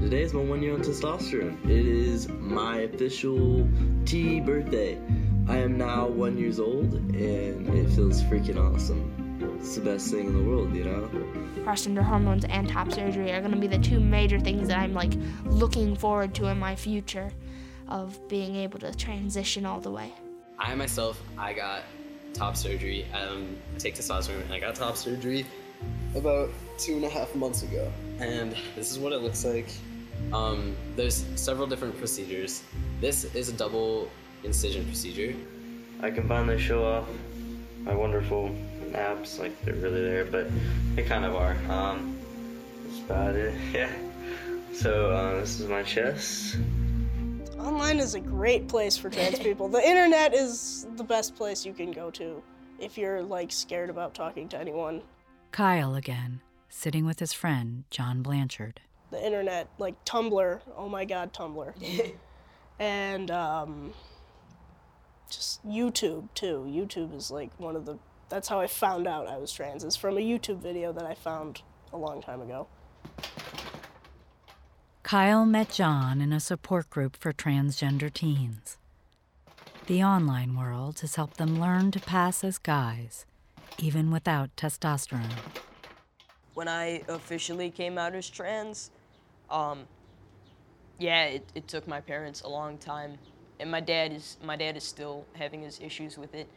Today 0.00 0.22
is 0.22 0.32
my 0.32 0.40
one 0.40 0.62
year 0.62 0.72
on 0.72 0.80
testosterone. 0.80 1.62
It 1.66 1.86
is 1.86 2.28
my 2.30 2.78
official 2.78 3.68
T 4.06 4.40
birthday. 4.40 4.98
I 5.46 5.58
am 5.58 5.76
now 5.76 6.06
one 6.06 6.38
years 6.38 6.58
old 6.58 6.94
and 6.94 7.68
it 7.68 7.90
feels 7.90 8.22
freaking 8.22 8.56
awesome. 8.56 9.58
It's 9.60 9.74
the 9.74 9.82
best 9.82 10.10
thing 10.10 10.28
in 10.28 10.32
the 10.32 10.42
world, 10.42 10.74
you 10.74 10.84
know? 10.84 11.10
Breast 11.62 11.86
under 11.86 12.02
hormones 12.02 12.46
and 12.46 12.66
top 12.66 12.90
surgery 12.90 13.30
are 13.32 13.42
gonna 13.42 13.56
be 13.56 13.66
the 13.66 13.78
two 13.78 14.00
major 14.00 14.40
things 14.40 14.68
that 14.68 14.78
I'm 14.78 14.94
like 14.94 15.12
looking 15.44 15.94
forward 15.94 16.34
to 16.36 16.46
in 16.46 16.58
my 16.58 16.74
future 16.74 17.30
of 17.88 18.18
being 18.28 18.56
able 18.56 18.78
to 18.78 18.94
transition 18.94 19.66
all 19.66 19.80
the 19.80 19.90
way. 19.90 20.10
I 20.58 20.74
myself, 20.74 21.22
I 21.36 21.52
got 21.52 21.82
top 22.32 22.56
surgery. 22.56 23.04
Um, 23.12 23.58
I 23.74 23.78
take 23.78 23.94
testosterone, 23.94 24.40
and 24.40 24.54
I 24.54 24.58
got 24.58 24.74
top 24.74 24.96
surgery 24.96 25.44
about 26.14 26.50
two 26.78 26.96
and 26.96 27.04
a 27.04 27.08
half 27.08 27.34
months 27.34 27.62
ago. 27.62 27.90
And 28.18 28.56
this 28.76 28.90
is 28.90 28.98
what 28.98 29.12
it 29.12 29.22
looks 29.22 29.44
like. 29.44 29.68
Um, 30.32 30.76
there's 30.96 31.24
several 31.34 31.66
different 31.66 31.96
procedures. 31.98 32.62
This 33.00 33.24
is 33.34 33.48
a 33.48 33.52
double 33.52 34.08
incision 34.44 34.84
procedure. 34.86 35.34
I 36.00 36.10
can 36.10 36.28
finally 36.28 36.58
show 36.58 36.84
off 36.84 37.08
my 37.82 37.94
wonderful 37.94 38.54
abs, 38.94 39.38
like 39.38 39.52
they're 39.64 39.74
really 39.74 40.02
there, 40.02 40.24
but 40.24 40.48
they 40.94 41.02
kind 41.02 41.24
of 41.24 41.34
are. 41.34 41.56
Um, 41.68 42.16
that's 42.84 43.00
about 43.00 43.34
it, 43.34 43.54
yeah. 43.72 43.90
So 44.72 45.10
uh, 45.10 45.40
this 45.40 45.60
is 45.60 45.68
my 45.68 45.82
chest. 45.82 46.58
Online 47.58 47.98
is 47.98 48.14
a 48.14 48.20
great 48.20 48.68
place 48.68 48.96
for 48.96 49.08
trans 49.08 49.38
people. 49.38 49.68
The 49.68 49.86
internet 49.86 50.34
is 50.34 50.86
the 50.96 51.04
best 51.04 51.34
place 51.34 51.64
you 51.64 51.72
can 51.72 51.92
go 51.92 52.10
to 52.12 52.42
if 52.78 52.98
you're 52.98 53.22
like 53.22 53.52
scared 53.52 53.88
about 53.88 54.14
talking 54.14 54.48
to 54.50 54.58
anyone. 54.58 55.02
Kyle 55.54 55.94
again, 55.94 56.40
sitting 56.68 57.06
with 57.06 57.20
his 57.20 57.32
friend, 57.32 57.84
John 57.88 58.22
Blanchard. 58.22 58.80
The 59.12 59.24
internet, 59.24 59.68
like 59.78 60.04
Tumblr, 60.04 60.60
oh 60.76 60.88
my 60.88 61.04
god, 61.04 61.32
Tumblr. 61.32 61.72
and 62.80 63.30
um, 63.30 63.92
just 65.30 65.64
YouTube 65.64 66.26
too. 66.34 66.66
YouTube 66.68 67.16
is 67.16 67.30
like 67.30 67.52
one 67.60 67.76
of 67.76 67.86
the 67.86 68.00
that's 68.28 68.48
how 68.48 68.58
I 68.58 68.66
found 68.66 69.06
out 69.06 69.28
I 69.28 69.36
was 69.36 69.52
trans. 69.52 69.84
Is 69.84 69.94
from 69.94 70.18
a 70.18 70.20
YouTube 70.20 70.58
video 70.58 70.92
that 70.92 71.04
I 71.04 71.14
found 71.14 71.62
a 71.92 71.96
long 71.96 72.20
time 72.20 72.40
ago. 72.42 72.66
Kyle 75.04 75.46
met 75.46 75.70
John 75.70 76.20
in 76.20 76.32
a 76.32 76.40
support 76.40 76.90
group 76.90 77.16
for 77.16 77.32
transgender 77.32 78.12
teens. 78.12 78.76
The 79.86 80.02
online 80.02 80.56
world 80.56 80.98
has 80.98 81.14
helped 81.14 81.36
them 81.36 81.60
learn 81.60 81.92
to 81.92 82.00
pass 82.00 82.42
as 82.42 82.58
guys, 82.58 83.24
even 83.78 84.10
without 84.10 84.54
testosterone. 84.56 85.30
When 86.54 86.68
I 86.68 87.02
officially 87.08 87.70
came 87.70 87.98
out 87.98 88.14
as 88.14 88.30
trans, 88.30 88.90
um, 89.50 89.86
yeah, 90.98 91.24
it, 91.24 91.44
it 91.54 91.68
took 91.68 91.88
my 91.88 92.00
parents 92.00 92.42
a 92.42 92.48
long 92.48 92.78
time, 92.78 93.18
and 93.58 93.70
my 93.70 93.80
dad 93.80 94.12
is 94.12 94.36
my 94.42 94.56
dad 94.56 94.76
is 94.76 94.84
still 94.84 95.26
having 95.34 95.62
his 95.62 95.80
issues 95.80 96.16
with 96.16 96.34
it. 96.34 96.48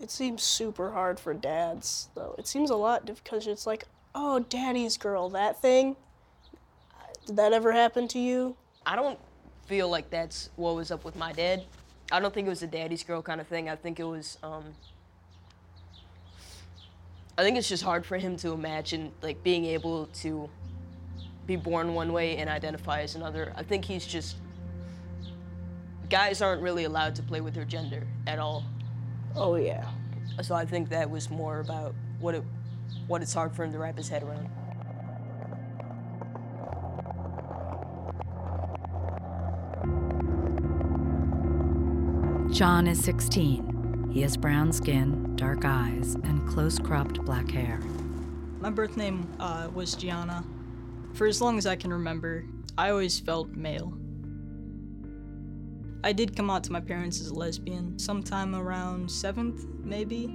It 0.00 0.10
seems 0.10 0.42
super 0.42 0.90
hard 0.90 1.20
for 1.20 1.32
dads, 1.32 2.08
though. 2.14 2.34
It 2.36 2.48
seems 2.48 2.70
a 2.70 2.76
lot 2.76 3.06
because 3.06 3.46
it's 3.46 3.66
like, 3.66 3.84
oh, 4.14 4.40
daddy's 4.40 4.96
girl, 4.96 5.28
that 5.30 5.62
thing. 5.62 5.96
Did 7.26 7.36
that 7.36 7.52
ever 7.52 7.72
happen 7.72 8.08
to 8.08 8.18
you? 8.18 8.56
I 8.84 8.96
don't 8.96 9.18
feel 9.66 9.88
like 9.88 10.10
that's 10.10 10.50
what 10.56 10.74
was 10.74 10.90
up 10.90 11.04
with 11.04 11.16
my 11.16 11.32
dad. 11.32 11.64
I 12.12 12.20
don't 12.20 12.34
think 12.34 12.46
it 12.46 12.50
was 12.50 12.62
a 12.62 12.66
daddy's 12.66 13.02
girl 13.02 13.22
kind 13.22 13.40
of 13.40 13.46
thing. 13.46 13.70
I 13.70 13.76
think 13.76 13.98
it 13.98 14.04
was, 14.04 14.36
um, 14.42 14.64
I 17.36 17.42
think 17.42 17.58
it's 17.58 17.68
just 17.68 17.82
hard 17.82 18.06
for 18.06 18.16
him 18.16 18.36
to 18.38 18.52
imagine 18.52 19.12
like 19.20 19.42
being 19.42 19.64
able 19.64 20.06
to 20.06 20.48
be 21.46 21.56
born 21.56 21.94
one 21.94 22.12
way 22.12 22.36
and 22.36 22.48
identify 22.48 23.00
as 23.00 23.16
another. 23.16 23.52
I 23.56 23.64
think 23.64 23.84
he's 23.84 24.06
just, 24.06 24.36
guys 26.08 26.40
aren't 26.40 26.62
really 26.62 26.84
allowed 26.84 27.16
to 27.16 27.22
play 27.22 27.40
with 27.40 27.54
their 27.54 27.64
gender 27.64 28.06
at 28.28 28.38
all. 28.38 28.64
Oh 29.34 29.56
yeah. 29.56 29.88
So 30.42 30.54
I 30.54 30.64
think 30.64 30.88
that 30.90 31.10
was 31.10 31.28
more 31.28 31.58
about 31.58 31.94
what 32.20 32.36
it, 32.36 32.44
what 33.08 33.20
it's 33.20 33.34
hard 33.34 33.54
for 33.54 33.64
him 33.64 33.72
to 33.72 33.78
wrap 33.78 33.96
his 33.96 34.08
head 34.08 34.22
around. 34.22 34.48
John 42.52 42.86
is 42.86 43.02
16. 43.02 43.73
He 44.14 44.22
has 44.22 44.36
brown 44.36 44.72
skin, 44.72 45.34
dark 45.34 45.64
eyes, 45.64 46.14
and 46.14 46.46
close 46.46 46.78
cropped 46.78 47.24
black 47.24 47.50
hair. 47.50 47.80
My 48.60 48.70
birth 48.70 48.96
name 48.96 49.28
uh, 49.40 49.68
was 49.74 49.96
Gianna. 49.96 50.44
For 51.14 51.26
as 51.26 51.40
long 51.40 51.58
as 51.58 51.66
I 51.66 51.74
can 51.74 51.92
remember, 51.92 52.44
I 52.78 52.90
always 52.90 53.18
felt 53.18 53.48
male. 53.56 53.92
I 56.04 56.12
did 56.12 56.36
come 56.36 56.48
out 56.48 56.62
to 56.62 56.70
my 56.70 56.78
parents 56.78 57.20
as 57.20 57.30
a 57.30 57.34
lesbian 57.34 57.98
sometime 57.98 58.54
around 58.54 59.10
seventh, 59.10 59.66
maybe. 59.82 60.30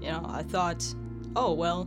You 0.00 0.12
know, 0.12 0.24
I 0.26 0.42
thought, 0.42 0.82
oh, 1.36 1.52
well, 1.52 1.86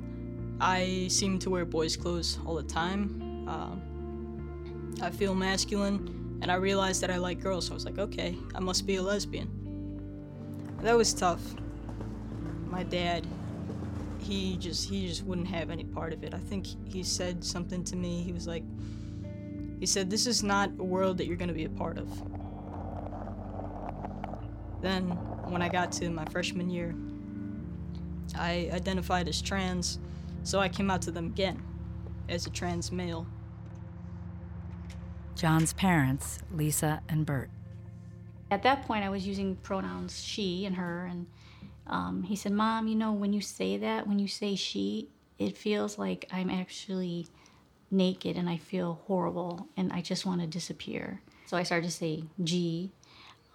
I 0.61 1.07
seem 1.09 1.39
to 1.39 1.49
wear 1.49 1.65
boys' 1.65 1.97
clothes 1.97 2.37
all 2.45 2.53
the 2.53 2.61
time. 2.61 3.47
Uh, 3.49 5.03
I 5.03 5.09
feel 5.09 5.33
masculine, 5.33 6.37
and 6.43 6.51
I 6.51 6.55
realized 6.55 7.01
that 7.01 7.09
I 7.09 7.17
like 7.17 7.39
girls, 7.39 7.65
so 7.65 7.71
I 7.71 7.73
was 7.73 7.85
like, 7.85 7.97
okay, 7.97 8.37
I 8.53 8.59
must 8.59 8.85
be 8.85 8.97
a 8.97 9.01
lesbian. 9.01 9.58
That 10.81 10.95
was 10.95 11.13
tough. 11.13 11.41
My 12.67 12.83
dad, 12.83 13.27
he 14.19 14.57
just 14.57 14.89
he 14.89 15.07
just 15.07 15.23
wouldn't 15.25 15.47
have 15.47 15.69
any 15.69 15.83
part 15.83 16.13
of 16.13 16.23
it. 16.23 16.33
I 16.33 16.37
think 16.37 16.67
he 16.87 17.03
said 17.03 17.43
something 17.43 17.83
to 17.85 17.95
me. 17.95 18.21
He 18.21 18.31
was 18.31 18.47
like, 18.47 18.63
he 19.79 19.85
said, 19.85 20.09
"This 20.09 20.27
is 20.27 20.43
not 20.43 20.71
a 20.79 20.83
world 20.83 21.17
that 21.17 21.27
you're 21.27 21.37
going 21.37 21.49
to 21.49 21.53
be 21.53 21.65
a 21.65 21.69
part 21.69 21.97
of." 21.97 22.07
Then, 24.81 25.09
when 25.49 25.61
I 25.61 25.67
got 25.67 25.91
to 25.93 26.09
my 26.09 26.25
freshman 26.25 26.69
year, 26.69 26.95
I 28.35 28.69
identified 28.71 29.27
as 29.27 29.41
trans, 29.41 29.99
so 30.43 30.59
I 30.59 30.69
came 30.69 30.89
out 30.89 31.01
to 31.03 31.11
them 31.11 31.25
again 31.25 31.61
as 32.29 32.45
a 32.45 32.49
trans 32.49 32.91
male. 32.91 33.27
John's 35.35 35.73
parents, 35.73 36.39
Lisa 36.51 37.01
and 37.09 37.25
Bert. 37.25 37.49
At 38.51 38.63
that 38.63 38.83
point, 38.83 39.03
I 39.03 39.09
was 39.09 39.27
using 39.27 39.55
pronouns 39.57 40.23
she 40.23 40.65
and 40.65 40.75
her, 40.75 41.05
and 41.05 41.27
um, 41.87 42.23
he 42.23 42.35
said, 42.35 42.51
Mom, 42.51 42.87
you 42.87 42.95
know, 42.95 43.11
when 43.11 43.33
you 43.33 43.41
say 43.41 43.77
that, 43.77 44.07
when 44.07 44.19
you 44.19 44.27
say 44.27 44.55
she, 44.55 45.09
it 45.37 45.57
feels 45.57 45.97
like 45.97 46.27
I'm 46.31 46.49
actually 46.49 47.27
naked 47.91 48.37
and 48.37 48.49
I 48.49 48.57
feel 48.57 49.01
horrible 49.07 49.67
and 49.75 49.91
I 49.91 50.01
just 50.01 50.25
want 50.25 50.41
to 50.41 50.47
disappear. 50.47 51.21
So 51.47 51.57
I 51.57 51.63
started 51.63 51.87
to 51.87 51.93
say 51.93 52.23
G. 52.43 52.91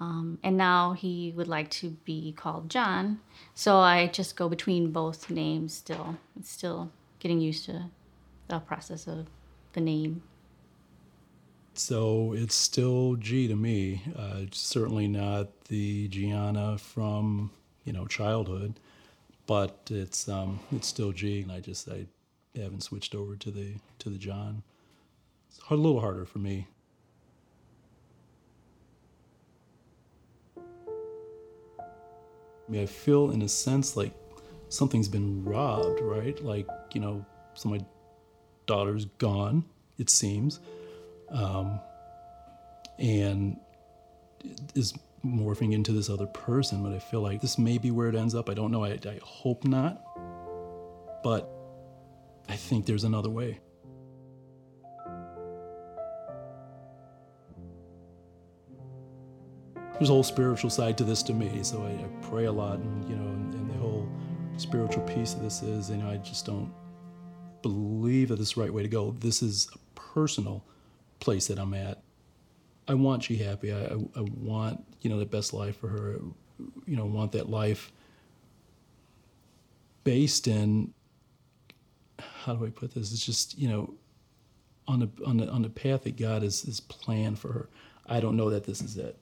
Um, 0.01 0.39
and 0.43 0.57
now 0.57 0.93
he 0.93 1.33
would 1.37 1.47
like 1.47 1.71
to 1.71 1.91
be 2.05 2.33
called 2.33 2.69
John. 2.69 3.21
So 3.55 3.77
I 3.77 4.09
just 4.09 4.37
go 4.37 4.49
between 4.49 4.91
both 4.91 5.31
names 5.31 5.73
still. 5.73 6.19
It's 6.37 6.51
still 6.51 6.91
getting 7.21 7.41
used 7.41 7.65
to 7.67 7.91
the 8.49 8.59
process 8.59 9.07
of 9.07 9.27
the 9.73 9.81
name. 9.81 10.23
So 11.75 12.33
it's 12.35 12.55
still 12.55 13.17
G 13.17 13.49
to 13.49 13.57
me. 13.57 14.03
Uh, 14.17 14.43
certainly 14.53 15.09
not 15.09 15.65
the 15.65 16.07
Gianna 16.09 16.79
from 16.79 17.51
you 17.85 17.93
know 17.93 18.07
childhood, 18.07 18.79
but 19.47 19.89
it's 19.91 20.29
um, 20.29 20.61
it's 20.73 20.87
still 20.87 21.11
G, 21.13 21.43
and 21.43 21.51
I 21.51 21.61
just 21.61 21.89
I 21.89 22.07
haven't 22.55 22.85
switched 22.85 23.15
over 23.15 23.35
to 23.37 23.51
the 23.51 23.75
to 23.99 24.09
the 24.09 24.19
John. 24.19 24.63
It's 25.49 25.61
a 25.69 25.75
little 25.75 26.01
harder 26.01 26.25
for 26.25 26.39
me. 26.39 26.69
I 32.67 32.73
mean, 32.73 32.83
I 32.83 32.87
feel 32.87 33.31
in 33.33 33.43
a 33.43 33.49
sense 33.49 33.97
like 33.97 34.15
something's 34.69 35.09
been 35.09 35.45
robbed, 35.45 36.01
right? 36.01 36.43
Like 36.43 36.69
you 36.93 37.01
know, 37.01 37.27
so 37.55 37.69
my 37.69 37.81
daughter's 38.67 39.07
gone. 39.19 39.65
It 39.99 40.11
seems, 40.11 40.61
um, 41.31 41.81
and 42.99 43.59
is 44.75 44.95
morphing 45.25 45.73
into 45.73 45.93
this 45.93 46.11
other 46.11 46.27
person. 46.27 46.83
But 46.83 46.93
I 46.93 46.99
feel 46.99 47.21
like 47.21 47.41
this 47.41 47.59
may 47.59 47.79
be 47.79 47.91
where 47.91 48.09
it 48.09 48.15
ends 48.15 48.35
up. 48.35 48.49
I 48.49 48.55
don't 48.55 48.71
know. 48.71 48.85
I, 48.85 48.99
I 49.07 49.19
hope 49.23 49.65
not, 49.65 50.03
but 51.23 51.51
I 52.49 52.57
think 52.57 52.87
there's 52.87 53.05
another 53.05 53.31
way. 53.31 53.61
There's 59.95 60.11
a 60.11 60.13
whole 60.13 60.25
spiritual 60.25 60.71
side 60.71 60.99
to 60.99 61.05
this 61.05 61.23
to 61.25 61.33
me, 61.33 61.63
so 61.63 61.83
I, 61.85 61.91
I 61.91 62.29
pray 62.29 62.47
a 62.47 62.53
lot, 62.53 62.81
and 62.81 63.09
you 63.09 63.15
know, 63.15 63.29
and, 63.29 63.55
and, 63.55 63.71
the 63.71 63.75
whole 63.75 64.09
spiritual 64.57 65.05
piece 65.05 65.35
of 65.35 65.41
this 65.41 65.63
is, 65.63 65.89
you 65.89 65.99
know, 65.99 66.11
I 66.11 66.17
just 66.17 66.45
don't 66.45 66.73
believe 67.63 68.29
that 68.29 68.41
this 68.41 68.49
is 68.49 68.55
the 68.55 68.63
right 68.63 68.75
way 68.75 68.83
to 68.83 68.89
go. 68.89 69.15
This 69.21 69.41
is 69.41 69.69
a 69.73 69.79
personal 69.95 70.65
place 71.25 71.47
that 71.49 71.59
I'm 71.59 71.75
at. 71.75 72.03
I 72.87 72.95
want 72.95 73.25
she 73.25 73.37
happy. 73.37 73.73
I, 73.73 73.85
I, 73.87 73.95
I 74.17 74.21
want 74.21 74.85
you 75.01 75.11
know 75.11 75.19
the 75.19 75.27
best 75.27 75.53
life 75.53 75.79
for 75.79 75.89
her. 75.89 76.21
You 76.87 76.97
know, 76.97 77.07
want 77.07 77.33
that 77.33 77.49
life 77.49 77.91
based 80.05 80.47
in 80.47 80.93
how 82.19 82.55
do 82.55 82.67
I 82.67 82.71
put 82.71 82.95
this? 82.95 83.11
It's 83.11 83.25
just 83.25 83.59
you 83.59 83.69
know 83.69 83.95
on 84.87 85.01
the 85.01 85.11
on 85.27 85.39
the 85.39 85.49
on 85.49 85.63
the 85.63 85.71
path 85.71 86.05
that 86.05 86.17
God 86.17 86.43
has 86.43 86.65
is 86.65 86.81
planned 86.81 87.39
for 87.39 87.53
her. 87.53 87.69
I 88.07 88.21
don't 88.21 88.37
know 88.37 88.51
that 88.51 88.65
this 88.65 88.83
is 88.83 88.99
it. 88.99 89.17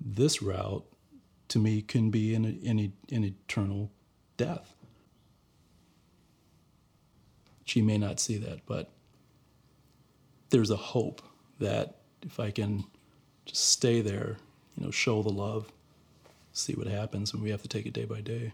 This 0.00 0.40
route, 0.40 0.84
to 1.48 1.58
me, 1.58 1.82
can 1.82 2.10
be 2.10 2.34
an 2.34 2.44
an, 2.44 2.92
an 3.12 3.24
eternal 3.24 3.90
death. 4.38 4.74
She 7.66 7.82
may 7.82 7.98
not 7.98 8.20
see 8.20 8.38
that, 8.38 8.64
but 8.64 8.90
there's 10.50 10.70
a 10.70 10.76
hope 10.76 11.20
that 11.58 11.96
if 12.22 12.38
I 12.40 12.50
can 12.50 12.84
just 13.44 13.70
stay 13.70 14.00
there, 14.00 14.36
you 14.76 14.84
know, 14.84 14.90
show 14.90 15.22
the 15.22 15.30
love, 15.30 15.72
see 16.52 16.74
what 16.74 16.86
happens, 16.86 17.32
and 17.32 17.42
we 17.42 17.50
have 17.50 17.62
to 17.62 17.68
take 17.68 17.86
it 17.86 17.92
day 17.92 18.04
by 18.04 18.20
day 18.20 18.52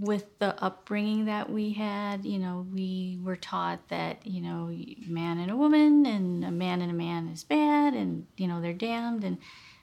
with 0.00 0.38
the 0.38 0.60
upbringing 0.62 1.26
that 1.26 1.50
we 1.50 1.72
had, 1.72 2.24
you 2.24 2.38
know, 2.38 2.66
we 2.72 3.18
were 3.22 3.36
taught 3.36 3.88
that, 3.88 4.26
you 4.26 4.40
know, 4.40 4.74
man 5.06 5.38
and 5.38 5.50
a 5.50 5.56
woman 5.56 6.06
and 6.06 6.44
a 6.44 6.50
man 6.50 6.80
and 6.80 6.90
a 6.90 6.94
man 6.94 7.28
is 7.28 7.44
bad 7.44 7.94
and, 7.94 8.26
you 8.36 8.48
know, 8.48 8.60
they're 8.60 8.72
damned. 8.72 9.24
And 9.24 9.38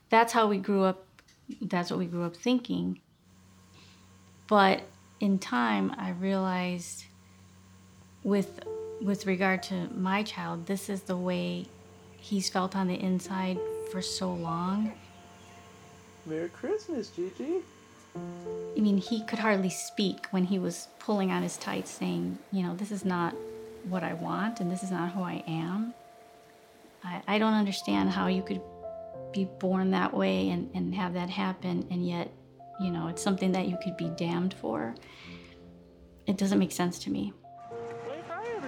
that's 0.09 0.33
how 0.33 0.47
we 0.47 0.57
grew 0.57 0.83
up. 0.83 1.05
That's 1.61 1.89
what 1.89 1.99
we 1.99 2.05
grew 2.05 2.23
up 2.23 2.35
thinking. 2.35 2.99
But 4.47 4.81
in 5.19 5.39
time, 5.39 5.93
I 5.97 6.11
realized 6.11 7.05
with, 8.23 8.59
with 9.01 9.25
regard 9.25 9.63
to 9.63 9.87
my 9.95 10.23
child, 10.23 10.65
this 10.65 10.89
is 10.89 11.01
the 11.01 11.17
way 11.17 11.65
he's 12.17 12.49
felt 12.49 12.75
on 12.75 12.87
the 12.87 12.99
inside 12.99 13.57
for 13.91 14.01
so 14.01 14.31
long. 14.31 14.93
Merry 16.25 16.49
Christmas, 16.49 17.09
Gigi. 17.09 17.61
I 18.15 18.79
mean, 18.79 18.97
he 18.97 19.23
could 19.23 19.39
hardly 19.39 19.69
speak 19.69 20.27
when 20.31 20.43
he 20.43 20.59
was 20.59 20.87
pulling 20.99 21.31
on 21.31 21.41
his 21.41 21.57
tights, 21.57 21.89
saying, 21.89 22.37
you 22.51 22.63
know, 22.63 22.75
this 22.75 22.91
is 22.91 23.05
not 23.05 23.35
what 23.85 24.03
I 24.03 24.13
want 24.13 24.59
and 24.59 24.71
this 24.71 24.83
is 24.83 24.91
not 24.91 25.11
who 25.11 25.23
I 25.23 25.43
am. 25.47 25.93
I, 27.03 27.21
I 27.27 27.39
don't 27.39 27.53
understand 27.53 28.09
how 28.09 28.27
you 28.27 28.43
could 28.43 28.61
be 29.33 29.45
born 29.59 29.91
that 29.91 30.13
way 30.13 30.49
and, 30.49 30.69
and 30.75 30.93
have 30.93 31.13
that 31.13 31.29
happen, 31.29 31.87
and 31.89 32.05
yet, 32.05 32.31
you 32.79 32.91
know, 32.91 33.07
it's 33.07 33.21
something 33.21 33.53
that 33.53 33.67
you 33.67 33.77
could 33.83 33.97
be 33.97 34.09
damned 34.09 34.53
for. 34.53 34.93
It 36.27 36.37
doesn't 36.37 36.59
make 36.59 36.71
sense 36.71 36.99
to 36.99 37.09
me. 37.09 37.33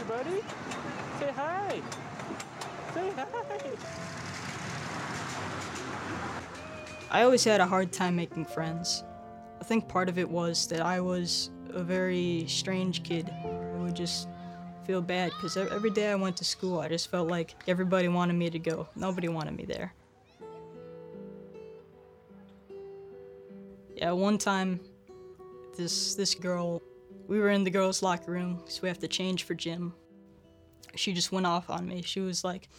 Everybody. 0.04 0.41
Say 1.18 1.32
hi. 1.32 1.82
Say 2.93 3.10
hi. 3.16 3.26
I 7.10 7.22
always 7.22 7.45
had 7.45 7.62
a 7.62 7.66
hard 7.66 7.93
time 7.93 8.18
making 8.18 8.43
friends. 8.45 9.06
I 9.62 9.64
think 9.64 9.88
part 9.88 10.10
of 10.10 10.20
it 10.20 10.30
was 10.30 10.68
that 10.68 10.82
I 10.82 10.99
was 10.99 11.51
a 11.70 11.82
very 11.82 12.43
strange 12.49 13.04
kid. 13.04 13.30
I 13.45 13.78
would 13.78 13.95
just 13.95 14.28
feel 14.86 15.01
bad 15.01 15.32
because 15.32 15.56
every 15.56 15.91
day 15.91 16.12
I 16.12 16.16
went 16.16 16.36
to 16.38 16.43
school, 16.43 16.82
I 16.82 16.89
just 16.89 17.10
felt 17.10 17.30
like 17.30 17.56
everybody 17.70 18.10
wanted 18.10 18.34
me 18.34 18.49
to 18.49 18.60
go. 18.60 18.89
Nobody 18.97 19.30
wanted 19.30 19.56
me 19.56 19.64
there. 19.64 19.93
Yeah, 23.95 24.12
one 24.12 24.38
time, 24.38 24.82
this 25.78 26.16
this 26.16 26.36
girl, 26.36 26.82
we 27.34 27.39
were 27.39 27.49
in 27.49 27.63
the 27.63 27.71
girls' 27.71 28.03
locker 28.03 28.31
room, 28.31 28.61
so 28.67 28.81
we 28.84 28.89
have 28.89 28.99
to 28.99 29.07
change 29.07 29.41
for 29.41 29.55
gym. 29.55 29.91
She 30.93 31.13
just 31.13 31.31
went 31.31 31.47
off 31.47 31.67
on 31.67 31.88
me. 31.88 32.03
She 32.03 32.19
was 32.19 32.43
like, 32.43 32.69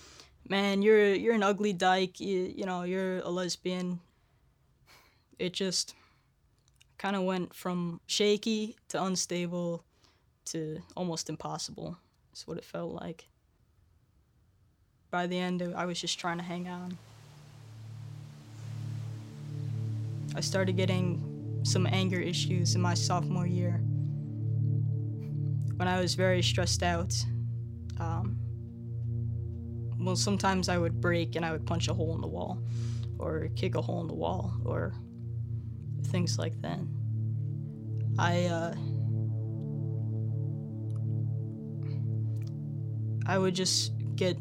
"Man, 0.48 0.80
you're 0.80 1.12
you're 1.12 1.34
an 1.34 1.42
ugly 1.42 1.72
dyke. 1.72 2.20
You, 2.20 2.55
you 2.57 2.64
know, 2.64 2.84
you're 2.84 3.18
a 3.18 3.30
lesbian." 3.30 3.98
It 5.40 5.55
just 5.55 5.96
kind 6.98 7.16
of 7.16 7.24
went 7.24 7.52
from 7.52 8.00
shaky 8.07 8.76
to 8.90 9.02
unstable 9.02 9.82
to 10.52 10.80
almost 10.96 11.28
impossible. 11.28 11.98
That's 12.30 12.46
what 12.46 12.57
it 12.57 12.64
felt 12.64 12.92
like. 12.92 13.26
By 15.11 15.26
the 15.26 15.36
end, 15.36 15.62
I 15.76 15.84
was 15.84 16.00
just 16.00 16.20
trying 16.20 16.38
to 16.38 16.44
hang 16.44 16.68
on. 16.68 16.96
I 20.36 20.40
started 20.40 20.76
getting 20.76 21.61
some 21.64 21.88
anger 21.88 22.20
issues 22.20 22.76
in 22.76 22.80
my 22.80 22.94
sophomore 22.94 23.48
year 23.48 23.80
when 25.77 25.89
I 25.89 26.01
was 26.01 26.14
very 26.14 26.43
stressed 26.43 26.83
out. 26.83 27.14
Um, 27.99 28.39
well, 29.99 30.16
sometimes 30.16 30.68
I 30.68 30.79
would 30.79 31.01
break 31.01 31.37
and 31.37 31.45
I 31.45 31.53
would 31.53 31.66
punch 31.66 31.89
a 31.89 31.95
hole 31.95 32.14
in 32.14 32.20
the 32.20 32.29
wall 32.29 32.62
or 33.18 33.49
kick 33.57 33.75
a 33.75 33.83
hole 33.83 34.01
in 34.01 34.07
the 34.07 34.14
wall 34.14 34.53
or 34.64 34.93
things 36.07 36.39
like 36.39 36.61
that. 36.62 36.79
I, 38.18 38.45
uh, 38.45 38.75
I 43.27 43.39
would 43.39 43.55
just 43.55 43.93
get 44.14 44.37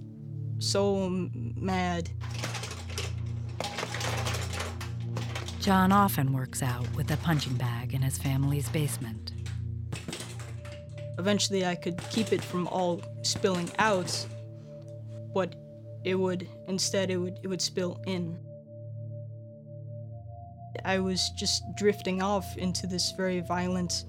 so 0.59 1.09
mad. 1.09 2.09
John 5.59 5.93
often 5.93 6.33
works 6.33 6.61
out 6.61 6.85
with 6.95 7.09
a 7.09 7.17
punching 7.17 7.55
bag 7.55 7.93
in 7.93 8.01
his 8.01 8.17
family's 8.17 8.67
basement. 8.67 9.31
Eventually, 11.17 11.65
I 11.65 11.75
could 11.75 11.97
keep 12.09 12.33
it 12.33 12.43
from 12.43 12.67
all 12.67 13.01
spilling 13.21 13.69
out, 13.77 14.25
but 15.33 15.55
it 16.03 16.15
would 16.15 16.47
instead 16.67 17.09
it 17.09 17.17
would 17.17 17.39
it 17.43 17.47
would 17.47 17.61
spill 17.61 18.01
in. 18.05 18.37
I 20.85 20.99
was 20.99 21.29
just 21.37 21.63
drifting 21.75 22.21
off 22.21 22.57
into 22.57 22.87
this 22.87 23.11
very 23.11 23.39
violent, 23.39 24.05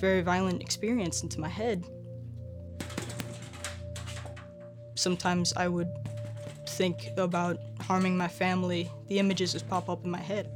very 0.00 0.20
violent 0.20 0.62
experience 0.62 1.22
into 1.22 1.40
my 1.40 1.48
head. 1.48 1.84
Sometimes 4.94 5.52
I 5.54 5.66
would 5.66 5.88
think 6.68 7.08
about 7.16 7.58
harming 7.80 8.16
my 8.16 8.28
family. 8.28 8.90
The 9.08 9.18
images 9.18 9.52
just 9.52 9.68
pop 9.68 9.88
up 9.88 10.04
in 10.04 10.10
my 10.10 10.20
head. 10.20 10.50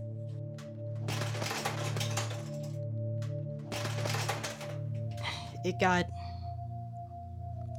It 5.67 5.79
got 5.81 6.07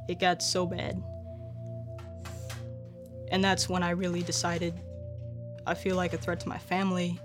it 0.07 0.19
got 0.19 0.41
so 0.41 0.65
bad. 0.65 1.01
And 3.31 3.43
that's 3.43 3.67
when 3.67 3.83
I 3.83 3.89
really 3.91 4.21
decided 4.21 4.79
I 5.65 5.73
feel 5.73 5.95
like 5.95 6.13
a 6.13 6.17
threat 6.17 6.39
to 6.41 6.49
my 6.49 6.57
family 6.57 7.19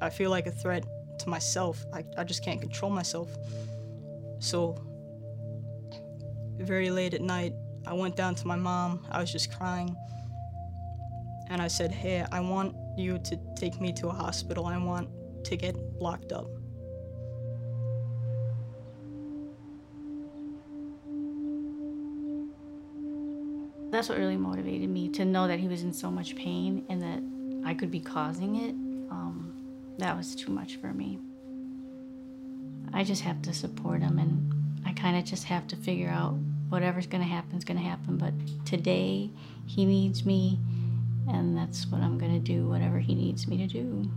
I 0.00 0.10
feel 0.10 0.30
like 0.30 0.46
a 0.46 0.50
threat 0.50 0.84
to 1.20 1.28
myself. 1.28 1.84
I, 1.92 2.04
I 2.16 2.24
just 2.24 2.44
can't 2.44 2.60
control 2.60 2.90
myself. 2.90 3.36
So, 4.38 4.76
very 6.58 6.90
late 6.90 7.14
at 7.14 7.20
night, 7.20 7.52
I 7.86 7.94
went 7.94 8.16
down 8.16 8.34
to 8.36 8.46
my 8.46 8.56
mom. 8.56 9.06
I 9.10 9.20
was 9.20 9.32
just 9.32 9.56
crying. 9.56 9.96
And 11.48 11.60
I 11.60 11.68
said, 11.68 11.90
Hey, 11.90 12.24
I 12.30 12.40
want 12.40 12.76
you 12.96 13.18
to 13.18 13.38
take 13.56 13.80
me 13.80 13.92
to 13.94 14.08
a 14.08 14.12
hospital. 14.12 14.66
I 14.66 14.78
want 14.78 15.08
to 15.44 15.56
get 15.56 15.76
locked 15.98 16.32
up. 16.32 16.46
That's 23.90 24.08
what 24.08 24.18
really 24.18 24.36
motivated 24.36 24.90
me 24.90 25.08
to 25.10 25.24
know 25.24 25.48
that 25.48 25.58
he 25.58 25.68
was 25.68 25.82
in 25.82 25.92
so 25.92 26.10
much 26.10 26.36
pain 26.36 26.84
and 26.88 27.02
that 27.02 27.66
I 27.66 27.74
could 27.74 27.90
be 27.90 28.00
causing 28.00 28.56
it. 28.56 28.74
Um, 29.10 29.52
that 29.98 30.16
was 30.16 30.34
too 30.34 30.52
much 30.52 30.76
for 30.76 30.92
me. 30.92 31.18
I 32.92 33.04
just 33.04 33.22
have 33.22 33.40
to 33.42 33.54
support 33.54 34.02
him 34.02 34.18
and 34.18 34.52
I 34.86 34.92
kind 34.92 35.16
of 35.16 35.24
just 35.24 35.44
have 35.44 35.66
to 35.68 35.76
figure 35.76 36.08
out 36.08 36.34
whatever's 36.68 37.06
going 37.06 37.22
to 37.22 37.28
happen 37.28 37.56
is 37.56 37.64
going 37.64 37.78
to 37.78 37.84
happen. 37.84 38.16
But 38.16 38.32
today, 38.64 39.30
he 39.66 39.84
needs 39.84 40.24
me, 40.24 40.58
and 41.28 41.56
that's 41.56 41.86
what 41.86 42.00
I'm 42.00 42.18
going 42.18 42.32
to 42.32 42.40
do, 42.40 42.68
whatever 42.68 42.98
he 42.98 43.14
needs 43.14 43.48
me 43.48 43.56
to 43.58 43.66
do. 43.66 44.10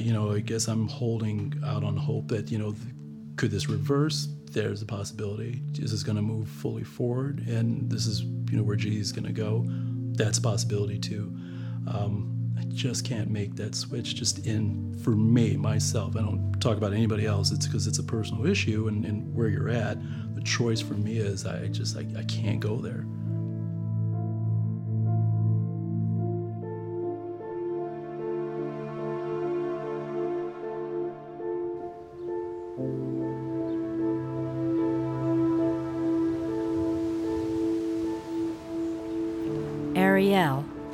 You 0.00 0.12
know, 0.12 0.32
I 0.32 0.40
guess 0.40 0.68
I'm 0.68 0.88
holding 0.88 1.54
out 1.64 1.82
on 1.82 1.96
hope 1.96 2.28
that, 2.28 2.50
you 2.50 2.58
know, 2.58 2.72
th- 2.72 2.94
could 3.36 3.50
this 3.50 3.68
reverse? 3.68 4.28
There's 4.56 4.80
a 4.80 4.86
possibility. 4.86 5.60
This 5.72 5.92
is 5.92 6.02
going 6.02 6.16
to 6.16 6.22
move 6.22 6.48
fully 6.48 6.82
forward? 6.82 7.46
And 7.46 7.90
this 7.90 8.06
is, 8.06 8.22
you 8.22 8.56
know, 8.56 8.62
where 8.62 8.74
G 8.74 8.98
is 8.98 9.12
going 9.12 9.26
to 9.26 9.32
go. 9.32 9.66
That's 10.16 10.38
a 10.38 10.40
possibility 10.40 10.98
too. 10.98 11.30
Um, 11.86 12.54
I 12.58 12.64
just 12.68 13.04
can't 13.04 13.28
make 13.28 13.54
that 13.56 13.74
switch 13.74 14.14
just 14.14 14.46
in 14.46 14.98
for 15.04 15.10
me, 15.10 15.58
myself. 15.58 16.16
I 16.16 16.20
don't 16.20 16.58
talk 16.58 16.78
about 16.78 16.94
anybody 16.94 17.26
else. 17.26 17.52
It's 17.52 17.66
because 17.66 17.86
it's 17.86 17.98
a 17.98 18.02
personal 18.02 18.46
issue 18.46 18.88
and, 18.88 19.04
and 19.04 19.34
where 19.34 19.48
you're 19.48 19.68
at. 19.68 19.98
The 20.34 20.40
choice 20.40 20.80
for 20.80 20.94
me 20.94 21.18
is 21.18 21.44
I 21.44 21.66
just, 21.66 21.94
I, 21.94 22.06
I 22.18 22.24
can't 22.24 22.58
go 22.58 22.78
there. 22.78 23.04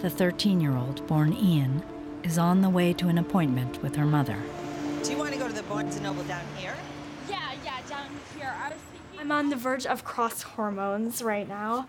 The 0.02 0.10
13 0.10 0.60
year 0.60 0.76
old 0.76 1.06
born 1.06 1.32
Ian, 1.32 1.80
is 2.24 2.36
on 2.36 2.60
the 2.60 2.68
way 2.68 2.92
to 2.92 3.06
an 3.06 3.18
appointment 3.18 3.80
with 3.82 3.94
her 3.94 4.04
mother. 4.04 4.36
Do 5.04 5.12
you 5.12 5.16
want 5.16 5.32
to 5.32 5.38
go 5.38 5.46
to 5.46 5.54
the 5.54 5.62
Barnes 5.62 5.94
and 5.94 6.02
Noble 6.02 6.24
down 6.24 6.44
here? 6.56 6.74
Yeah, 7.28 7.52
yeah, 7.64 7.78
down 7.88 8.08
here. 8.36 8.52
I 8.60 8.70
was 8.70 8.78
thinking. 8.90 9.20
I'm 9.20 9.30
on 9.30 9.48
the 9.50 9.54
verge 9.54 9.86
of 9.86 10.04
cross 10.04 10.42
hormones 10.42 11.22
right 11.22 11.48
now. 11.48 11.86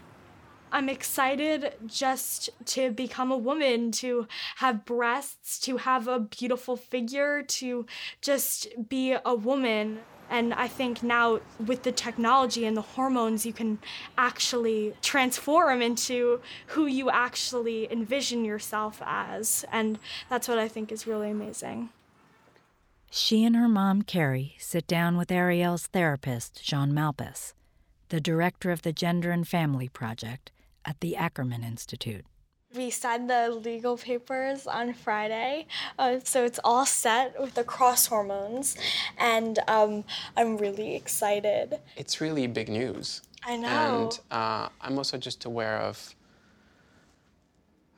I'm 0.72 0.89
excited 0.89 1.74
just 1.88 2.51
to 2.66 2.91
become 2.91 3.32
a 3.32 3.38
woman, 3.38 3.91
to 3.93 4.28
have 4.57 4.86
breasts, 4.86 5.57
to 5.61 5.78
have 5.78 6.07
a 6.07 6.20
beautiful 6.20 6.76
figure, 6.76 7.41
to 7.41 7.88
just 8.22 8.68
be 8.89 9.16
a 9.26 9.34
woman. 9.34 10.01
And 10.30 10.53
I 10.53 10.67
think 10.67 11.03
now 11.03 11.39
with 11.63 11.84
the 11.84 11.91
technology 11.91 12.65
and 12.65 12.76
the 12.76 12.82
hormones, 12.82 13.45
you 13.45 13.53
can 13.53 13.80
actually 14.17 14.93
transform 15.01 15.82
into 15.82 16.41
who 16.67 16.86
you 16.86 17.09
actually 17.09 17.91
envision 17.91 18.43
yourself 18.43 19.01
as. 19.05 19.65
And 19.71 19.99
that's 20.30 20.47
what 20.47 20.57
I 20.57 20.67
think 20.67 20.91
is 20.91 21.05
really 21.05 21.32
amazing. 21.32 21.89
She 23.11 23.43
and 23.43 23.55
her 23.55 23.67
mom, 23.67 24.01
Carrie, 24.01 24.55
sit 24.57 24.88
down 24.88 25.17
with 25.17 25.32
Ariel's 25.32 25.86
therapist, 25.86 26.63
Jean 26.63 26.93
Malpas, 26.93 27.53
the 28.09 28.19
director 28.19 28.71
of 28.71 28.82
the 28.82 28.91
Gender 28.91 29.30
and 29.30 29.47
Family 29.47 29.88
Project 29.88 30.51
at 30.84 30.99
the 30.99 31.15
Ackerman 31.15 31.63
Institute. 31.63 32.26
We 32.76 32.89
signed 32.89 33.30
the 33.30 33.49
legal 33.51 33.97
papers 33.97 34.65
on 34.65 34.93
Friday, 34.93 35.67
uh, 35.99 36.19
so 36.24 36.43
it's 36.43 36.59
all 36.63 36.86
set 36.88 37.39
with 37.39 37.53
the 37.53 37.63
cross 37.63 38.07
hormones, 38.07 38.76
and 39.19 39.59
um, 39.67 40.03
I'm 40.36 40.57
really 40.57 40.95
excited. 40.95 41.80
It's 41.95 42.19
really 42.19 42.47
big 42.47 42.69
news. 42.69 43.21
I 43.45 43.57
know. 43.57 43.67
And 43.67 44.19
uh, 44.32 44.69
I'm 44.82 44.97
also 44.97 45.17
just 45.17 45.45
aware 45.45 45.78
of. 45.78 46.15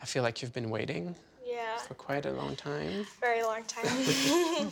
I 0.01 0.05
feel 0.05 0.23
like 0.23 0.41
you've 0.41 0.53
been 0.53 0.69
waiting 0.69 1.15
Yeah, 1.45 1.78
for 1.78 1.93
quite 1.93 2.26
a 2.26 2.32
long 2.32 2.55
time. 2.55 3.05
very 3.21 3.43
long 3.43 3.63
time. 3.63 4.71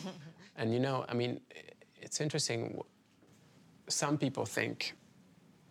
And 0.56 0.72
you 0.72 0.78
know, 0.78 1.04
I 1.08 1.14
mean, 1.14 1.40
it's 2.00 2.20
interesting. 2.20 2.80
Some 3.88 4.16
people 4.18 4.44
think, 4.46 4.94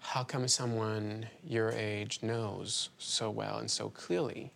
how 0.04 0.24
come 0.24 0.48
someone 0.48 1.26
your 1.44 1.72
age 1.72 2.20
knows 2.22 2.90
so 2.98 3.30
well 3.30 3.60
and 3.60 3.70
so 3.72 3.90
clearly, 3.90 4.52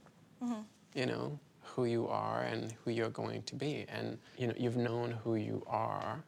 you 0.94 1.06
know, 1.06 1.40
who 1.62 1.86
you 1.86 2.08
are 2.08 2.42
and 2.44 2.74
who 2.84 2.92
you're 2.92 3.10
going 3.10 3.42
to 3.44 3.56
be? 3.56 3.86
And, 3.90 4.18
you 4.38 4.48
know, 4.48 4.54
you've 4.58 4.78
known 4.78 5.12
who 5.24 5.36
you 5.36 5.64
are, 5.68 6.24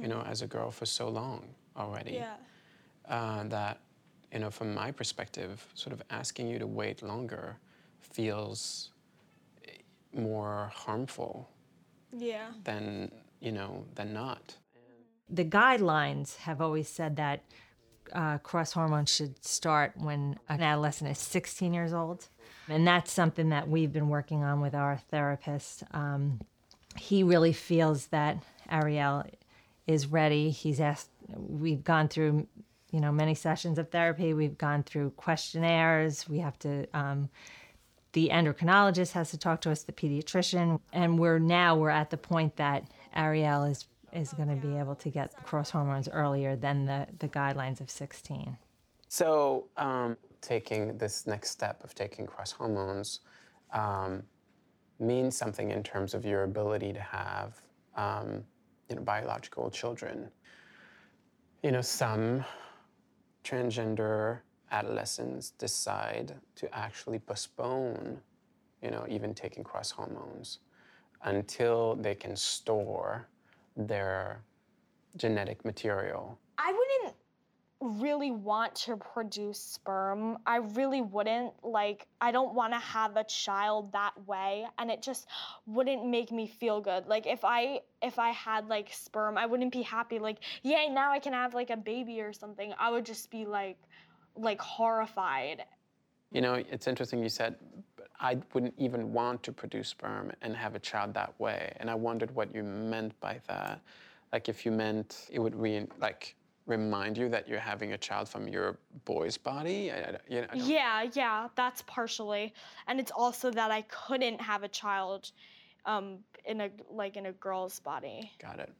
you 0.00 0.08
know, 0.08 0.22
as 0.22 0.42
a 0.42 0.46
girl 0.46 0.70
for 0.70 0.86
so 0.86 1.08
long 1.08 1.44
already. 1.76 2.14
Yeah. 2.14 2.34
Uh, 3.08 3.44
that, 3.44 3.80
you 4.32 4.38
know, 4.38 4.50
from 4.50 4.74
my 4.74 4.90
perspective, 4.90 5.64
sort 5.74 5.92
of 5.92 6.02
asking 6.10 6.48
you 6.48 6.58
to 6.58 6.66
wait 6.66 7.02
longer 7.02 7.56
feels 8.00 8.90
eh, 9.66 9.72
more 10.18 10.70
harmful 10.74 11.48
Yeah. 12.12 12.48
than 12.64 13.10
you 13.40 13.52
know 13.52 13.84
than 13.94 14.14
not. 14.14 14.56
The 15.28 15.44
guidelines 15.44 16.36
have 16.36 16.60
always 16.62 16.88
said 16.88 17.16
that 17.16 17.42
uh, 18.12 18.38
cross 18.38 18.72
hormones 18.72 19.14
should 19.14 19.44
start 19.44 19.92
when 19.96 20.38
an 20.48 20.62
adolescent 20.62 21.10
is 21.10 21.18
16 21.18 21.72
years 21.72 21.92
old. 21.92 22.28
And 22.68 22.86
that's 22.86 23.12
something 23.12 23.50
that 23.50 23.68
we've 23.68 23.92
been 23.92 24.08
working 24.08 24.42
on 24.42 24.60
with 24.60 24.74
our 24.74 24.96
therapist. 25.10 25.84
Um, 25.92 26.40
he 26.96 27.22
really 27.22 27.52
feels 27.52 28.06
that 28.06 28.42
Ariel 28.70 29.24
is 29.86 30.06
ready. 30.06 30.50
He's 30.50 30.80
asked, 30.80 31.10
we've 31.34 31.84
gone 31.84 32.08
through, 32.08 32.46
you 32.90 33.00
know, 33.00 33.12
many 33.12 33.34
sessions 33.34 33.78
of 33.78 33.90
therapy. 33.90 34.32
We've 34.32 34.56
gone 34.56 34.82
through 34.82 35.10
questionnaires. 35.10 36.28
We 36.28 36.38
have 36.38 36.58
to, 36.60 36.86
um, 36.94 37.28
the 38.12 38.30
endocrinologist 38.32 39.12
has 39.12 39.30
to 39.32 39.38
talk 39.38 39.60
to 39.62 39.70
us, 39.70 39.82
the 39.82 39.92
pediatrician, 39.92 40.80
and 40.92 41.18
we're 41.18 41.40
now 41.40 41.76
we're 41.76 41.90
at 41.90 42.10
the 42.10 42.16
point 42.16 42.56
that 42.56 42.84
Ariel 43.14 43.64
is 43.64 43.86
is 44.14 44.32
going 44.32 44.48
to 44.48 44.66
be 44.66 44.76
able 44.76 44.94
to 44.96 45.10
get 45.10 45.34
cross 45.44 45.70
hormones 45.70 46.08
earlier 46.08 46.56
than 46.56 46.86
the, 46.86 47.06
the 47.18 47.28
guidelines 47.28 47.80
of 47.80 47.90
16. 47.90 48.56
So 49.08 49.68
um, 49.76 50.16
taking 50.40 50.96
this 50.98 51.26
next 51.26 51.50
step 51.50 51.82
of 51.84 51.94
taking 51.94 52.26
cross 52.26 52.52
hormones 52.52 53.20
um, 53.72 54.22
means 54.98 55.36
something 55.36 55.70
in 55.70 55.82
terms 55.82 56.14
of 56.14 56.24
your 56.24 56.44
ability 56.44 56.92
to 56.92 57.00
have 57.00 57.60
um, 57.96 58.44
you 58.88 58.96
know 58.96 59.02
biological 59.02 59.70
children. 59.70 60.30
You 61.62 61.72
know 61.72 61.80
some 61.80 62.44
transgender 63.44 64.40
adolescents 64.70 65.50
decide 65.50 66.34
to 66.56 66.74
actually 66.74 67.18
postpone, 67.18 68.20
you 68.82 68.90
know, 68.90 69.06
even 69.08 69.34
taking 69.34 69.62
cross 69.62 69.90
hormones 69.90 70.58
until 71.22 71.94
they 71.96 72.14
can 72.14 72.34
store 72.34 73.28
their 73.76 74.42
genetic 75.16 75.64
material. 75.64 76.38
I 76.58 76.72
wouldn't 76.72 77.16
really 77.80 78.30
want 78.30 78.74
to 78.74 78.96
produce 78.96 79.58
sperm. 79.58 80.38
I 80.46 80.56
really 80.56 81.02
wouldn't. 81.02 81.52
Like, 81.62 82.06
I 82.20 82.32
don't 82.32 82.54
want 82.54 82.72
to 82.72 82.78
have 82.78 83.16
a 83.16 83.24
child 83.24 83.92
that 83.92 84.12
way, 84.26 84.66
and 84.78 84.90
it 84.90 85.02
just 85.02 85.26
wouldn't 85.66 86.06
make 86.06 86.32
me 86.32 86.46
feel 86.46 86.80
good. 86.80 87.06
Like, 87.06 87.26
if 87.26 87.44
I 87.44 87.80
if 88.02 88.18
I 88.18 88.30
had 88.30 88.68
like 88.68 88.92
sperm, 88.92 89.36
I 89.36 89.46
wouldn't 89.46 89.72
be 89.72 89.82
happy. 89.82 90.18
Like, 90.18 90.38
yay, 90.62 90.88
now 90.88 91.12
I 91.12 91.18
can 91.18 91.32
have 91.32 91.54
like 91.54 91.70
a 91.70 91.76
baby 91.76 92.20
or 92.20 92.32
something. 92.32 92.72
I 92.78 92.90
would 92.90 93.04
just 93.04 93.30
be 93.30 93.44
like, 93.44 93.78
like 94.36 94.60
horrified. 94.60 95.64
You 96.32 96.40
know, 96.40 96.54
it's 96.54 96.86
interesting 96.86 97.22
you 97.22 97.28
said, 97.28 97.56
"But 97.93 97.93
I 98.20 98.38
wouldn't 98.52 98.74
even 98.78 99.12
want 99.12 99.42
to 99.44 99.52
produce 99.52 99.88
sperm 99.88 100.32
and 100.42 100.54
have 100.56 100.74
a 100.74 100.78
child 100.78 101.14
that 101.14 101.38
way. 101.40 101.72
And 101.80 101.90
I 101.90 101.94
wondered 101.94 102.30
what 102.34 102.54
you 102.54 102.62
meant 102.62 103.18
by 103.20 103.40
that. 103.48 103.80
Like 104.32 104.48
if 104.48 104.64
you 104.64 104.72
meant 104.72 105.28
it 105.30 105.38
would 105.38 105.54
re- 105.54 105.86
like 106.00 106.36
remind 106.66 107.18
you 107.18 107.28
that 107.28 107.48
you're 107.48 107.58
having 107.58 107.92
a 107.92 107.98
child 107.98 108.28
from 108.28 108.48
your 108.48 108.78
boy's 109.04 109.36
body. 109.36 109.90
I, 109.92 109.96
I- 109.96 110.18
you 110.28 110.40
know, 110.42 110.46
Yeah, 110.54 111.06
yeah, 111.12 111.48
that's 111.56 111.82
partially, 111.82 112.54
and 112.86 112.98
it's 112.98 113.10
also 113.10 113.50
that 113.50 113.70
I 113.70 113.82
couldn't 113.82 114.40
have 114.40 114.62
a 114.62 114.68
child, 114.68 115.32
um, 115.84 116.18
in 116.46 116.62
a 116.62 116.70
like 116.90 117.16
in 117.16 117.26
a 117.26 117.32
girl's 117.32 117.80
body. 117.80 118.30
Got 118.40 118.60
it. 118.60 118.72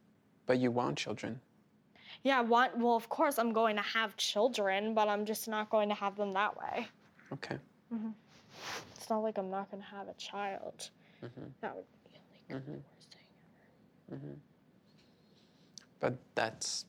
But 0.47 0.57
you 0.59 0.71
want 0.71 0.97
children. 0.97 1.39
Yeah, 2.23 2.39
I 2.39 2.41
want. 2.41 2.77
Well, 2.77 2.95
of 2.95 3.07
course, 3.09 3.37
I'm 3.37 3.53
going 3.53 3.75
to 3.75 3.81
have 3.83 4.15
children, 4.17 4.93
but 4.95 5.07
I'm 5.07 5.25
just 5.25 5.47
not 5.47 5.69
going 5.69 5.89
to 5.89 5.95
have 5.95 6.15
them 6.15 6.31
that 6.33 6.57
way. 6.57 6.87
Okay. 7.33 7.57
hmm 7.91 8.09
It's 8.95 9.09
not 9.09 9.19
like 9.23 9.37
I'm 9.37 9.49
not 9.49 9.69
to 9.71 9.89
have 9.89 10.07
a 10.07 10.13
child. 10.13 10.89
Mm-hmm. 11.23 11.45
That 11.61 11.75
would 11.75 11.85
be 11.91 12.19
like 12.49 12.61
Mm-hmm. 12.61 12.71
the 12.73 12.77
worst 12.77 13.15
thing 14.09 14.17
Mm-hmm. 14.17 14.33
But 15.99 16.17
that's 16.35 16.85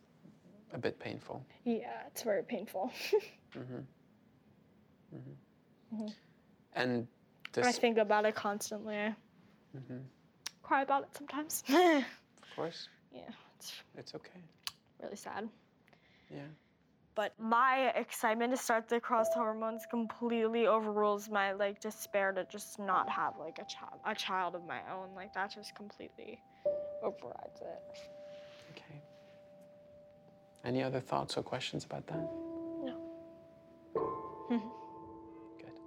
a 0.72 0.78
bit 0.78 0.98
painful. 0.98 1.44
Yeah, 1.64 2.02
it's 2.08 2.22
very 2.22 2.42
painful. 2.42 2.92
hmm 3.54 3.60
hmm 5.10 5.18
Mhm. 5.94 6.12
And 6.74 7.06
I 7.62 7.72
think 7.72 7.96
about 7.98 8.24
it 8.26 8.34
constantly. 8.34 9.14
Mhm. 9.76 10.02
Cry 10.62 10.82
about 10.82 11.04
it 11.04 11.16
sometimes. 11.16 11.62
of 11.68 12.04
course, 12.56 12.88
yeah, 13.12 13.30
it's 13.58 13.72
it's 13.96 14.14
okay. 14.14 14.40
really 15.02 15.16
sad. 15.16 15.48
Yeah. 16.30 16.48
But 17.16 17.32
my 17.38 17.92
excitement 17.96 18.52
to 18.52 18.58
start 18.58 18.88
the 18.90 19.00
cross 19.00 19.28
hormones 19.34 19.86
completely 19.88 20.66
overrules 20.66 21.30
my 21.30 21.52
like 21.52 21.80
despair 21.80 22.30
to 22.32 22.44
just 22.44 22.78
not 22.78 23.08
have 23.08 23.32
like 23.40 23.58
a 23.58 23.64
child 23.64 24.00
a 24.04 24.14
child 24.14 24.54
of 24.54 24.66
my 24.66 24.80
own. 24.92 25.08
Like 25.16 25.32
that 25.32 25.50
just 25.50 25.74
completely 25.74 26.38
overrides 27.02 27.62
it. 27.62 27.98
Okay. 28.72 29.00
Any 30.62 30.82
other 30.82 31.00
thoughts 31.00 31.38
or 31.38 31.42
questions 31.42 31.86
about 31.86 32.06
that? 32.08 32.28
No. 32.84 33.00
Good. 35.58 35.80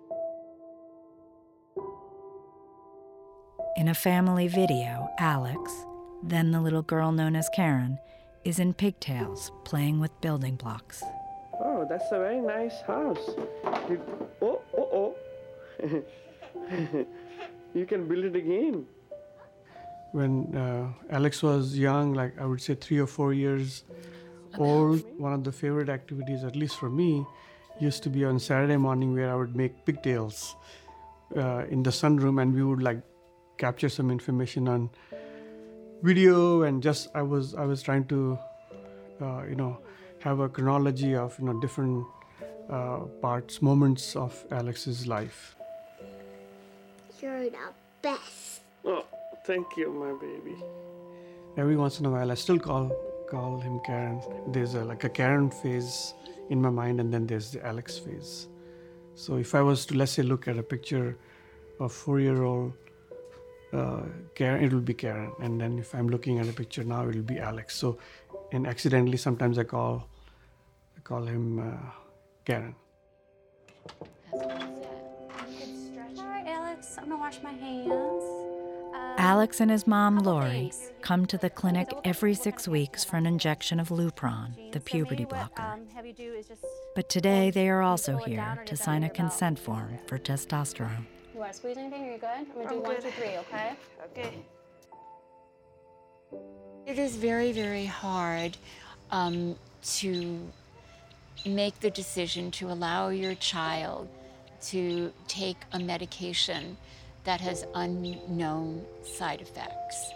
In 3.78 3.90
a 3.90 3.94
family 3.94 4.48
video, 4.48 5.08
Alex, 5.20 5.72
then 6.24 6.50
the 6.50 6.60
little 6.60 6.82
girl 6.82 7.12
known 7.12 7.36
as 7.36 7.48
Karen, 7.56 8.00
is 8.46 8.58
in 8.58 8.74
pigtails 8.74 9.52
playing 9.64 10.00
with 10.00 10.20
building 10.22 10.56
blocks. 10.56 11.04
That's 11.90 12.12
a 12.12 12.20
very 12.20 12.40
nice 12.40 12.82
house. 12.82 13.32
You, 13.90 14.00
oh, 14.44 14.62
oh, 14.78 14.90
oh. 15.02 15.16
you 17.74 17.86
can 17.88 18.08
build 18.08 18.26
it 18.26 18.36
again. 18.36 18.86
when 20.12 20.56
uh, 20.56 20.88
Alex 21.12 21.42
was 21.44 21.78
young, 21.78 22.14
like 22.14 22.40
I 22.40 22.46
would 22.46 22.62
say 22.62 22.76
three 22.76 23.00
or 23.00 23.08
four 23.08 23.34
years 23.34 23.84
old, 24.58 25.04
one 25.18 25.34
of 25.34 25.44
the 25.44 25.52
favorite 25.52 25.90
activities, 25.90 26.44
at 26.44 26.56
least 26.56 26.78
for 26.78 26.90
me, 26.90 27.26
used 27.80 28.04
to 28.04 28.10
be 28.10 28.26
on 28.26 28.40
Saturday 28.40 28.78
morning 28.78 29.14
where 29.14 29.32
I 29.32 29.36
would 29.36 29.56
make 29.56 29.86
pigtails 29.86 30.56
uh, 31.36 31.66
in 31.70 31.84
the 31.84 31.92
sunroom 31.92 32.42
and 32.42 32.54
we 32.54 32.64
would 32.64 32.82
like 32.82 33.02
capture 33.58 33.90
some 33.90 34.10
information 34.12 34.68
on 34.68 34.90
video 36.02 36.64
and 36.64 36.82
just 36.82 37.10
I 37.14 37.22
was 37.22 37.56
I 37.56 37.66
was 37.66 37.82
trying 37.82 38.06
to 38.06 38.40
uh, 39.22 39.44
you 39.44 39.56
know 39.56 39.80
have 40.20 40.40
a 40.40 40.50
chronology 40.50 41.16
of 41.16 41.38
you 41.40 41.46
know 41.46 41.60
different 41.62 42.06
uh, 42.70 43.00
parts 43.22 43.62
moments 43.62 44.16
of 44.16 44.34
Alex's 44.52 45.08
life. 45.08 45.56
You're 47.22 47.50
the 47.50 47.58
best. 48.02 48.62
Oh, 48.86 49.06
thank 49.46 49.76
you, 49.78 49.92
my 49.92 50.14
baby. 50.28 50.56
every 51.58 51.76
once 51.76 52.00
in 52.00 52.06
a 52.06 52.10
while 52.12 52.32
I 52.32 52.36
still 52.36 52.60
call 52.60 52.92
call 53.30 53.60
him 53.60 53.80
Karen. 53.86 54.22
There's 54.48 54.74
a, 54.76 54.84
like 54.84 55.04
a 55.04 55.10
Karen 55.10 55.50
phase 55.52 56.14
in 56.50 56.62
my 56.62 56.70
mind, 56.70 57.00
and 57.00 57.14
then 57.14 57.28
there's 57.28 57.52
the 57.52 57.66
Alex 57.66 57.98
phase. 57.98 58.48
So 59.16 59.36
if 59.38 59.54
I 59.54 59.62
was 59.62 59.86
to 59.88 59.96
let's 59.96 60.14
say 60.14 60.24
look 60.24 60.48
at 60.48 60.58
a 60.58 60.64
picture 60.64 61.18
of 61.80 61.92
four-year-old 61.94 62.74
uh, 63.74 64.02
Karen, 64.36 64.64
it 64.64 64.74
will 64.74 64.82
be 64.82 64.94
Karen, 64.94 65.32
and 65.42 65.60
then 65.62 65.78
if 65.80 65.94
I'm 65.94 66.08
looking 66.10 66.40
at 66.40 66.48
a 66.48 66.54
picture 66.54 66.84
now, 66.84 67.08
it 67.08 67.16
will 67.16 67.22
be 67.22 67.40
Alex. 67.40 67.76
So, 67.76 67.98
and 68.52 68.68
accidentally 68.68 69.18
sometimes 69.18 69.58
I 69.58 69.64
call 69.64 70.08
I 70.98 71.02
call 71.02 71.24
him 71.24 71.60
uh, 71.60 71.92
Karen. 72.46 72.76
All 74.34 74.48
right, 76.26 76.48
Alex, 76.48 76.96
I'm 76.98 77.10
gonna 77.10 77.18
wash 77.18 77.42
my 77.42 77.52
hands. 77.52 78.24
Alex 79.18 79.60
and 79.60 79.70
his 79.70 79.86
mom, 79.86 80.20
Lori, 80.20 80.72
come 81.02 81.26
to 81.26 81.38
the 81.38 81.50
clinic 81.50 81.92
every 82.06 82.34
six 82.34 82.68
weeks 82.68 83.04
for 83.04 83.18
an 83.18 83.26
injection 83.26 83.80
of 83.80 83.90
Lupron, 83.90 84.72
the 84.72 84.80
puberty 84.80 85.26
blocker. 85.26 85.62
Um, 85.62 85.88
have 85.94 86.06
you 86.06 86.14
do 86.14 86.34
is 86.34 86.48
just. 86.48 86.66
But 86.96 87.10
today 87.10 87.52
they 87.52 87.70
are 87.70 87.82
also 87.82 88.18
here 88.18 88.62
to 88.66 88.78
sign 88.78 89.04
a 89.04 89.10
consent 89.10 89.60
form 89.60 90.00
for 90.08 90.18
testosterone. 90.18 91.06
You 91.34 91.42
want 91.42 91.52
to 91.52 91.58
squeeze 91.58 91.78
anything? 91.78 92.04
Are 92.04 92.12
you 92.14 92.18
good? 92.18 92.30
I'm 92.30 92.46
gonna 92.54 92.70
do 92.70 92.76
I'm 92.76 92.84
good. 92.84 93.06
Okay. 93.06 93.76
Okay. 94.06 94.34
It 96.90 96.98
is 96.98 97.18
very, 97.18 97.52
very 97.52 97.86
hard 97.86 98.58
um, 99.12 99.56
to 100.00 100.40
make 101.46 101.80
the 101.82 101.92
decision 101.92 102.50
to 102.54 102.72
allow 102.72 103.10
your 103.10 103.36
child 103.36 104.08
to 104.70 105.14
take 105.28 105.58
a 105.74 105.78
medication 105.78 106.78
that 107.26 107.42
has 107.42 107.64
unknown 107.76 108.84
side 109.04 109.40
effects. 109.40 110.14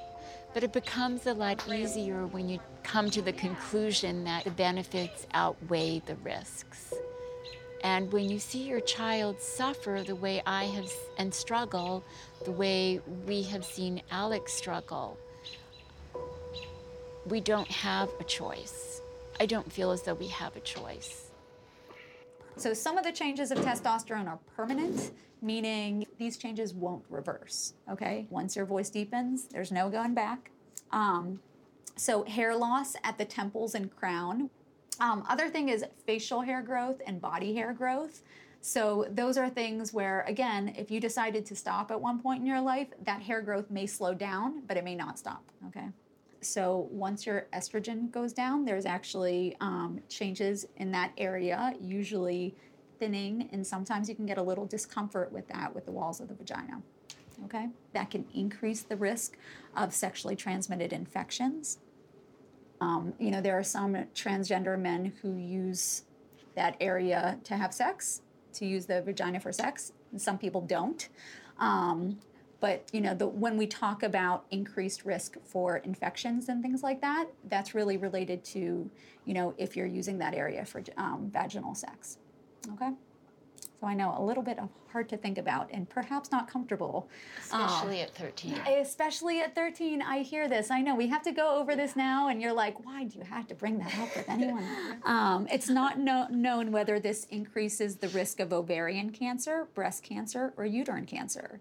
But 0.56 0.64
it 0.64 0.74
becomes 0.74 1.28
a 1.28 1.34
lot 1.36 1.64
easier 1.70 2.26
when 2.26 2.50
you 2.50 2.60
come 2.82 3.12
to 3.12 3.22
the 3.22 3.34
conclusion 3.34 4.24
that 4.24 4.44
the 4.44 4.50
benefits 4.50 5.28
outweigh 5.36 6.02
the 6.08 6.16
risks. 6.24 6.92
And 7.84 8.12
when 8.12 8.32
you 8.32 8.40
see 8.40 8.64
your 8.64 8.80
child 8.80 9.40
suffer 9.40 10.02
the 10.04 10.16
way 10.16 10.42
I 10.48 10.64
have 10.64 10.92
and 11.20 11.32
struggle, 11.32 12.04
the 12.46 12.52
way 12.52 13.00
we 13.28 13.44
have 13.44 13.64
seen 13.64 14.02
Alex 14.10 14.54
struggle, 14.54 15.20
we 17.26 17.40
don't 17.40 17.70
have 17.70 18.10
a 18.20 18.24
choice. 18.24 19.02
I 19.40 19.46
don't 19.46 19.72
feel 19.72 19.92
as 19.92 20.04
though 20.04 20.14
we 20.14 20.28
have 20.28 20.56
a 20.56 20.60
choice. 20.60 21.32
So 22.56 22.74
some 22.74 22.98
of 22.98 23.04
the 23.04 23.12
changes 23.12 23.52
of 23.52 23.58
testosterone 23.60 24.28
are 24.28 24.40
permanent, 24.56 25.12
meaning 25.42 26.06
these 26.20 26.38
changes 26.38 26.74
won't 26.74 27.04
reverse. 27.10 27.74
Okay, 27.90 28.28
once 28.30 28.56
your 28.56 28.66
voice 28.66 28.90
deepens, 28.90 29.46
there's 29.46 29.72
no 29.72 29.90
going 29.90 30.14
back. 30.14 30.52
Um, 30.92 31.40
so 31.96 32.24
hair 32.24 32.56
loss 32.56 32.96
at 33.04 33.18
the 33.18 33.26
temples 33.26 33.74
and 33.74 33.94
crown. 33.96 34.50
Um, 35.00 35.26
other 35.28 35.50
thing 35.50 35.70
is 35.70 35.84
facial 36.06 36.42
hair 36.42 36.62
growth 36.62 37.02
and 37.08 37.20
body 37.20 37.56
hair 37.56 37.74
growth. 37.74 38.22
So 38.62 39.08
those 39.10 39.38
are 39.38 39.50
things 39.50 39.94
where, 39.94 40.24
again, 40.28 40.74
if 40.78 40.90
you 40.90 41.02
decided 41.02 41.46
to 41.48 41.56
stop 41.56 41.92
at 41.92 42.00
one 42.00 42.20
point 42.20 42.42
in 42.42 42.48
your 42.48 42.62
life, 42.62 42.88
that 43.04 43.22
hair 43.22 43.42
growth 43.42 43.70
may 43.70 43.86
slow 43.88 44.14
down, 44.14 44.62
but 44.68 44.78
it 44.78 44.84
may 44.84 44.96
not 44.96 45.20
stop. 45.20 45.44
Okay. 45.68 45.88
So 46.44 46.88
once 46.92 47.26
your 47.26 47.48
estrogen 47.54 48.12
goes 48.12 48.34
down, 48.34 48.66
there's 48.66 48.86
actually 48.86 49.56
um, 49.62 50.00
changes 50.10 50.66
in 50.78 50.92
that 50.92 51.12
area, 51.18 51.74
usually 51.82 52.56
thinning, 53.00 53.50
and 53.52 53.66
sometimes 53.66 54.08
you 54.08 54.16
can 54.16 54.26
get 54.26 54.38
a 54.38 54.42
little 54.42 54.66
discomfort 54.66 55.32
with 55.32 55.48
that 55.50 55.74
with 55.74 55.86
the 55.86 55.92
walls 55.92 56.22
of 56.22 56.28
the 56.28 56.34
vagina. 56.34 56.82
Okay, 57.46 57.68
that 57.94 58.12
can 58.12 58.26
increase 58.34 58.84
the 58.84 58.96
risk 58.96 59.38
of 59.76 59.94
sexually 59.94 60.36
transmitted 60.36 60.94
infections. 60.94 61.80
Um, 62.80 63.14
you 63.20 63.32
know, 63.32 63.42
there 63.42 63.58
are 63.58 63.64
some 63.64 63.96
transgender 64.14 64.80
men 64.80 65.14
who 65.22 65.38
use 65.38 66.04
that 66.56 66.76
area 66.80 67.40
to 67.44 67.58
have 67.58 67.74
sex, 67.74 68.22
to 68.54 68.66
use 68.66 68.86
the 68.86 69.02
vagina 69.02 69.40
for 69.40 69.52
sex, 69.52 69.94
and 70.12 70.22
some 70.22 70.38
people 70.38 70.62
don't. 70.62 71.10
Um, 71.60 72.20
but 72.64 72.86
you 72.94 73.02
know, 73.02 73.14
the, 73.14 73.28
when 73.28 73.58
we 73.58 73.68
talk 73.68 74.04
about 74.04 74.46
increased 74.50 75.04
risk 75.04 75.36
for 75.44 75.80
infections 75.80 76.48
and 76.48 76.62
things 76.62 76.82
like 76.82 77.02
that, 77.02 77.26
that's 77.50 77.76
really 77.76 77.98
related 77.98 78.42
to, 78.46 78.90
you 79.26 79.34
know, 79.34 79.54
if 79.58 79.76
you're 79.76 79.86
using 79.86 80.18
that 80.20 80.34
area 80.34 80.64
for 80.64 80.82
um, 80.96 81.30
vaginal 81.30 81.76
sex. 81.76 82.20
Okay. 82.72 82.92
So 83.82 83.88
I 83.88 83.94
know 83.94 84.16
a 84.18 84.24
little 84.24 84.44
bit 84.44 84.60
of 84.60 84.70
hard 84.94 85.10
to 85.10 85.18
think 85.18 85.38
about 85.38 85.72
and 85.74 85.90
perhaps 85.90 86.32
not 86.32 86.50
comfortable. 86.50 87.10
Especially 87.38 88.00
Um, 88.00 88.08
at 88.08 88.16
13. 88.16 88.54
Especially 88.80 89.42
at 89.42 89.54
13, 89.56 90.02
I 90.02 90.20
hear 90.20 90.48
this. 90.48 90.72
I 90.72 90.80
know 90.80 90.96
we 90.96 91.08
have 91.08 91.24
to 91.24 91.34
go 91.34 91.58
over 91.60 91.76
this 91.76 91.98
now, 91.98 92.30
and 92.30 92.42
you're 92.42 92.54
like, 92.54 92.86
why 92.86 93.04
do 93.04 93.18
you 93.18 93.26
have 93.26 93.46
to 93.48 93.56
bring 93.56 93.80
that 93.80 93.94
up 94.00 94.16
with 94.16 94.30
anyone? 94.30 94.64
um, 95.04 95.48
it's 95.52 95.68
not 95.68 96.00
no- 96.00 96.28
known 96.30 96.72
whether 96.72 96.98
this 96.98 97.26
increases 97.26 97.98
the 97.98 98.08
risk 98.08 98.40
of 98.40 98.54
ovarian 98.54 99.10
cancer, 99.10 99.68
breast 99.76 100.02
cancer, 100.02 100.54
or 100.56 100.66
uterine 100.66 101.06
cancer. 101.06 101.60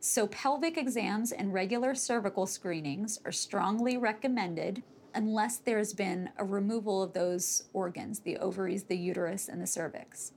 So, 0.00 0.28
pelvic 0.28 0.76
exams 0.76 1.32
and 1.32 1.52
regular 1.52 1.94
cervical 1.94 2.46
screenings 2.46 3.18
are 3.24 3.32
strongly 3.32 3.96
recommended 3.96 4.82
unless 5.14 5.56
there's 5.58 5.92
been 5.92 6.30
a 6.38 6.44
removal 6.44 7.02
of 7.02 7.12
those 7.12 7.64
organs 7.72 8.20
the 8.20 8.36
ovaries, 8.36 8.84
the 8.84 8.96
uterus, 8.96 9.48
and 9.48 9.60
the 9.60 9.66
cervix. 9.66 10.32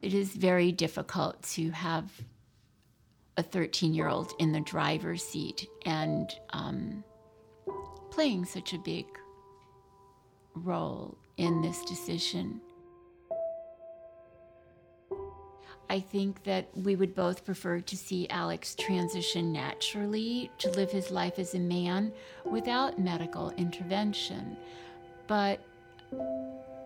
It 0.00 0.14
is 0.14 0.34
very 0.34 0.72
difficult 0.72 1.42
to 1.54 1.70
have 1.70 2.10
a 3.36 3.42
13 3.42 3.92
year 3.92 4.08
old 4.08 4.32
in 4.38 4.52
the 4.52 4.60
driver's 4.60 5.22
seat 5.22 5.66
and 5.84 6.32
um, 6.50 7.04
playing 8.10 8.44
such 8.46 8.72
a 8.72 8.78
big 8.78 9.04
role 10.54 11.18
in 11.36 11.60
this 11.60 11.84
decision. 11.84 12.60
I 15.88 16.00
think 16.00 16.42
that 16.44 16.68
we 16.74 16.96
would 16.96 17.14
both 17.14 17.44
prefer 17.44 17.80
to 17.80 17.96
see 17.96 18.28
Alex 18.28 18.74
transition 18.74 19.52
naturally 19.52 20.50
to 20.58 20.70
live 20.70 20.90
his 20.90 21.10
life 21.10 21.38
as 21.38 21.54
a 21.54 21.58
man 21.58 22.12
without 22.44 22.98
medical 22.98 23.50
intervention. 23.52 24.56
But 25.26 25.60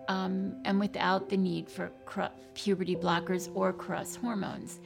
um, 0.08 0.56
and 0.64 0.80
without 0.80 1.28
the 1.28 1.36
need 1.36 1.68
for 1.68 1.90
cr- 2.04 2.34
puberty 2.54 2.96
blockers 2.96 3.48
or 3.54 3.72
cross 3.72 4.16
hormones. 4.16 4.80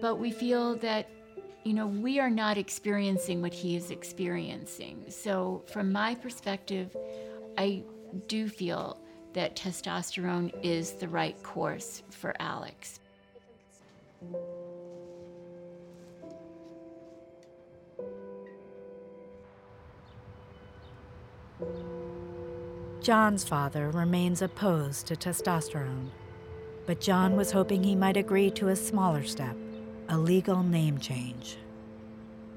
But 0.00 0.16
we 0.16 0.30
feel 0.30 0.76
that 0.76 1.08
you 1.64 1.74
know, 1.74 1.86
we 1.86 2.18
are 2.18 2.30
not 2.30 2.56
experiencing 2.56 3.42
what 3.42 3.52
he 3.52 3.76
is 3.76 3.90
experiencing. 3.90 5.04
So, 5.10 5.62
from 5.66 5.92
my 5.92 6.14
perspective, 6.14 6.96
I 7.58 7.82
do 8.26 8.48
feel 8.48 8.98
that 9.38 9.54
testosterone 9.54 10.52
is 10.64 10.94
the 10.94 11.06
right 11.06 11.40
course 11.44 12.02
for 12.10 12.34
Alex. 12.40 12.98
John's 23.00 23.44
father 23.44 23.90
remains 23.90 24.42
opposed 24.42 25.06
to 25.06 25.14
testosterone, 25.14 26.10
but 26.84 27.00
John 27.00 27.36
was 27.36 27.52
hoping 27.52 27.84
he 27.84 27.94
might 27.94 28.16
agree 28.16 28.50
to 28.50 28.68
a 28.68 28.76
smaller 28.76 29.22
step 29.22 29.56
a 30.08 30.18
legal 30.18 30.64
name 30.64 30.98
change. 30.98 31.58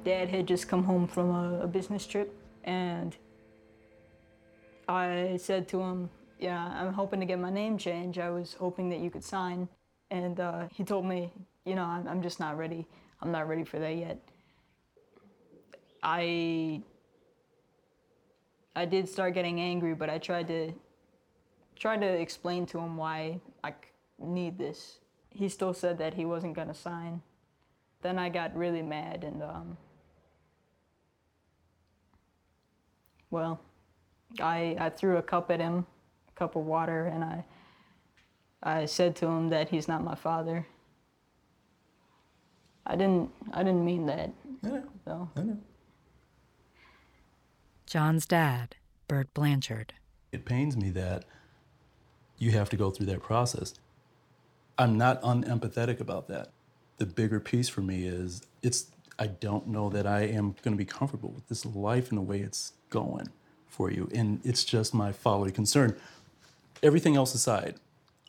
Dad 0.04 0.30
had 0.30 0.48
just 0.48 0.68
come 0.68 0.86
home 0.86 1.06
from 1.06 1.30
a, 1.30 1.60
a 1.62 1.68
business 1.68 2.08
trip, 2.08 2.34
and 2.64 3.16
I 4.88 5.38
said 5.40 5.68
to 5.68 5.82
him, 5.82 6.10
Yeah, 6.42 6.74
I'm 6.76 6.92
hoping 6.92 7.20
to 7.20 7.26
get 7.28 7.38
my 7.40 7.52
name 7.52 7.78
changed. 7.78 8.18
I 8.18 8.32
was 8.32 8.56
hoping 8.56 8.90
that 8.90 9.00
you 9.00 9.12
could 9.12 9.24
sign. 9.24 9.70
And 10.10 10.40
uh, 10.40 10.68
he 10.74 10.84
told 10.84 11.06
me, 11.06 11.32
You 11.66 11.76
know, 11.76 11.84
I'm, 11.84 12.08
I'm 12.08 12.22
just 12.24 12.40
not 12.40 12.58
ready. 12.58 12.88
I'm 13.22 13.32
not 13.32 13.48
ready 13.48 13.64
for 13.64 13.78
that 13.78 13.96
yet. 13.96 14.20
I 16.02 16.82
I 18.76 18.86
did 18.86 19.08
start 19.08 19.36
getting 19.36 19.62
angry, 19.62 19.94
but 19.94 20.10
I 20.10 20.18
tried 20.18 20.48
to 20.48 20.74
tried 21.76 22.02
to 22.02 22.08
explain 22.08 22.66
to 22.68 22.80
him 22.80 22.98
why 22.98 23.40
I 23.64 23.76
need 24.18 24.58
this. 24.58 24.98
He 25.30 25.48
still 25.48 25.76
said 25.76 26.00
that 26.00 26.16
he 26.16 26.26
wasn't 26.26 26.56
gonna 26.56 26.74
sign. 26.74 27.22
Then 28.02 28.18
I 28.18 28.30
got 28.30 28.56
really 28.58 28.82
mad 28.82 29.24
and 29.24 29.44
um, 29.44 29.78
well, 33.30 33.60
I 34.40 34.76
I 34.80 34.90
threw 34.90 35.18
a 35.18 35.22
cup 35.22 35.52
at 35.52 35.60
him, 35.60 35.86
cup 36.42 36.56
of 36.56 36.66
water, 36.66 37.06
and 37.06 37.24
I 37.24 37.46
I 38.64 38.86
said 38.86 39.16
to 39.18 39.28
him 39.28 39.50
that 39.50 39.70
he's 39.70 39.88
not 39.88 40.04
my 40.04 40.16
father. 40.16 40.66
I 42.84 42.96
didn't 42.96 43.30
I 43.54 43.62
didn't 43.62 43.86
mean 43.86 44.08
that. 44.08 44.32
Yeah. 44.64 44.82
So. 45.06 45.30
I 45.36 45.42
know. 45.42 45.58
John's 47.86 48.26
dad, 48.26 48.76
Bert 49.08 49.32
Blanchard. 49.36 49.94
It 50.32 50.46
pains 50.46 50.76
me 50.76 50.90
that 50.92 51.26
you 52.40 52.52
have 52.52 52.70
to 52.72 52.78
go 52.78 52.90
through 52.90 53.06
that 53.08 53.22
process. 53.22 53.76
I'm 54.80 54.98
not 54.98 55.22
unempathetic 55.22 56.00
about 56.00 56.28
that. 56.30 56.48
The 56.98 57.06
bigger 57.06 57.40
piece 57.40 57.70
for 57.70 57.82
me 57.82 58.06
is 58.06 58.42
it's 58.64 58.88
I 59.20 59.28
don't 59.28 59.68
know 59.68 59.90
that 59.90 60.08
I 60.08 60.22
am 60.22 60.56
going 60.64 60.74
to 60.74 60.84
be 60.86 60.86
comfortable 60.86 61.30
with 61.30 61.48
this 61.50 61.68
life 61.68 62.10
and 62.10 62.18
the 62.18 62.24
way 62.24 62.40
it's 62.40 62.74
going 62.90 63.30
for 63.68 63.92
you. 63.92 64.10
And 64.14 64.42
it's 64.44 64.66
just 64.66 64.94
my 64.94 65.12
folly 65.12 65.52
concern. 65.52 65.96
Everything 66.84 67.16
else 67.16 67.34
aside, 67.36 67.76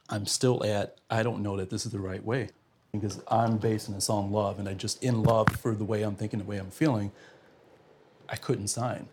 I'm 0.08 0.26
still 0.26 0.64
at 0.64 0.98
I 1.10 1.22
don't 1.22 1.42
know 1.42 1.56
that 1.56 1.70
this 1.70 1.86
is 1.86 1.92
the 1.92 2.00
right 2.00 2.24
way 2.24 2.50
because 2.92 3.20
I'm 3.28 3.56
basing 3.56 3.94
this 3.94 4.10
on 4.10 4.30
love 4.30 4.58
and 4.58 4.68
I 4.68 4.74
just 4.74 5.02
in 5.02 5.22
love 5.22 5.48
for 5.56 5.74
the 5.74 5.84
way 5.84 6.02
I'm 6.02 6.14
thinking, 6.14 6.38
the 6.38 6.44
way 6.44 6.58
I'm 6.58 6.70
feeling. 6.70 7.12
I 8.28 8.36
couldn't 8.36 8.68
sign. 8.68 9.08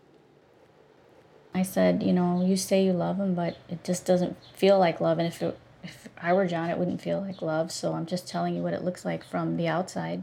I 1.54 1.62
said, 1.62 2.02
you 2.02 2.12
know, 2.12 2.44
you 2.44 2.56
say 2.56 2.84
you 2.84 2.92
love 2.92 3.18
him, 3.18 3.34
but 3.34 3.56
it 3.68 3.82
just 3.82 4.06
doesn't 4.06 4.36
feel 4.54 4.78
like 4.78 5.00
love. 5.00 5.18
And 5.18 5.26
if 5.26 5.42
it, 5.42 5.58
if 5.82 6.08
I 6.20 6.32
were 6.32 6.46
John, 6.46 6.70
it 6.70 6.78
wouldn't 6.78 7.00
feel 7.00 7.20
like 7.20 7.42
love. 7.42 7.72
So 7.72 7.94
I'm 7.94 8.06
just 8.06 8.28
telling 8.28 8.54
you 8.54 8.62
what 8.62 8.72
it 8.72 8.84
looks 8.84 9.04
like 9.04 9.24
from 9.24 9.56
the 9.56 9.66
outside. 9.66 10.22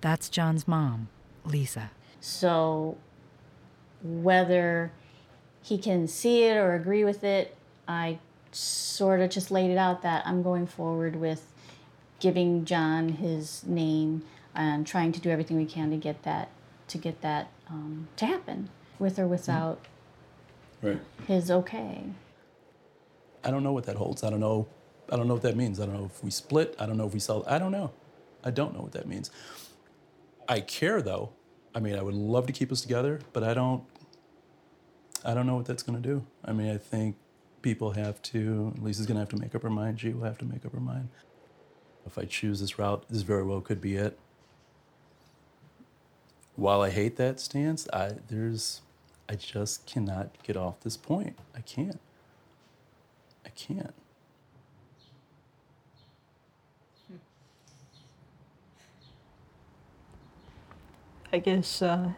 That's 0.00 0.28
John's 0.28 0.68
mom, 0.68 1.08
Lisa. 1.44 1.92
So 2.20 2.98
whether 4.02 4.92
he 5.62 5.78
can 5.78 6.06
see 6.08 6.44
it 6.44 6.56
or 6.56 6.74
agree 6.74 7.04
with 7.04 7.24
it, 7.24 7.56
I 7.88 8.18
sort 8.56 9.20
of 9.20 9.30
just 9.30 9.50
laid 9.50 9.70
it 9.70 9.76
out 9.78 10.02
that 10.02 10.26
I'm 10.26 10.42
going 10.42 10.66
forward 10.66 11.16
with 11.16 11.52
giving 12.20 12.64
John 12.64 13.10
his 13.10 13.62
name 13.66 14.22
and 14.54 14.86
trying 14.86 15.12
to 15.12 15.20
do 15.20 15.28
everything 15.30 15.56
we 15.58 15.66
can 15.66 15.90
to 15.90 15.96
get 15.96 16.22
that 16.22 16.48
to 16.88 16.98
get 16.98 17.20
that 17.20 17.48
um, 17.68 18.08
to 18.16 18.24
happen, 18.26 18.68
with 18.98 19.18
or 19.18 19.26
without 19.26 19.80
Right. 20.80 21.00
his 21.26 21.50
okay. 21.50 22.04
I 23.42 23.50
don't 23.50 23.62
know 23.64 23.72
what 23.72 23.84
that 23.84 23.96
holds. 23.96 24.22
I 24.22 24.30
don't 24.30 24.40
know. 24.40 24.68
I 25.10 25.16
don't 25.16 25.26
know 25.28 25.34
what 25.34 25.42
that 25.42 25.56
means. 25.56 25.80
I 25.80 25.86
don't 25.86 25.94
know 25.96 26.04
if 26.12 26.22
we 26.22 26.30
split. 26.30 26.74
I 26.78 26.86
don't 26.86 26.96
know 26.96 27.06
if 27.06 27.12
we 27.14 27.20
sell. 27.20 27.44
I 27.46 27.58
don't 27.58 27.72
know. 27.72 27.90
I 28.44 28.50
don't 28.50 28.72
know 28.74 28.80
what 28.82 28.92
that 28.92 29.06
means. 29.08 29.30
I 30.48 30.60
care 30.60 31.02
though. 31.02 31.30
I 31.74 31.80
mean, 31.80 31.96
I 31.96 32.02
would 32.02 32.14
love 32.14 32.46
to 32.46 32.52
keep 32.52 32.70
us 32.72 32.80
together, 32.80 33.20
but 33.32 33.42
I 33.44 33.52
don't. 33.52 33.82
I 35.24 35.34
don't 35.34 35.46
know 35.46 35.56
what 35.56 35.66
that's 35.66 35.82
going 35.82 36.00
to 36.00 36.08
do. 36.08 36.24
I 36.44 36.52
mean, 36.52 36.70
I 36.70 36.78
think 36.78 37.16
people 37.62 37.92
have 37.92 38.22
to. 38.22 38.74
Lisa's 38.80 39.06
going 39.06 39.16
to 39.16 39.20
have 39.20 39.28
to 39.30 39.36
make 39.36 39.54
up 39.54 39.62
her 39.62 39.70
mind. 39.70 40.00
She 40.00 40.10
will 40.10 40.24
have 40.24 40.38
to 40.38 40.44
make 40.44 40.64
up 40.64 40.72
her 40.72 40.80
mind. 40.80 41.08
If 42.06 42.18
I 42.18 42.24
choose 42.24 42.60
this 42.60 42.78
route, 42.78 43.04
this 43.08 43.22
very 43.22 43.42
well 43.42 43.60
could 43.60 43.80
be 43.80 43.96
it. 43.96 44.18
While 46.54 46.80
I 46.80 46.90
hate 46.90 47.16
that 47.16 47.40
stance, 47.40 47.88
I 47.92 48.12
there's, 48.28 48.80
I 49.28 49.34
just 49.34 49.86
cannot 49.86 50.42
get 50.42 50.56
off 50.56 50.80
this 50.80 50.96
point. 50.96 51.38
I 51.54 51.60
can't. 51.60 52.00
I 53.44 53.50
can't. 53.50 53.94
I 61.32 61.38
guess 61.38 61.82
uh, 61.82 62.12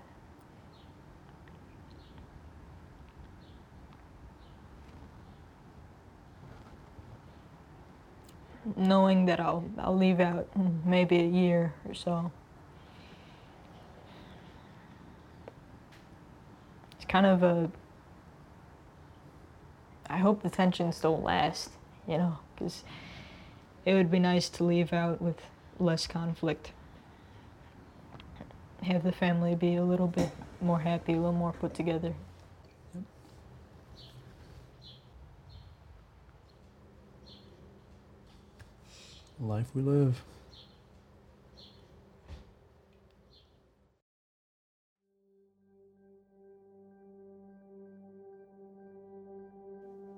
knowing 8.76 9.26
that 9.26 9.40
I'll 9.40 9.64
I'll 9.78 9.96
leave 9.96 10.20
out 10.20 10.48
maybe 10.84 11.20
a 11.20 11.26
year 11.26 11.74
or 11.86 11.94
so. 11.94 12.30
It's 16.96 17.04
kind 17.06 17.26
of 17.26 17.42
a. 17.42 17.70
I 20.10 20.18
hope 20.18 20.42
the 20.42 20.50
tensions 20.50 21.00
don't 21.00 21.22
last, 21.22 21.70
you 22.06 22.16
know, 22.16 22.38
because 22.54 22.84
it 23.84 23.94
would 23.94 24.10
be 24.10 24.18
nice 24.18 24.48
to 24.50 24.64
leave 24.64 24.92
out 24.92 25.20
with 25.20 25.42
less 25.78 26.06
conflict 26.06 26.72
have 28.82 29.02
the 29.02 29.12
family 29.12 29.54
be 29.54 29.76
a 29.76 29.84
little 29.84 30.06
bit 30.06 30.30
more 30.60 30.80
happy, 30.80 31.12
a 31.12 31.16
little 31.16 31.32
more 31.32 31.52
put 31.52 31.74
together. 31.74 32.14
Life 39.40 39.68
we 39.72 39.82
live. 39.82 40.20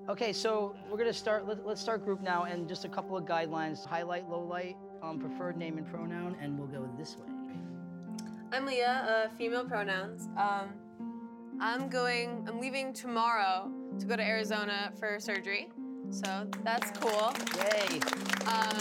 Okay, 0.09 0.33
so 0.33 0.75
we're 0.89 0.97
gonna 0.97 1.13
start. 1.13 1.47
Let, 1.47 1.65
let's 1.65 1.79
start 1.79 2.03
group 2.03 2.21
now, 2.21 2.45
and 2.45 2.67
just 2.67 2.83
a 2.83 2.89
couple 2.89 3.15
of 3.15 3.25
guidelines: 3.25 3.85
highlight, 3.85 4.27
low 4.27 4.41
light, 4.41 4.75
um, 5.03 5.19
preferred 5.19 5.55
name 5.55 5.77
and 5.77 5.87
pronoun, 5.87 6.35
and 6.41 6.57
we'll 6.57 6.67
go 6.67 6.89
this 6.97 7.15
way. 7.15 7.27
I'm 8.51 8.65
Leah, 8.65 9.29
uh, 9.29 9.35
female 9.37 9.65
pronouns. 9.65 10.27
Um, 10.35 10.69
I'm 11.61 11.89
going, 11.89 12.43
I'm 12.49 12.59
leaving 12.59 12.91
tomorrow 12.91 13.71
to 13.99 14.05
go 14.07 14.15
to 14.15 14.23
Arizona 14.23 14.91
for 14.99 15.19
surgery. 15.19 15.69
So 16.09 16.47
that's 16.63 16.97
cool. 16.99 17.33
Yay. 17.57 17.99
Um, 18.47 18.77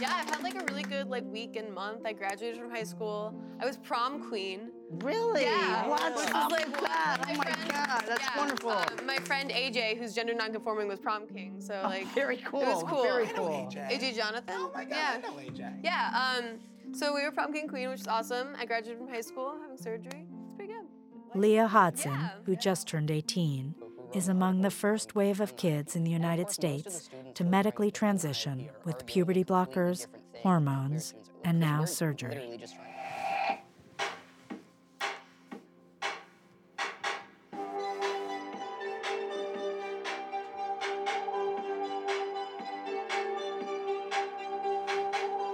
yeah, 0.00 0.14
I've 0.14 0.30
had 0.30 0.42
like 0.42 0.54
a 0.54 0.64
really 0.70 0.82
good 0.82 1.08
like 1.08 1.24
week 1.26 1.56
and 1.56 1.72
month. 1.74 2.00
I 2.06 2.12
graduated 2.12 2.58
from 2.58 2.70
high 2.70 2.82
school. 2.84 3.34
I 3.60 3.66
was 3.66 3.76
prom 3.76 4.28
queen. 4.28 4.70
Really? 4.90 5.42
Yeah. 5.42 5.86
What? 5.86 6.16
Which 6.16 6.28
Oh 6.34 6.44
was 6.48 6.52
like 6.52 6.68
my 6.68 6.80
what 6.80 6.90
God, 6.90 7.26
my 7.26 7.34
oh 7.34 7.36
my 7.36 7.44
friend- 7.44 7.70
God, 7.70 8.04
that's 8.08 8.22
yeah, 8.22 8.38
wonderful. 8.38 8.70
um, 8.70 9.06
my 9.06 9.16
friend 9.18 9.50
AJ, 9.50 9.98
who's 9.98 10.14
gender 10.14 10.34
nonconforming, 10.34 10.88
was 10.88 10.98
prom 10.98 11.26
king. 11.26 11.60
So 11.60 11.80
like 11.84 12.06
very 12.14 12.38
cool. 12.38 12.62
It 12.62 12.66
was 12.66 12.82
cool, 12.82 12.88
cool. 12.88 13.02
very 13.02 13.26
cool. 13.28 13.68
AJ. 13.70 13.90
AJ. 13.90 14.16
Jonathan. 14.16 14.54
Oh 14.56 14.70
my 14.74 14.84
god, 14.84 14.90
yeah. 14.96 15.16
I 15.16 15.20
know 15.20 15.34
AJ. 15.34 15.74
Yeah. 15.84 16.34
Um. 16.38 16.94
So 16.94 17.14
we 17.14 17.22
were 17.22 17.30
prom 17.30 17.52
king 17.52 17.68
queen, 17.68 17.88
which 17.90 18.00
is 18.00 18.08
awesome. 18.08 18.48
I 18.58 18.64
graduated 18.64 18.98
from 18.98 19.08
high 19.08 19.20
school, 19.20 19.54
having 19.60 19.76
surgery. 19.76 20.26
It's 20.46 20.56
pretty 20.56 20.72
good. 20.72 20.86
Leah 21.34 21.68
Hodson, 21.68 22.18
who 22.44 22.56
just 22.56 22.88
turned 22.88 23.08
18, 23.10 23.74
is 24.12 24.28
among 24.28 24.60
the 24.60 24.70
first 24.70 25.14
wave 25.14 25.40
of 25.40 25.56
kids 25.56 25.94
in 25.94 26.04
the 26.04 26.10
United 26.10 26.50
States 26.50 27.08
to 27.34 27.44
medically 27.44 27.90
transition 27.90 28.68
with 28.84 29.06
puberty 29.06 29.44
blockers, 29.44 30.06
hormones, 30.42 31.14
and 31.44 31.60
now 31.60 31.84
surgery. 31.84 32.58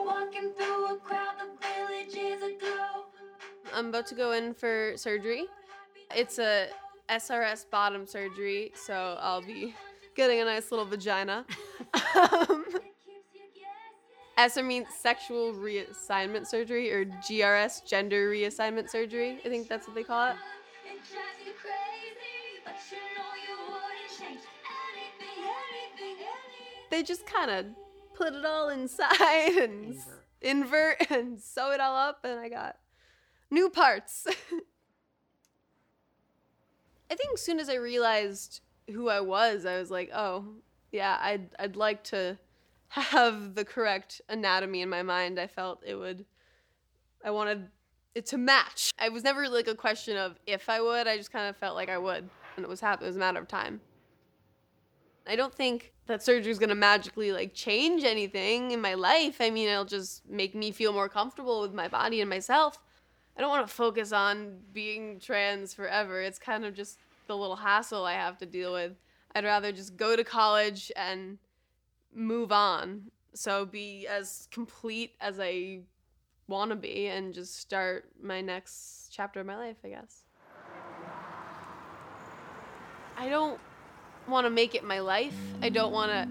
Walking 0.05 0.53
through 0.57 0.95
a 0.95 0.97
crowd 0.99 1.37
of 1.41 1.49
villages 1.61 2.43
aglow. 2.43 3.07
I'm 3.75 3.89
about 3.89 4.07
to 4.09 4.15
go 4.15 4.33
in 4.33 4.55
for 4.55 4.95
surgery. 4.97 5.47
It's 6.15 6.39
a 6.39 6.69
SRS 7.09 7.67
bottom 7.71 8.07
surgery, 8.07 8.73
so 8.75 9.17
I'll 9.21 9.43
be 9.43 9.75
getting 10.15 10.41
a 10.41 10.45
nice 10.45 10.71
little 10.71 10.87
vagina. 10.87 11.45
um, 12.49 12.65
SR 14.39 14.63
means 14.65 14.87
sexual 15.01 15.55
reassignment 15.55 16.47
surgery 16.47 16.93
or 16.93 17.05
GRS, 17.07 17.87
gender 17.87 18.31
reassignment 18.31 18.91
surgery. 18.91 19.39
I 19.45 19.49
think 19.49 19.69
that's 19.69 19.87
what 19.87 19.95
they 19.95 20.03
call 20.05 20.31
it. 20.31 20.37
They 26.91 27.03
just 27.03 27.27
kind 27.27 27.51
of 27.51 27.67
put 28.15 28.35
it 28.35 28.45
all 28.45 28.69
inside 28.69 29.11
and 29.59 29.95
s- 29.97 30.09
invert 30.41 31.11
and 31.11 31.41
sew 31.41 31.73
it 31.73 31.81
all 31.81 31.97
up, 31.97 32.21
and 32.25 32.39
I 32.39 32.49
got 32.49 32.77
new 33.51 33.69
parts. 33.71 34.27
I 37.11 37.15
think 37.15 37.31
as 37.35 37.41
soon 37.41 37.61
as 37.61 37.69
I 37.69 37.77
realized 37.77 38.61
who 38.93 39.09
I 39.09 39.21
was, 39.21 39.65
I 39.67 39.79
was 39.79 39.91
like, 39.91 40.11
oh, 40.15 40.45
yeah, 40.93 41.19
I'd, 41.21 41.49
I'd 41.59 41.77
like 41.77 42.05
to 42.05 42.39
have 42.89 43.55
the 43.55 43.65
correct 43.65 44.21
anatomy 44.29 44.83
in 44.83 44.89
my 44.89 45.03
mind. 45.03 45.39
I 45.39 45.47
felt 45.47 45.83
it 45.85 45.95
would, 45.95 46.25
I 47.25 47.31
wanted 47.31 47.69
it 48.15 48.27
to 48.27 48.39
match. 48.39 48.91
I 48.99 49.09
was 49.09 49.25
never 49.25 49.49
like 49.49 49.69
a 49.69 49.75
question 49.75 50.17
of 50.17 50.39
if 50.47 50.69
I 50.69 50.81
would, 50.81 51.07
I 51.07 51.17
just 51.17 51.33
kind 51.33 51.49
of 51.49 51.57
felt 51.57 51.77
like 51.77 51.89
I 51.89 51.99
would. 51.99 52.29
And 52.57 52.65
it 52.65 52.69
was 52.69 52.81
hap- 52.81 53.03
it 53.03 53.07
was 53.07 53.17
a 53.17 53.19
matter 53.19 53.39
of 53.39 53.49
time. 53.49 53.81
I 55.29 55.37
don't 55.37 55.55
think 55.55 55.93
that 56.07 56.23
surgery 56.23 56.51
is 56.51 56.59
going 56.59 56.69
to 56.69 56.77
magically 56.77 57.33
like 57.33 57.53
change 57.53 58.05
anything 58.05 58.71
in 58.71 58.81
my 58.81 58.95
life. 58.95 59.37
I 59.41 59.51
mean, 59.51 59.69
it'll 59.69 59.85
just 59.85 60.27
make 60.29 60.55
me 60.55 60.71
feel 60.71 60.93
more 60.93 61.09
comfortable 61.09 61.61
with 61.61 61.75
my 61.75 61.89
body 61.89 62.21
and 62.21 62.31
myself. 62.31 62.79
I 63.37 63.41
don't 63.41 63.51
want 63.51 63.67
to 63.67 63.73
focus 63.73 64.13
on 64.13 64.59
being 64.73 65.21
trans 65.21 65.75
forever. 65.75 66.23
It's 66.23 66.39
kind 66.39 66.65
of 66.65 66.75
just 66.75 66.99
the 67.27 67.37
little 67.37 67.57
hassle 67.57 68.05
I 68.05 68.15
have 68.15 68.39
to 68.39 68.47
deal 68.47 68.73
with. 68.73 68.93
I'd 69.35 69.45
rather 69.45 69.73
just 69.73 69.97
go 69.97 70.17
to 70.17 70.25
college 70.25 70.91
and 70.97 71.39
move 72.15 72.51
on. 72.51 73.11
So 73.35 73.67
be 73.67 74.07
as 74.07 74.49
complete 74.51 75.13
as 75.21 75.39
I 75.39 75.81
want 76.49 76.71
to 76.71 76.77
be 76.77 77.09
and 77.09 77.35
just 77.35 77.59
start 77.59 78.09
my 78.23 78.41
next 78.41 79.09
chapter 79.11 79.41
of 79.41 79.47
my 79.47 79.57
life, 79.57 79.77
I 79.85 79.89
guess. 79.89 80.23
I 83.19 83.29
don't 83.29 83.61
want 84.29 84.47
to 84.47 84.51
make 84.51 84.75
it 84.75 84.85
my 84.85 85.01
life. 85.01 85.37
I 85.63 85.69
don't 85.69 85.93
want 85.93 86.11
to 86.13 86.29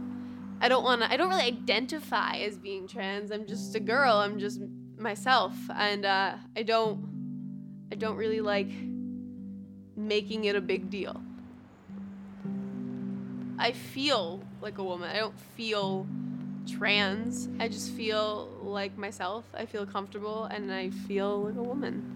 I 0.62 0.70
don't 0.70 0.84
want 0.84 1.02
to 1.02 1.12
I 1.12 1.18
don't 1.18 1.30
really 1.30 1.44
identify 1.44 2.38
as 2.38 2.58
being 2.58 2.88
trans. 2.88 3.32
I'm 3.32 3.46
just 3.46 3.76
a 3.76 3.80
girl. 3.80 4.16
I'm 4.16 4.40
just 4.40 4.62
myself 4.98 5.54
and 5.76 6.06
uh 6.06 6.36
I 6.56 6.64
don't 6.64 7.88
I 7.92 7.96
don't 7.96 8.18
really 8.18 8.42
like 8.42 8.70
making 9.96 10.46
it 10.46 10.56
a 10.56 10.62
big 10.62 10.90
deal. 10.90 11.22
I 13.58 13.72
feel 13.72 14.42
like 14.62 14.78
a 14.78 14.84
woman. 14.84 15.10
I 15.10 15.18
don't 15.18 15.40
feel 15.56 16.06
trans. 16.68 17.48
I 17.60 17.68
just 17.68 17.92
feel 17.92 18.50
like 18.62 18.98
myself. 18.98 19.46
I 19.54 19.66
feel 19.66 19.86
comfortable 19.86 20.46
and 20.46 20.72
I 20.72 20.90
feel 20.90 21.44
like 21.44 21.56
a 21.56 21.64
woman. 21.64 22.12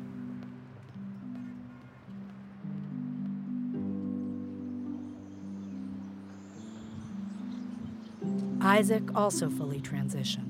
Isaac 8.62 9.04
also 9.16 9.50
fully 9.50 9.80
transitioned, 9.80 10.49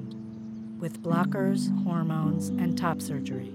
with 0.80 1.02
blockers, 1.04 1.72
hormones, 1.84 2.50
and 2.50 2.78
top 2.78 3.02
surgery. 3.02 3.54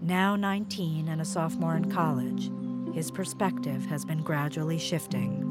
Now 0.00 0.36
19 0.36 1.08
and 1.08 1.20
a 1.20 1.24
sophomore 1.24 1.76
in 1.76 1.90
college, 1.90 2.50
his 2.94 3.10
perspective 3.10 3.84
has 3.86 4.04
been 4.04 4.22
gradually 4.22 4.78
shifting. 4.78 5.48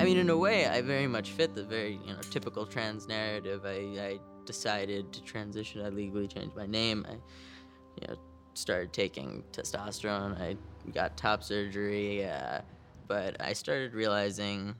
I 0.00 0.04
mean, 0.04 0.16
in 0.16 0.30
a 0.30 0.36
way, 0.36 0.66
I 0.66 0.80
very 0.80 1.06
much 1.06 1.30
fit 1.30 1.54
the 1.54 1.64
very 1.64 1.98
you 2.06 2.12
know 2.12 2.20
typical 2.30 2.66
trans 2.66 3.08
narrative. 3.08 3.62
I, 3.64 4.00
I 4.00 4.18
decided 4.44 5.12
to 5.12 5.22
transition. 5.22 5.84
I 5.84 5.88
legally 5.88 6.28
changed 6.28 6.54
my 6.56 6.66
name. 6.66 7.04
I 7.08 7.12
you 7.12 8.08
know 8.08 8.16
started 8.54 8.92
taking 8.92 9.42
testosterone. 9.52 10.40
I 10.40 10.56
got 10.92 11.16
top 11.16 11.42
surgery. 11.42 12.24
Uh, 12.24 12.60
but 13.08 13.40
I 13.40 13.54
started 13.54 13.94
realizing 13.94 14.74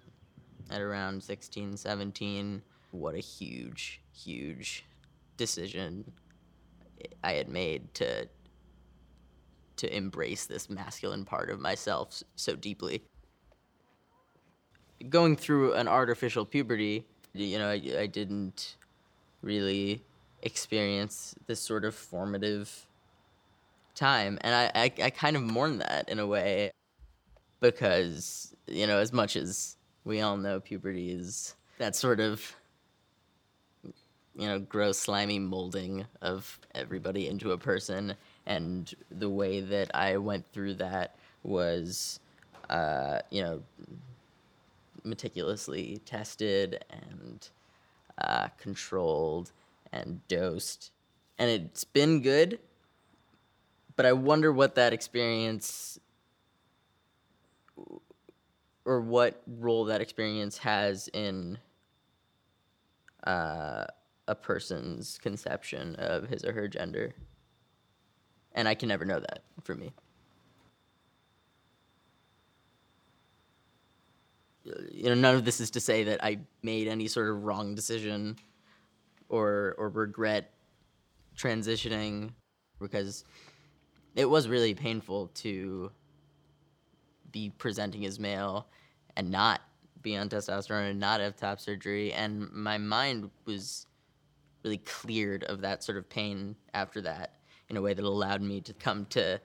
at 0.71 0.81
around 0.81 1.23
16, 1.23 1.77
17 1.77 2.63
what 2.91 3.15
a 3.15 3.19
huge, 3.19 4.01
huge 4.19 4.85
decision 5.37 6.13
I 7.23 7.33
had 7.33 7.49
made 7.49 7.95
to 7.95 8.29
to 9.77 9.97
embrace 9.97 10.47
this 10.47 10.69
masculine 10.69 11.25
part 11.25 11.51
of 11.51 11.61
myself 11.61 12.25
so 12.35 12.57
deeply 12.57 13.03
going 15.09 15.37
through 15.37 15.75
an 15.75 15.89
artificial 15.89 16.45
puberty, 16.45 17.05
you 17.33 17.59
know, 17.59 17.69
I, 17.69 17.81
I 17.99 18.07
didn't 18.07 18.77
really 19.43 20.03
experience 20.43 21.35
this 21.47 21.61
sort 21.61 21.85
of 21.85 21.95
formative 21.95 22.87
time. 23.95 24.39
And 24.41 24.55
I, 24.55 24.71
I, 24.75 24.93
I 25.05 25.11
kind 25.11 25.37
of 25.37 25.43
mourn 25.43 25.79
that 25.79 26.09
in 26.09 26.19
a 26.19 26.27
way 26.27 26.73
because, 27.61 28.55
you 28.67 28.87
know, 28.87 28.99
as 28.99 29.13
much 29.13 29.37
as 29.37 29.77
we 30.05 30.21
all 30.21 30.37
know 30.37 30.61
puberty 30.61 31.11
is 31.11 31.55
that 31.79 31.95
sort 31.95 32.21
of, 32.21 32.55
you 34.39 34.47
know, 34.47 34.61
gross, 34.61 34.99
slimy 34.99 35.41
molding 35.41 36.07
of 36.23 36.61
everybody 36.73 37.27
into 37.27 37.51
a 37.51 37.59
person. 37.59 38.15
And 38.47 38.95
the 39.11 39.29
way 39.29 39.61
that 39.61 39.91
I 39.95 40.17
went 40.17 40.47
through 40.47 40.75
that 40.75 41.17
was, 41.43 42.21
uh, 42.71 43.19
you 43.31 43.43
know, 43.43 43.63
meticulously 45.03 46.01
tested 46.05 46.85
and 46.89 47.49
uh, 48.23 48.49
controlled 48.59 49.51
and 49.93 50.27
dosed. 50.29 50.93
And 51.41 51.51
it's 51.51 51.83
been 51.83 52.23
good, 52.23 52.61
but 53.97 54.07
I 54.07 54.13
wonder 54.13 54.53
what 54.53 54.77
that 54.77 54.93
experience 54.93 55.99
or 58.85 59.01
what 59.01 59.43
role 59.47 59.87
that 59.87 60.01
experience 60.01 60.59
has 60.59 61.09
in 61.13 61.59
uh, 63.25 63.85
a 64.29 64.35
person's 64.35 65.19
conception 65.19 65.97
of 65.97 66.29
his 66.29 66.45
or 66.45 66.53
her 66.53 66.69
gender. 66.69 67.15
And 68.53 68.69
I 68.69 68.75
can 68.75 68.89
never 68.89 69.05
know 69.05 69.19
that 69.19 69.43
for 69.65 69.75
me. 69.75 69.93
you 74.91 75.05
know, 75.05 75.15
none 75.15 75.35
of 75.35 75.45
this 75.45 75.61
is 75.61 75.71
to 75.73 75.81
say 75.81 76.05
that 76.05 76.23
I 76.23 76.39
made 76.63 76.89
any 76.89 77.09
sort 77.09 77.29
of 77.29 77.45
wrong 77.45 77.75
decision 77.75 78.37
or 79.29 79.75
or 79.79 79.89
regret 79.89 80.53
transitioning 81.37 82.33
because 82.81 83.25
it 84.17 84.29
was 84.29 84.49
really 84.49 84.75
painful 84.75 85.29
to 85.29 85.91
be 87.31 87.51
presenting 87.59 88.05
as 88.07 88.19
male 88.19 88.67
and 89.17 89.31
not 89.31 89.61
be 90.03 90.17
on 90.17 90.29
testosterone 90.29 90.91
and 90.91 91.01
not 91.01 91.21
have 91.21 91.37
top 91.37 91.61
surgery 91.61 92.13
and 92.13 92.51
my 92.53 92.79
mind 92.79 93.31
was 93.45 93.87
really 94.69 94.79
cleared 94.79 95.45
of 95.45 95.61
that 95.61 95.83
sort 95.83 95.97
of 95.97 96.09
pain 96.09 96.55
after 96.75 97.01
that 97.01 97.35
in 97.69 97.77
a 97.77 97.83
way 97.83 97.95
that 97.95 98.05
allowed 98.05 98.43
me 98.43 98.61
to 98.61 98.73
come 98.75 99.07
to 99.07 99.41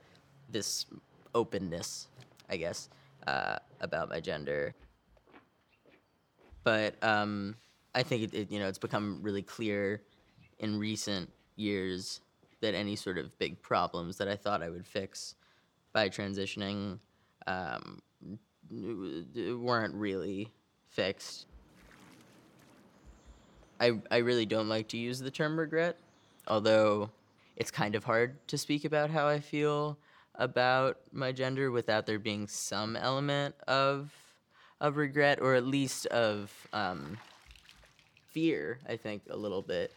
this 0.50 0.86
openness 1.34 2.08
i 2.50 2.56
guess 2.56 2.88
uh, 3.26 3.56
about 3.80 4.10
my 4.10 4.20
gender 4.20 4.74
but 6.64 7.02
um, 7.02 7.54
I 7.94 8.02
think 8.02 8.22
it, 8.22 8.34
it, 8.34 8.50
you 8.50 8.58
know 8.58 8.66
it's 8.66 8.78
become 8.78 9.20
really 9.22 9.42
clear 9.42 10.02
in 10.58 10.78
recent 10.78 11.30
years 11.56 12.20
that 12.60 12.74
any 12.74 12.96
sort 12.96 13.18
of 13.18 13.38
big 13.38 13.60
problems 13.62 14.16
that 14.16 14.28
I 14.28 14.36
thought 14.36 14.62
I 14.62 14.70
would 14.70 14.86
fix 14.86 15.34
by 15.92 16.08
transitioning 16.08 16.98
um, 17.46 18.00
weren't 18.70 19.94
really 19.94 20.50
fixed. 20.88 21.46
I 23.84 24.00
I 24.10 24.18
really 24.18 24.46
don't 24.46 24.68
like 24.68 24.88
to 24.88 24.96
use 24.96 25.18
the 25.20 25.30
term 25.30 25.58
regret, 25.58 25.98
although 26.48 27.10
it's 27.56 27.70
kind 27.70 27.94
of 27.94 28.04
hard 28.04 28.46
to 28.48 28.56
speak 28.56 28.84
about 28.84 29.10
how 29.10 29.28
I 29.28 29.40
feel 29.40 29.98
about 30.36 30.98
my 31.12 31.32
gender 31.32 31.70
without 31.70 32.06
there 32.06 32.18
being 32.18 32.48
some 32.48 32.96
element 32.96 33.54
of 33.68 34.10
of 34.80 34.96
regret 34.96 35.40
or 35.40 35.54
at 35.54 35.66
least 35.66 36.06
of 36.06 36.52
um, 36.72 37.16
fear 38.26 38.78
i 38.88 38.96
think 38.96 39.22
a 39.30 39.36
little 39.36 39.62
bit 39.62 39.92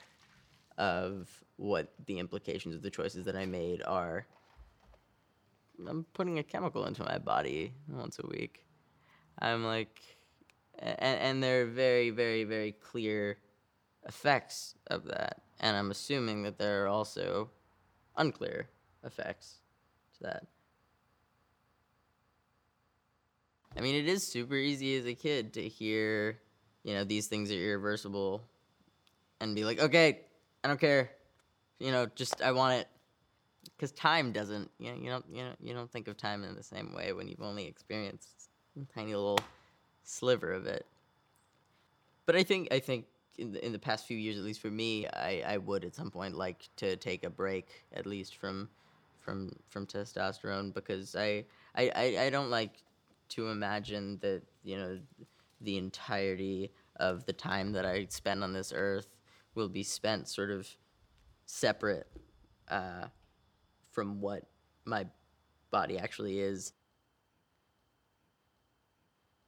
of 0.77 1.27
what 1.55 1.91
the 2.05 2.19
implications 2.19 2.75
of 2.75 2.83
the 2.83 2.89
choices 2.89 3.25
that 3.25 3.35
i 3.35 3.45
made 3.45 3.81
are. 3.83 4.27
I'm 5.87 6.05
putting 6.13 6.37
a 6.37 6.43
chemical 6.43 6.85
into 6.85 7.03
my 7.03 7.17
body 7.17 7.73
once 7.87 8.19
a 8.19 8.27
week. 8.27 8.63
I'm 9.39 9.65
like 9.65 9.99
and, 10.77 11.19
and 11.19 11.43
there 11.43 11.63
are 11.63 11.65
very 11.65 12.11
very 12.11 12.43
very 12.43 12.73
clear 12.73 13.37
effects 14.07 14.75
of 14.87 15.05
that 15.05 15.41
and 15.59 15.75
i'm 15.75 15.91
assuming 15.91 16.43
that 16.43 16.57
there 16.57 16.83
are 16.83 16.87
also 16.87 17.49
unclear 18.17 18.67
effects 19.03 19.59
to 20.17 20.23
that. 20.23 20.43
I 23.77 23.81
mean, 23.81 23.95
it 23.95 24.07
is 24.07 24.25
super 24.25 24.55
easy 24.55 24.97
as 24.97 25.05
a 25.05 25.13
kid 25.13 25.53
to 25.53 25.67
hear, 25.67 26.39
you 26.83 26.93
know, 26.93 27.03
these 27.03 27.27
things 27.27 27.51
are 27.51 27.55
irreversible 27.55 28.41
and 29.39 29.55
be 29.55 29.65
like, 29.65 29.79
okay, 29.79 30.21
I 30.63 30.67
don't 30.67 30.79
care. 30.79 31.11
You 31.79 31.91
know, 31.91 32.07
just 32.15 32.41
I 32.41 32.51
want 32.51 32.75
it 32.75 32.87
because 33.75 33.91
time 33.91 34.31
doesn't 34.31 34.71
you 34.79 34.91
know 34.91 34.97
you 34.97 35.09
don't 35.09 35.25
you 35.29 35.43
know 35.43 35.51
you 35.59 35.73
don't 35.73 35.91
think 35.91 36.07
of 36.07 36.17
time 36.17 36.43
in 36.43 36.55
the 36.55 36.63
same 36.63 36.95
way 36.95 37.13
when 37.13 37.27
you've 37.27 37.41
only 37.41 37.67
experienced 37.67 38.49
a 38.81 38.93
tiny 38.93 39.13
little 39.13 39.37
sliver 40.03 40.53
of 40.53 40.65
it 40.65 40.85
but 42.25 42.35
i 42.35 42.41
think 42.41 42.69
i 42.71 42.79
think 42.79 43.05
in 43.37 43.51
the, 43.51 43.65
in 43.65 43.71
the 43.71 43.79
past 43.79 44.07
few 44.07 44.17
years 44.17 44.37
at 44.37 44.43
least 44.43 44.61
for 44.61 44.71
me 44.71 45.07
I, 45.07 45.43
I 45.45 45.57
would 45.57 45.85
at 45.85 45.95
some 45.95 46.11
point 46.11 46.35
like 46.35 46.69
to 46.77 46.95
take 46.95 47.23
a 47.23 47.29
break 47.29 47.85
at 47.93 48.05
least 48.05 48.35
from 48.37 48.69
from 49.19 49.51
from 49.69 49.85
testosterone 49.85 50.73
because 50.73 51.15
I, 51.15 51.45
I 51.75 51.91
i 51.95 52.17
i 52.25 52.29
don't 52.29 52.49
like 52.49 52.83
to 53.29 53.49
imagine 53.49 54.17
that 54.21 54.41
you 54.63 54.77
know 54.77 54.99
the 55.61 55.77
entirety 55.77 56.71
of 56.97 57.25
the 57.25 57.33
time 57.33 57.73
that 57.73 57.85
i 57.85 58.05
spend 58.09 58.43
on 58.43 58.53
this 58.53 58.71
earth 58.73 59.07
will 59.55 59.69
be 59.69 59.83
spent 59.83 60.29
sort 60.29 60.51
of 60.51 60.67
separate 61.47 62.07
uh, 62.69 63.07
from 63.91 64.21
what 64.21 64.43
my 64.85 65.05
body 65.71 65.97
actually 65.97 66.39
is. 66.39 66.73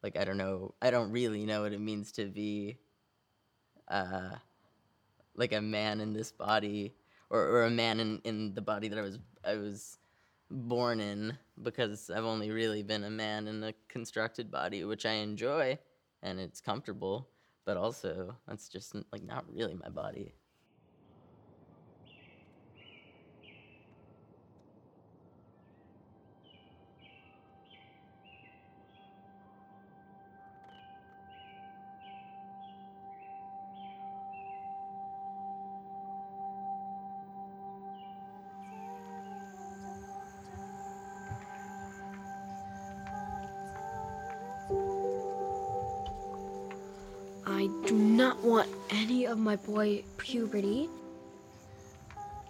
Like 0.01 0.17
I 0.17 0.23
don't 0.23 0.37
know, 0.37 0.73
I 0.81 0.91
don't 0.91 1.11
really 1.11 1.45
know 1.45 1.63
what 1.63 1.73
it 1.73 1.81
means 1.81 2.11
to 2.13 2.25
be 2.25 2.77
uh, 3.89 4.35
like 5.35 5.53
a 5.53 5.61
man 5.61 6.01
in 6.01 6.13
this 6.13 6.31
body 6.31 6.93
or, 7.29 7.41
or 7.41 7.63
a 7.63 7.69
man 7.69 7.99
in, 7.99 8.21
in 8.23 8.53
the 8.53 8.61
body 8.61 8.87
that 8.87 8.99
I 8.99 9.01
was 9.01 9.19
I 9.45 9.55
was 9.55 9.97
born 10.51 10.99
in 10.99 11.37
because 11.61 12.09
I've 12.09 12.25
only 12.25 12.51
really 12.51 12.83
been 12.83 13.03
a 13.03 13.09
man 13.09 13.47
in 13.47 13.63
a 13.63 13.73
constructed 13.87 14.51
body, 14.51 14.83
which 14.83 15.05
I 15.05 15.13
enjoy 15.13 15.77
and 16.21 16.39
it's 16.39 16.59
comfortable, 16.59 17.29
but 17.65 17.77
also 17.77 18.35
that's 18.47 18.67
just 18.67 18.95
like 19.11 19.23
not 19.23 19.45
really 19.51 19.75
my 19.75 19.89
body. 19.89 20.33
I 47.60 47.68
do 47.86 47.94
not 47.94 48.41
want 48.41 48.69
any 48.90 49.26
of 49.26 49.38
my 49.38 49.57
boy 49.57 50.06
puberty. 50.15 50.90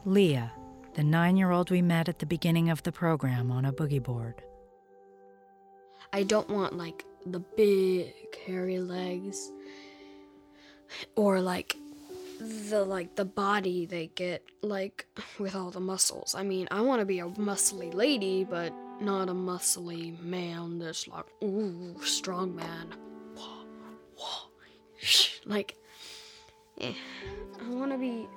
Leah, 0.05 0.51
the 0.93 1.01
nine 1.01 1.35
year 1.35 1.49
old 1.49 1.71
we 1.71 1.81
met 1.81 2.07
at 2.07 2.19
the 2.19 2.27
beginning 2.27 2.69
of 2.69 2.83
the 2.83 2.91
program 2.91 3.51
on 3.51 3.65
a 3.65 3.73
boogie 3.73 4.03
board. 4.03 4.35
I 6.13 6.21
don't 6.21 6.47
want 6.47 6.77
like 6.77 7.05
the 7.25 7.39
big 7.39 8.13
hairy 8.45 8.77
legs 8.77 9.51
or 11.15 11.41
like 11.41 11.75
the 12.39 12.85
like 12.85 13.15
the 13.15 13.25
body 13.25 13.87
they 13.87 14.11
get 14.13 14.45
like 14.61 15.07
with 15.39 15.55
all 15.55 15.71
the 15.71 15.79
muscles. 15.79 16.35
I 16.35 16.43
mean, 16.43 16.67
I 16.69 16.81
want 16.81 16.99
to 16.99 17.05
be 17.05 17.17
a 17.17 17.25
muscly 17.25 17.91
lady, 17.95 18.43
but 18.43 18.71
not 19.01 19.27
a 19.27 19.33
muscly 19.33 20.21
man 20.21 20.77
that's 20.77 21.07
like 21.07 21.25
ooh, 21.43 21.95
strong 22.03 22.55
man. 22.55 22.93
Like 25.45 25.75
eh, 26.81 26.93
I 27.65 27.69
want 27.69 27.91
to 27.91 27.97
be 27.97 28.27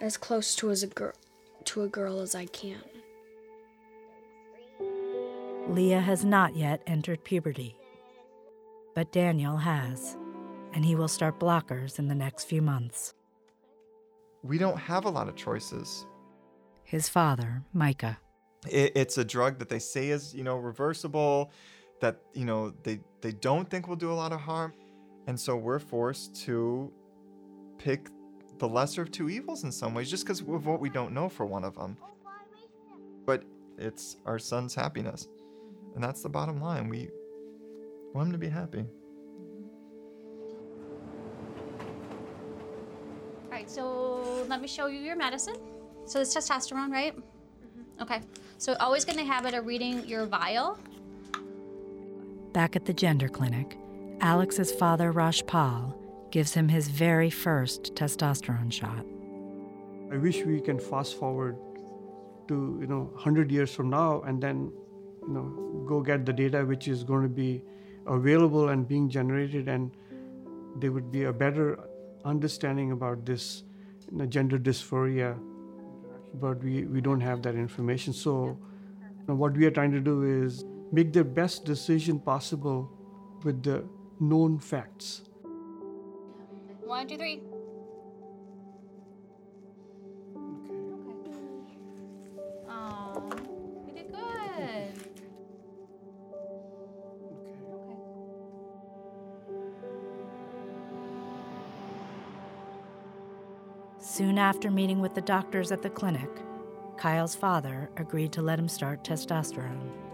as 0.00 0.16
close 0.16 0.54
to 0.56 0.70
as 0.70 0.82
a 0.82 0.86
girl 0.88 1.12
to 1.64 1.82
a 1.82 1.88
girl 1.88 2.20
as 2.20 2.34
I 2.34 2.46
can. 2.46 2.82
Leah 5.68 6.00
has 6.00 6.24
not 6.24 6.54
yet 6.54 6.80
entered 6.86 7.24
puberty, 7.24 7.76
but 8.94 9.10
Daniel 9.10 9.56
has, 9.56 10.16
and 10.72 10.84
he 10.84 10.94
will 10.94 11.08
start 11.08 11.40
blockers 11.40 11.98
in 11.98 12.06
the 12.06 12.14
next 12.14 12.44
few 12.44 12.62
months. 12.62 13.14
We 14.44 14.58
don't 14.58 14.78
have 14.78 15.06
a 15.06 15.10
lot 15.10 15.28
of 15.28 15.34
choices. 15.34 16.06
His 16.84 17.08
father, 17.08 17.64
Micah, 17.72 18.18
It, 18.68 18.92
it's 18.94 19.18
a 19.18 19.24
drug 19.24 19.58
that 19.58 19.68
they 19.68 19.80
say 19.80 20.10
is, 20.10 20.32
you 20.32 20.44
know, 20.44 20.56
reversible, 20.56 21.50
that, 22.00 22.20
you 22.32 22.44
know, 22.44 22.72
they, 22.84 23.00
they 23.20 23.32
don't 23.32 23.68
think 23.68 23.88
will 23.88 23.96
do 23.96 24.12
a 24.12 24.14
lot 24.14 24.32
of 24.32 24.38
harm. 24.40 24.72
And 25.26 25.38
so 25.38 25.56
we're 25.56 25.78
forced 25.78 26.36
to 26.44 26.92
pick 27.78 28.08
the 28.58 28.68
lesser 28.68 29.02
of 29.02 29.10
two 29.10 29.28
evils 29.28 29.64
in 29.64 29.72
some 29.72 29.92
ways, 29.94 30.08
just 30.10 30.24
because 30.24 30.40
of 30.40 30.66
what 30.66 30.80
we 30.80 30.88
don't 30.88 31.12
know 31.12 31.28
for 31.28 31.44
one 31.44 31.64
of 31.64 31.74
them. 31.74 31.96
But 33.26 33.44
it's 33.76 34.16
our 34.24 34.38
son's 34.38 34.74
happiness. 34.74 35.28
And 35.94 36.04
that's 36.04 36.22
the 36.22 36.28
bottom 36.28 36.60
line. 36.60 36.88
We 36.88 37.10
want 38.14 38.26
him 38.26 38.32
to 38.32 38.38
be 38.38 38.48
happy. 38.48 38.84
All 43.44 43.50
right, 43.50 43.68
so 43.70 44.44
let 44.48 44.60
me 44.60 44.68
show 44.68 44.86
you 44.86 45.00
your 45.00 45.16
medicine. 45.16 45.56
So 46.04 46.20
it's 46.20 46.34
testosterone, 46.34 46.90
right? 46.90 47.16
Mm-hmm. 47.16 48.02
Okay. 48.02 48.20
So 48.58 48.74
always 48.80 49.04
get 49.04 49.16
in 49.18 49.26
the 49.26 49.32
habit 49.32 49.54
of 49.54 49.66
reading 49.66 50.06
your 50.06 50.24
vial. 50.26 50.78
back 52.56 52.74
at 52.74 52.86
the 52.86 52.94
gender 52.94 53.28
clinic, 53.28 53.76
Alex's 54.20 54.72
father, 54.72 55.12
Rajpal, 55.12 55.94
gives 56.30 56.54
him 56.54 56.68
his 56.68 56.88
very 56.88 57.30
first 57.30 57.94
testosterone 57.94 58.72
shot. 58.72 59.04
I 60.12 60.16
wish 60.16 60.44
we 60.44 60.60
can 60.60 60.78
fast 60.78 61.18
forward 61.18 61.56
to 62.48 62.78
you 62.80 62.86
know 62.86 63.10
100 63.14 63.50
years 63.50 63.74
from 63.74 63.90
now 63.90 64.22
and 64.22 64.40
then 64.40 64.72
you 65.22 65.32
know 65.32 65.84
go 65.86 66.00
get 66.00 66.24
the 66.24 66.32
data 66.32 66.64
which 66.64 66.86
is 66.86 67.02
going 67.02 67.22
to 67.22 67.28
be 67.28 67.62
available 68.06 68.68
and 68.68 68.86
being 68.86 69.08
generated 69.08 69.68
and 69.68 69.90
there 70.76 70.92
would 70.92 71.10
be 71.10 71.24
a 71.24 71.32
better 71.32 71.78
understanding 72.24 72.92
about 72.92 73.24
this 73.26 73.64
you 74.10 74.18
know, 74.18 74.26
gender 74.26 74.58
dysphoria 74.58 75.36
but 76.34 76.62
we, 76.62 76.84
we 76.84 77.00
don't 77.00 77.20
have 77.20 77.42
that 77.42 77.54
information 77.54 78.12
so 78.12 78.56
you 79.18 79.24
know, 79.26 79.34
what 79.34 79.52
we 79.56 79.66
are 79.66 79.70
trying 79.70 79.90
to 79.90 80.00
do 80.00 80.22
is 80.22 80.64
make 80.92 81.12
the 81.12 81.24
best 81.24 81.64
decision 81.64 82.20
possible 82.20 82.88
with 83.42 83.62
the 83.62 83.84
known 84.20 84.58
facts 84.58 85.22
One, 86.86 87.08
two, 87.08 87.16
three. 87.16 87.42
Oh, 92.70 93.28
you 93.88 93.92
did 93.92 94.12
good. 94.12 94.20
Okay. 94.20 94.86
Okay. 97.74 97.96
Soon 103.98 104.38
after 104.38 104.70
meeting 104.70 105.00
with 105.00 105.16
the 105.16 105.20
doctors 105.20 105.72
at 105.72 105.82
the 105.82 105.90
clinic, 105.90 106.30
Kyle's 106.96 107.34
father 107.34 107.90
agreed 107.96 108.30
to 108.34 108.42
let 108.42 108.60
him 108.60 108.68
start 108.68 109.02
testosterone. 109.02 110.05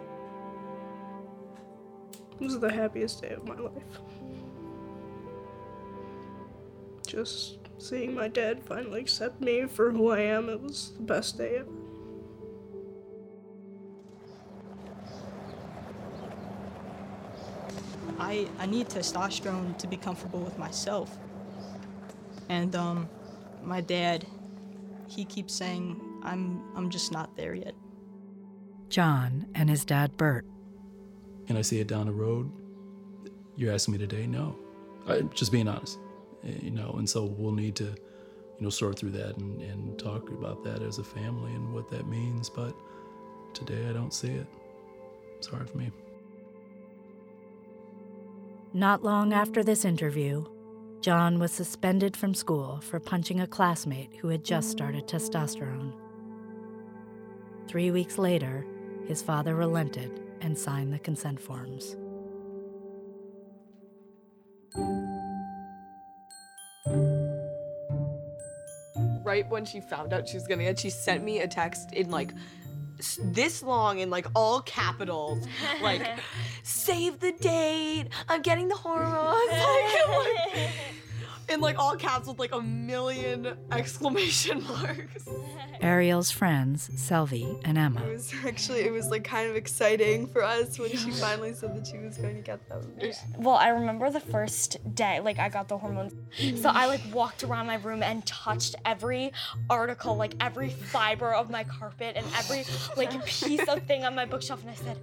This 2.42 2.54
is 2.54 2.58
the 2.58 2.72
happiest 2.72 3.22
day 3.22 3.34
of 3.34 3.46
my 3.46 3.54
life. 3.54 4.00
Just 7.06 7.58
seeing 7.78 8.16
my 8.16 8.26
dad 8.26 8.64
finally 8.64 9.00
accept 9.00 9.40
me 9.40 9.66
for 9.66 9.92
who 9.92 10.10
I 10.10 10.22
am, 10.22 10.48
it 10.48 10.60
was 10.60 10.90
the 10.96 11.04
best 11.04 11.38
day 11.38 11.58
ever. 11.58 11.70
I, 18.18 18.48
I 18.58 18.66
need 18.66 18.88
testosterone 18.88 19.78
to 19.78 19.86
be 19.86 19.96
comfortable 19.96 20.40
with 20.40 20.58
myself. 20.58 21.16
And 22.48 22.74
um, 22.74 23.08
my 23.62 23.80
dad, 23.80 24.26
he 25.06 25.24
keeps 25.24 25.54
saying 25.54 26.00
I'm 26.24 26.60
I'm 26.74 26.90
just 26.90 27.12
not 27.12 27.36
there 27.36 27.54
yet. 27.54 27.74
John 28.88 29.46
and 29.54 29.70
his 29.70 29.84
dad, 29.84 30.16
Bert, 30.16 30.44
Can 31.46 31.56
I 31.56 31.62
see 31.62 31.80
it 31.80 31.88
down 31.88 32.06
the 32.06 32.12
road? 32.12 32.50
You're 33.56 33.72
asking 33.72 33.92
me 33.92 33.98
today? 33.98 34.26
No. 34.26 34.56
I, 35.06 35.22
just 35.34 35.52
being 35.52 35.68
honest, 35.68 35.98
eh, 36.44 36.52
you 36.62 36.70
know. 36.70 36.94
And 36.98 37.08
so 37.08 37.24
we'll 37.24 37.52
need 37.52 37.74
to, 37.76 37.84
you 37.84 38.60
know, 38.60 38.70
sort 38.70 38.98
through 38.98 39.10
that 39.10 39.36
and, 39.36 39.60
and 39.60 39.98
talk 39.98 40.30
about 40.30 40.62
that 40.64 40.82
as 40.82 40.98
a 40.98 41.04
family 41.04 41.52
and 41.52 41.72
what 41.74 41.90
that 41.90 42.06
means. 42.06 42.48
But 42.48 42.74
today 43.54 43.88
I 43.88 43.92
don't 43.92 44.14
see 44.14 44.28
it. 44.28 44.46
It's 45.38 45.48
hard 45.48 45.68
for 45.68 45.78
me. 45.78 45.90
Not 48.72 49.02
long 49.02 49.32
after 49.32 49.62
this 49.62 49.84
interview, 49.84 50.46
John 51.02 51.38
was 51.38 51.52
suspended 51.52 52.16
from 52.16 52.32
school 52.32 52.80
for 52.80 53.00
punching 53.00 53.40
a 53.40 53.46
classmate 53.46 54.14
who 54.20 54.28
had 54.28 54.44
just 54.44 54.70
started 54.70 55.06
testosterone. 55.06 55.92
Three 57.66 57.90
weeks 57.90 58.18
later, 58.18 58.64
his 59.08 59.20
father 59.20 59.56
relented 59.56 60.22
and 60.42 60.58
signed 60.58 60.92
the 60.92 60.98
consent 60.98 61.40
forms. 61.40 61.96
Right 69.24 69.48
when 69.48 69.64
she 69.64 69.80
found 69.80 70.12
out 70.12 70.28
she 70.28 70.36
was 70.36 70.46
getting 70.46 70.66
it, 70.66 70.78
she 70.78 70.90
sent 70.90 71.24
me 71.24 71.40
a 71.40 71.48
text 71.48 71.92
in 71.92 72.10
like 72.10 72.32
this 73.20 73.62
long 73.62 74.00
in 74.00 74.10
like 74.10 74.26
all 74.34 74.60
capitals, 74.62 75.46
like 75.82 76.06
save 76.62 77.20
the 77.20 77.32
date. 77.32 78.08
I'm 78.28 78.42
getting 78.42 78.68
the 78.68 78.76
hormones. 78.76 79.38
Like, 79.52 80.54
like, 80.54 80.70
in 81.52 81.60
like 81.60 81.78
all 81.78 81.96
caps 81.96 82.26
with 82.26 82.38
like 82.38 82.52
a 82.52 82.60
million 82.60 83.56
exclamation 83.72 84.62
marks. 84.64 85.28
Ariel's 85.80 86.30
friends, 86.30 86.88
Selvi 86.94 87.60
and 87.64 87.76
Emma, 87.76 88.02
It 88.04 88.12
was 88.12 88.32
actually 88.46 88.80
it 88.80 88.92
was 88.92 89.08
like 89.10 89.24
kind 89.24 89.50
of 89.50 89.56
exciting 89.56 90.26
for 90.26 90.42
us 90.42 90.78
when 90.78 90.90
she 90.90 91.10
finally 91.10 91.52
said 91.54 91.76
that 91.76 91.86
she 91.86 91.98
was 91.98 92.16
going 92.16 92.36
to 92.36 92.42
get 92.42 92.66
them. 92.68 92.82
Well, 93.36 93.56
I 93.56 93.68
remember 93.68 94.10
the 94.10 94.20
first 94.20 94.76
day, 94.94 95.20
like 95.20 95.38
I 95.38 95.48
got 95.48 95.68
the 95.68 95.76
hormones. 95.76 96.12
So 96.60 96.68
I 96.68 96.86
like 96.86 97.00
walked 97.12 97.42
around 97.44 97.66
my 97.66 97.76
room 97.76 98.02
and 98.02 98.24
touched 98.26 98.76
every 98.84 99.32
article, 99.68 100.16
like 100.16 100.34
every 100.40 100.70
fiber 100.70 101.32
of 101.34 101.50
my 101.50 101.64
carpet 101.64 102.16
and 102.16 102.26
every 102.36 102.64
like 102.96 103.24
piece 103.26 103.66
of 103.68 103.82
thing 103.86 104.04
on 104.04 104.14
my 104.14 104.24
bookshelf, 104.24 104.62
and 104.62 104.70
I 104.70 104.74
said, 104.74 105.00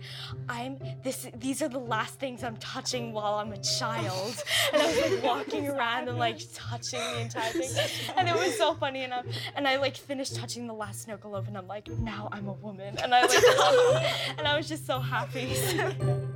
"I'm 0.48 0.80
this. 1.04 1.28
These 1.36 1.62
are 1.62 1.70
the 1.70 1.80
last 1.80 2.20
things 2.20 2.44
I'm 2.44 2.58
touching 2.58 3.12
while 3.14 3.36
I'm 3.36 3.52
a 3.52 3.58
child." 3.62 4.42
And 4.74 4.82
I 4.82 4.88
was 4.88 5.12
like 5.12 5.24
walking 5.24 5.68
around 5.68 6.08
and 6.08 6.18
like 6.18 6.39
touching 6.54 7.00
the 7.00 7.22
entire 7.22 7.52
thing, 7.52 7.70
and 8.18 8.28
it 8.28 8.36
was 8.36 8.58
so 8.58 8.74
funny. 8.74 9.04
And 9.04 9.14
I 9.14 9.24
and 9.56 9.68
I 9.68 9.78
like 9.78 9.96
finished 9.96 10.36
touching 10.36 10.68
the 10.68 10.74
last 10.74 11.04
snuggle 11.04 11.36
and 11.36 11.58
I'm 11.58 11.68
like, 11.68 11.88
"Now 11.88 12.30
I'm 12.32 12.48
a 12.48 12.54
woman," 12.54 12.98
and 13.02 13.14
I 13.14 13.22
like, 13.22 13.32
and 14.38 14.48
I 14.48 14.58
was 14.58 14.68
just 14.68 14.86
so 14.86 15.00
happy. 15.00 15.56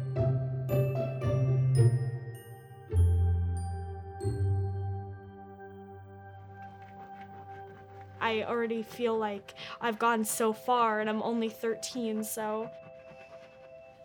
I 8.23 8.43
already 8.43 8.84
feel 8.84 9.17
like 9.17 9.53
I've 9.81 9.99
gone 9.99 10.23
so 10.23 10.53
far 10.53 11.01
and 11.01 11.09
I'm 11.09 11.21
only 11.21 11.49
13, 11.49 12.23
so. 12.23 12.69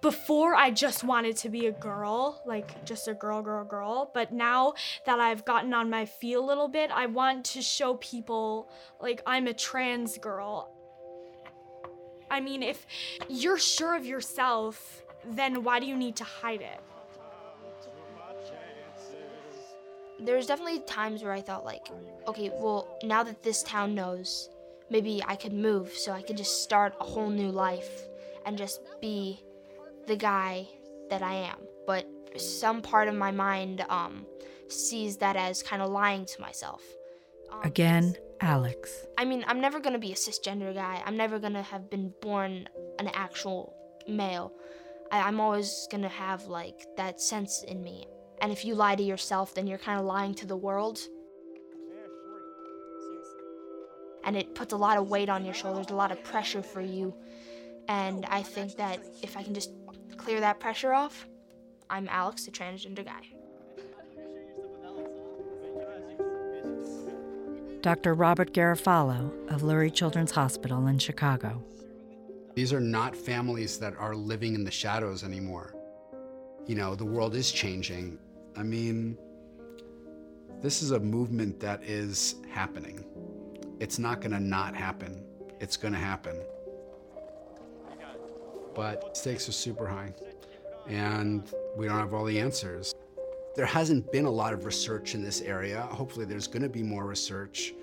Before, 0.01 0.55
I 0.55 0.71
just 0.71 1.03
wanted 1.03 1.37
to 1.39 1.49
be 1.49 1.67
a 1.67 1.73
girl, 1.73 2.41
like 2.47 2.85
just 2.85 3.09
a 3.09 3.15
girl, 3.15 3.43
girl, 3.43 3.65
girl. 3.65 4.11
But 4.15 4.33
now 4.33 4.75
that 5.07 5.19
I've 5.19 5.45
gotten 5.45 5.75
on 5.75 5.91
my 5.91 6.05
feet 6.07 6.35
a 6.35 6.41
little 6.41 6.69
bit, 6.69 6.91
I 6.93 7.07
want 7.07 7.45
to 7.47 7.63
show 7.63 7.95
people 7.95 8.71
like 9.01 9.23
I'm 9.27 9.49
a 9.49 9.55
trans 9.55 10.17
girl. 10.19 10.73
I 12.31 12.41
mean, 12.41 12.63
if 12.63 12.87
you're 13.29 13.59
sure 13.59 13.97
of 13.97 14.07
yourself, 14.07 15.03
then 15.25 15.65
why 15.65 15.81
do 15.81 15.87
you 15.87 15.97
need 15.97 16.15
to 16.17 16.25
hide 16.25 16.61
it? 16.61 16.81
There's 20.21 20.47
definitely 20.47 20.81
times 20.81 21.23
where 21.23 21.33
I 21.33 21.41
thought 21.41 21.65
like, 21.65 21.89
okay, 22.27 22.51
well, 22.55 22.99
now 23.03 23.25
that 23.25 23.43
this 23.43 23.63
town 23.65 23.95
knows, 23.95 24.51
maybe 24.91 25.23
I 25.27 25.35
could 25.35 25.53
move 25.53 25.93
so 25.93 26.13
I 26.13 26.23
could 26.23 26.37
just 26.37 26.63
start 26.63 26.95
a 27.01 27.05
whole 27.05 27.31
new 27.31 27.51
life 27.51 28.03
and 28.45 28.57
just 28.57 28.81
be 29.01 29.43
the 30.09 30.17
guy 30.17 30.67
that 31.11 31.23
I 31.23 31.35
am. 31.35 31.59
But 31.87 32.07
some 32.37 32.83
part 32.83 33.09
of 33.09 33.15
my 33.15 33.31
mind 33.31 33.85
um, 33.89 34.27
sees 34.69 35.19
that 35.19 35.37
as 35.37 35.63
kind 35.63 35.83
of 35.83 35.91
lying 35.91 36.25
to 36.27 36.41
myself. 36.41 36.83
again, 37.63 38.17
Alex. 38.41 39.07
I 39.17 39.25
mean, 39.25 39.45
I'm 39.47 39.61
never 39.61 39.81
gonna 39.81 39.99
be 39.99 40.13
a 40.13 40.17
cisgender 40.17 40.75
guy. 40.75 41.03
I'm 41.05 41.17
never 41.17 41.39
gonna 41.39 41.63
have 41.63 41.91
been 41.91 42.13
born 42.21 42.69
an 42.99 43.09
actual 43.15 43.75
male. 44.07 44.53
I, 45.11 45.21
I'm 45.21 45.41
always 45.41 45.89
gonna 45.91 46.09
have 46.09 46.45
like 46.47 46.87
that 46.97 47.21
sense 47.21 47.63
in 47.63 47.83
me. 47.83 48.07
And 48.41 48.53
if 48.53 48.65
you 48.65 48.75
lie 48.75 48.95
to 48.95 49.03
yourself, 49.03 49.55
then 49.55 49.67
you're 49.67 49.79
kind 49.79 49.99
of 49.99 50.07
lying 50.07 50.35
to 50.37 50.47
the 50.47 50.57
world. 50.57 51.01
And 54.25 54.37
it 54.37 54.55
puts 54.55 54.73
a 54.73 54.77
lot 54.77 54.99
of 54.99 55.09
weight 55.09 55.29
on 55.29 55.45
your 55.45 55.55
shoulders, 55.55 55.87
a 55.91 55.95
lot 55.95 56.13
of 56.13 56.23
pressure 56.23 56.63
for 56.63 56.81
you. 56.81 57.15
And 57.89 58.27
I 58.27 58.43
think 58.43 58.77
that 58.77 59.01
if 59.23 59.37
I 59.37 59.43
can 59.43 59.55
just 59.55 59.71
clear 60.19 60.41
that 60.41 60.61
pressure 60.61 60.93
off, 60.93 61.27
I'm 61.89 62.09
Alex, 62.11 62.45
the 62.45 62.51
transgender 62.51 63.05
guy. 63.05 63.23
Dr. 67.81 68.15
Robert 68.15 68.53
Garofalo 68.53 69.31
of 69.51 69.63
Lurie 69.63 69.95
Children's 69.95 70.33
Hospital 70.33 70.89
in 70.89 70.99
Chicago. 70.99 71.63
These 72.55 72.73
are 72.73 72.81
not 72.81 73.15
families 73.15 73.79
that 73.79 73.97
are 73.97 74.17
living 74.17 74.55
in 74.55 74.65
the 74.65 74.71
shadows 74.71 75.23
anymore. 75.23 75.75
You 76.67 76.75
know, 76.75 76.97
the 76.97 77.05
world 77.05 77.35
is 77.37 77.53
changing. 77.53 78.19
I 78.57 78.65
mean, 78.65 79.17
this 80.61 80.83
is 80.83 80.91
a 80.91 80.99
movement 80.99 81.61
that 81.61 81.85
is 81.85 82.35
happening. 82.51 83.05
It's 83.79 83.99
not 83.99 84.21
going 84.21 84.33
to 84.33 84.41
not 84.41 84.75
happen. 84.75 85.25
It's 85.61 85.77
going 85.77 85.95
to 85.95 86.01
happen. 86.01 86.37
But 88.79 89.17
stakes 89.17 89.49
are 89.49 89.53
super 89.53 89.89
high, 89.89 90.15
and 90.87 91.43
we 91.77 91.87
don't 91.89 91.99
have 91.99 92.15
all 92.15 92.25
the 92.25 92.39
answers. 92.39 92.95
There 93.57 93.67
hasn't 93.67 94.13
been 94.13 94.25
a 94.25 94.31
lot 94.31 94.53
of 94.53 94.65
research 94.65 95.17
in 95.17 95.21
this 95.21 95.41
area. 95.41 95.81
Hopefully, 95.81 96.25
there's 96.25 96.47
going 96.47 96.63
to 96.63 96.69
be 96.69 96.85
more 96.85 97.05
research. 97.05 97.75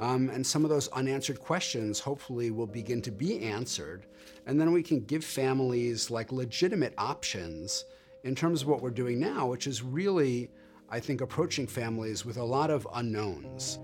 Um, 0.00 0.28
and 0.30 0.44
some 0.44 0.64
of 0.64 0.70
those 0.70 0.88
unanswered 0.88 1.38
questions 1.38 2.00
hopefully 2.00 2.50
will 2.50 2.66
begin 2.66 3.00
to 3.02 3.12
be 3.12 3.38
answered. 3.44 4.06
And 4.46 4.60
then 4.60 4.72
we 4.72 4.82
can 4.82 5.04
give 5.04 5.22
families 5.22 6.10
like 6.10 6.32
legitimate 6.32 6.94
options 6.98 7.84
in 8.24 8.34
terms 8.34 8.62
of 8.62 8.66
what 8.66 8.82
we're 8.82 8.90
doing 8.90 9.20
now, 9.20 9.46
which 9.46 9.68
is 9.68 9.84
really, 9.84 10.50
I 10.90 10.98
think, 10.98 11.20
approaching 11.20 11.68
families 11.68 12.24
with 12.24 12.38
a 12.38 12.44
lot 12.44 12.70
of 12.70 12.88
unknowns. 12.94 13.78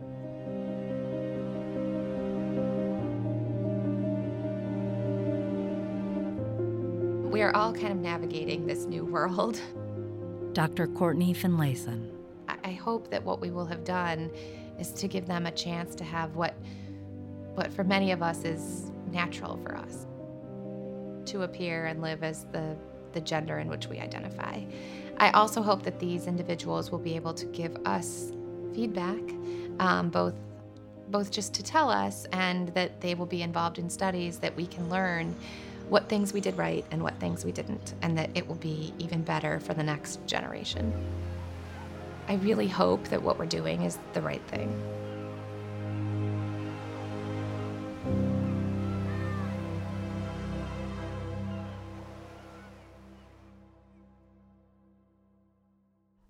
We 7.36 7.42
are 7.42 7.54
all 7.54 7.74
kind 7.74 7.92
of 7.92 7.98
navigating 7.98 8.66
this 8.66 8.86
new 8.86 9.04
world. 9.04 9.60
Dr. 10.54 10.86
Courtney 10.86 11.34
Finlayson. 11.34 12.10
I- 12.48 12.72
hope 12.72 13.10
that 13.10 13.22
what 13.22 13.42
we 13.42 13.50
will 13.50 13.66
have 13.66 13.84
done 13.84 14.30
is 14.80 14.90
to 14.92 15.06
give 15.06 15.26
them 15.26 15.44
a 15.44 15.50
chance 15.50 15.94
to 15.96 16.04
have 16.04 16.34
what, 16.34 16.54
what 17.52 17.70
for 17.74 17.84
many 17.84 18.10
of 18.10 18.22
us 18.22 18.44
is 18.44 18.90
natural 19.12 19.58
for 19.58 19.76
us 19.76 20.06
to 21.26 21.42
appear 21.42 21.86
and 21.86 22.00
live 22.00 22.22
as 22.22 22.44
the, 22.52 22.74
the 23.12 23.20
gender 23.20 23.58
in 23.58 23.68
which 23.68 23.86
we 23.88 23.98
identify. 23.98 24.62
I 25.18 25.30
also 25.32 25.60
hope 25.60 25.82
that 25.82 25.98
these 25.98 26.26
individuals 26.26 26.90
will 26.90 27.00
be 27.00 27.16
able 27.16 27.34
to 27.34 27.44
give 27.44 27.76
us 27.84 28.32
feedback, 28.72 29.20
um, 29.78 30.08
both 30.08 30.34
both 31.08 31.30
just 31.30 31.54
to 31.54 31.62
tell 31.62 31.90
us 31.90 32.26
and 32.32 32.68
that 32.70 33.00
they 33.00 33.14
will 33.14 33.26
be 33.26 33.42
involved 33.42 33.78
in 33.78 33.88
studies 33.90 34.38
that 34.38 34.56
we 34.56 34.66
can 34.66 34.88
learn 34.88 35.36
what 35.88 36.08
things 36.08 36.32
we 36.32 36.40
did 36.40 36.56
right 36.56 36.84
and 36.90 37.02
what 37.02 37.18
things 37.20 37.44
we 37.44 37.52
didn't, 37.52 37.94
and 38.02 38.18
that 38.18 38.30
it 38.34 38.46
will 38.46 38.56
be 38.56 38.92
even 38.98 39.22
better 39.22 39.60
for 39.60 39.74
the 39.74 39.82
next 39.82 40.24
generation. 40.26 40.92
I 42.28 42.34
really 42.34 42.68
hope 42.68 43.08
that 43.08 43.22
what 43.22 43.38
we're 43.38 43.46
doing 43.46 43.82
is 43.82 43.98
the 44.12 44.20
right 44.20 44.42
thing. 44.48 44.82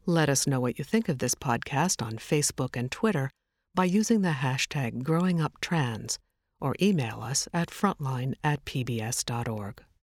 Let 0.09 0.29
us 0.29 0.47
know 0.47 0.61
what 0.61 0.79
you 0.79 0.85
think 0.85 1.09
of 1.09 1.19
this 1.19 1.35
podcast 1.35 2.01
on 2.01 2.13
Facebook 2.13 2.77
and 2.77 2.93
Twitter 2.93 3.31
by 3.75 3.87
using 3.87 4.23
the 4.23 4.29
hashtag 4.31 5.03
growinguptrans 5.03 6.19
or 6.61 6.77
email 6.81 7.21
us 7.21 7.49
at 7.53 7.71
frontline 7.71 8.35
at 8.45 8.65
pbs.org. 8.65 9.86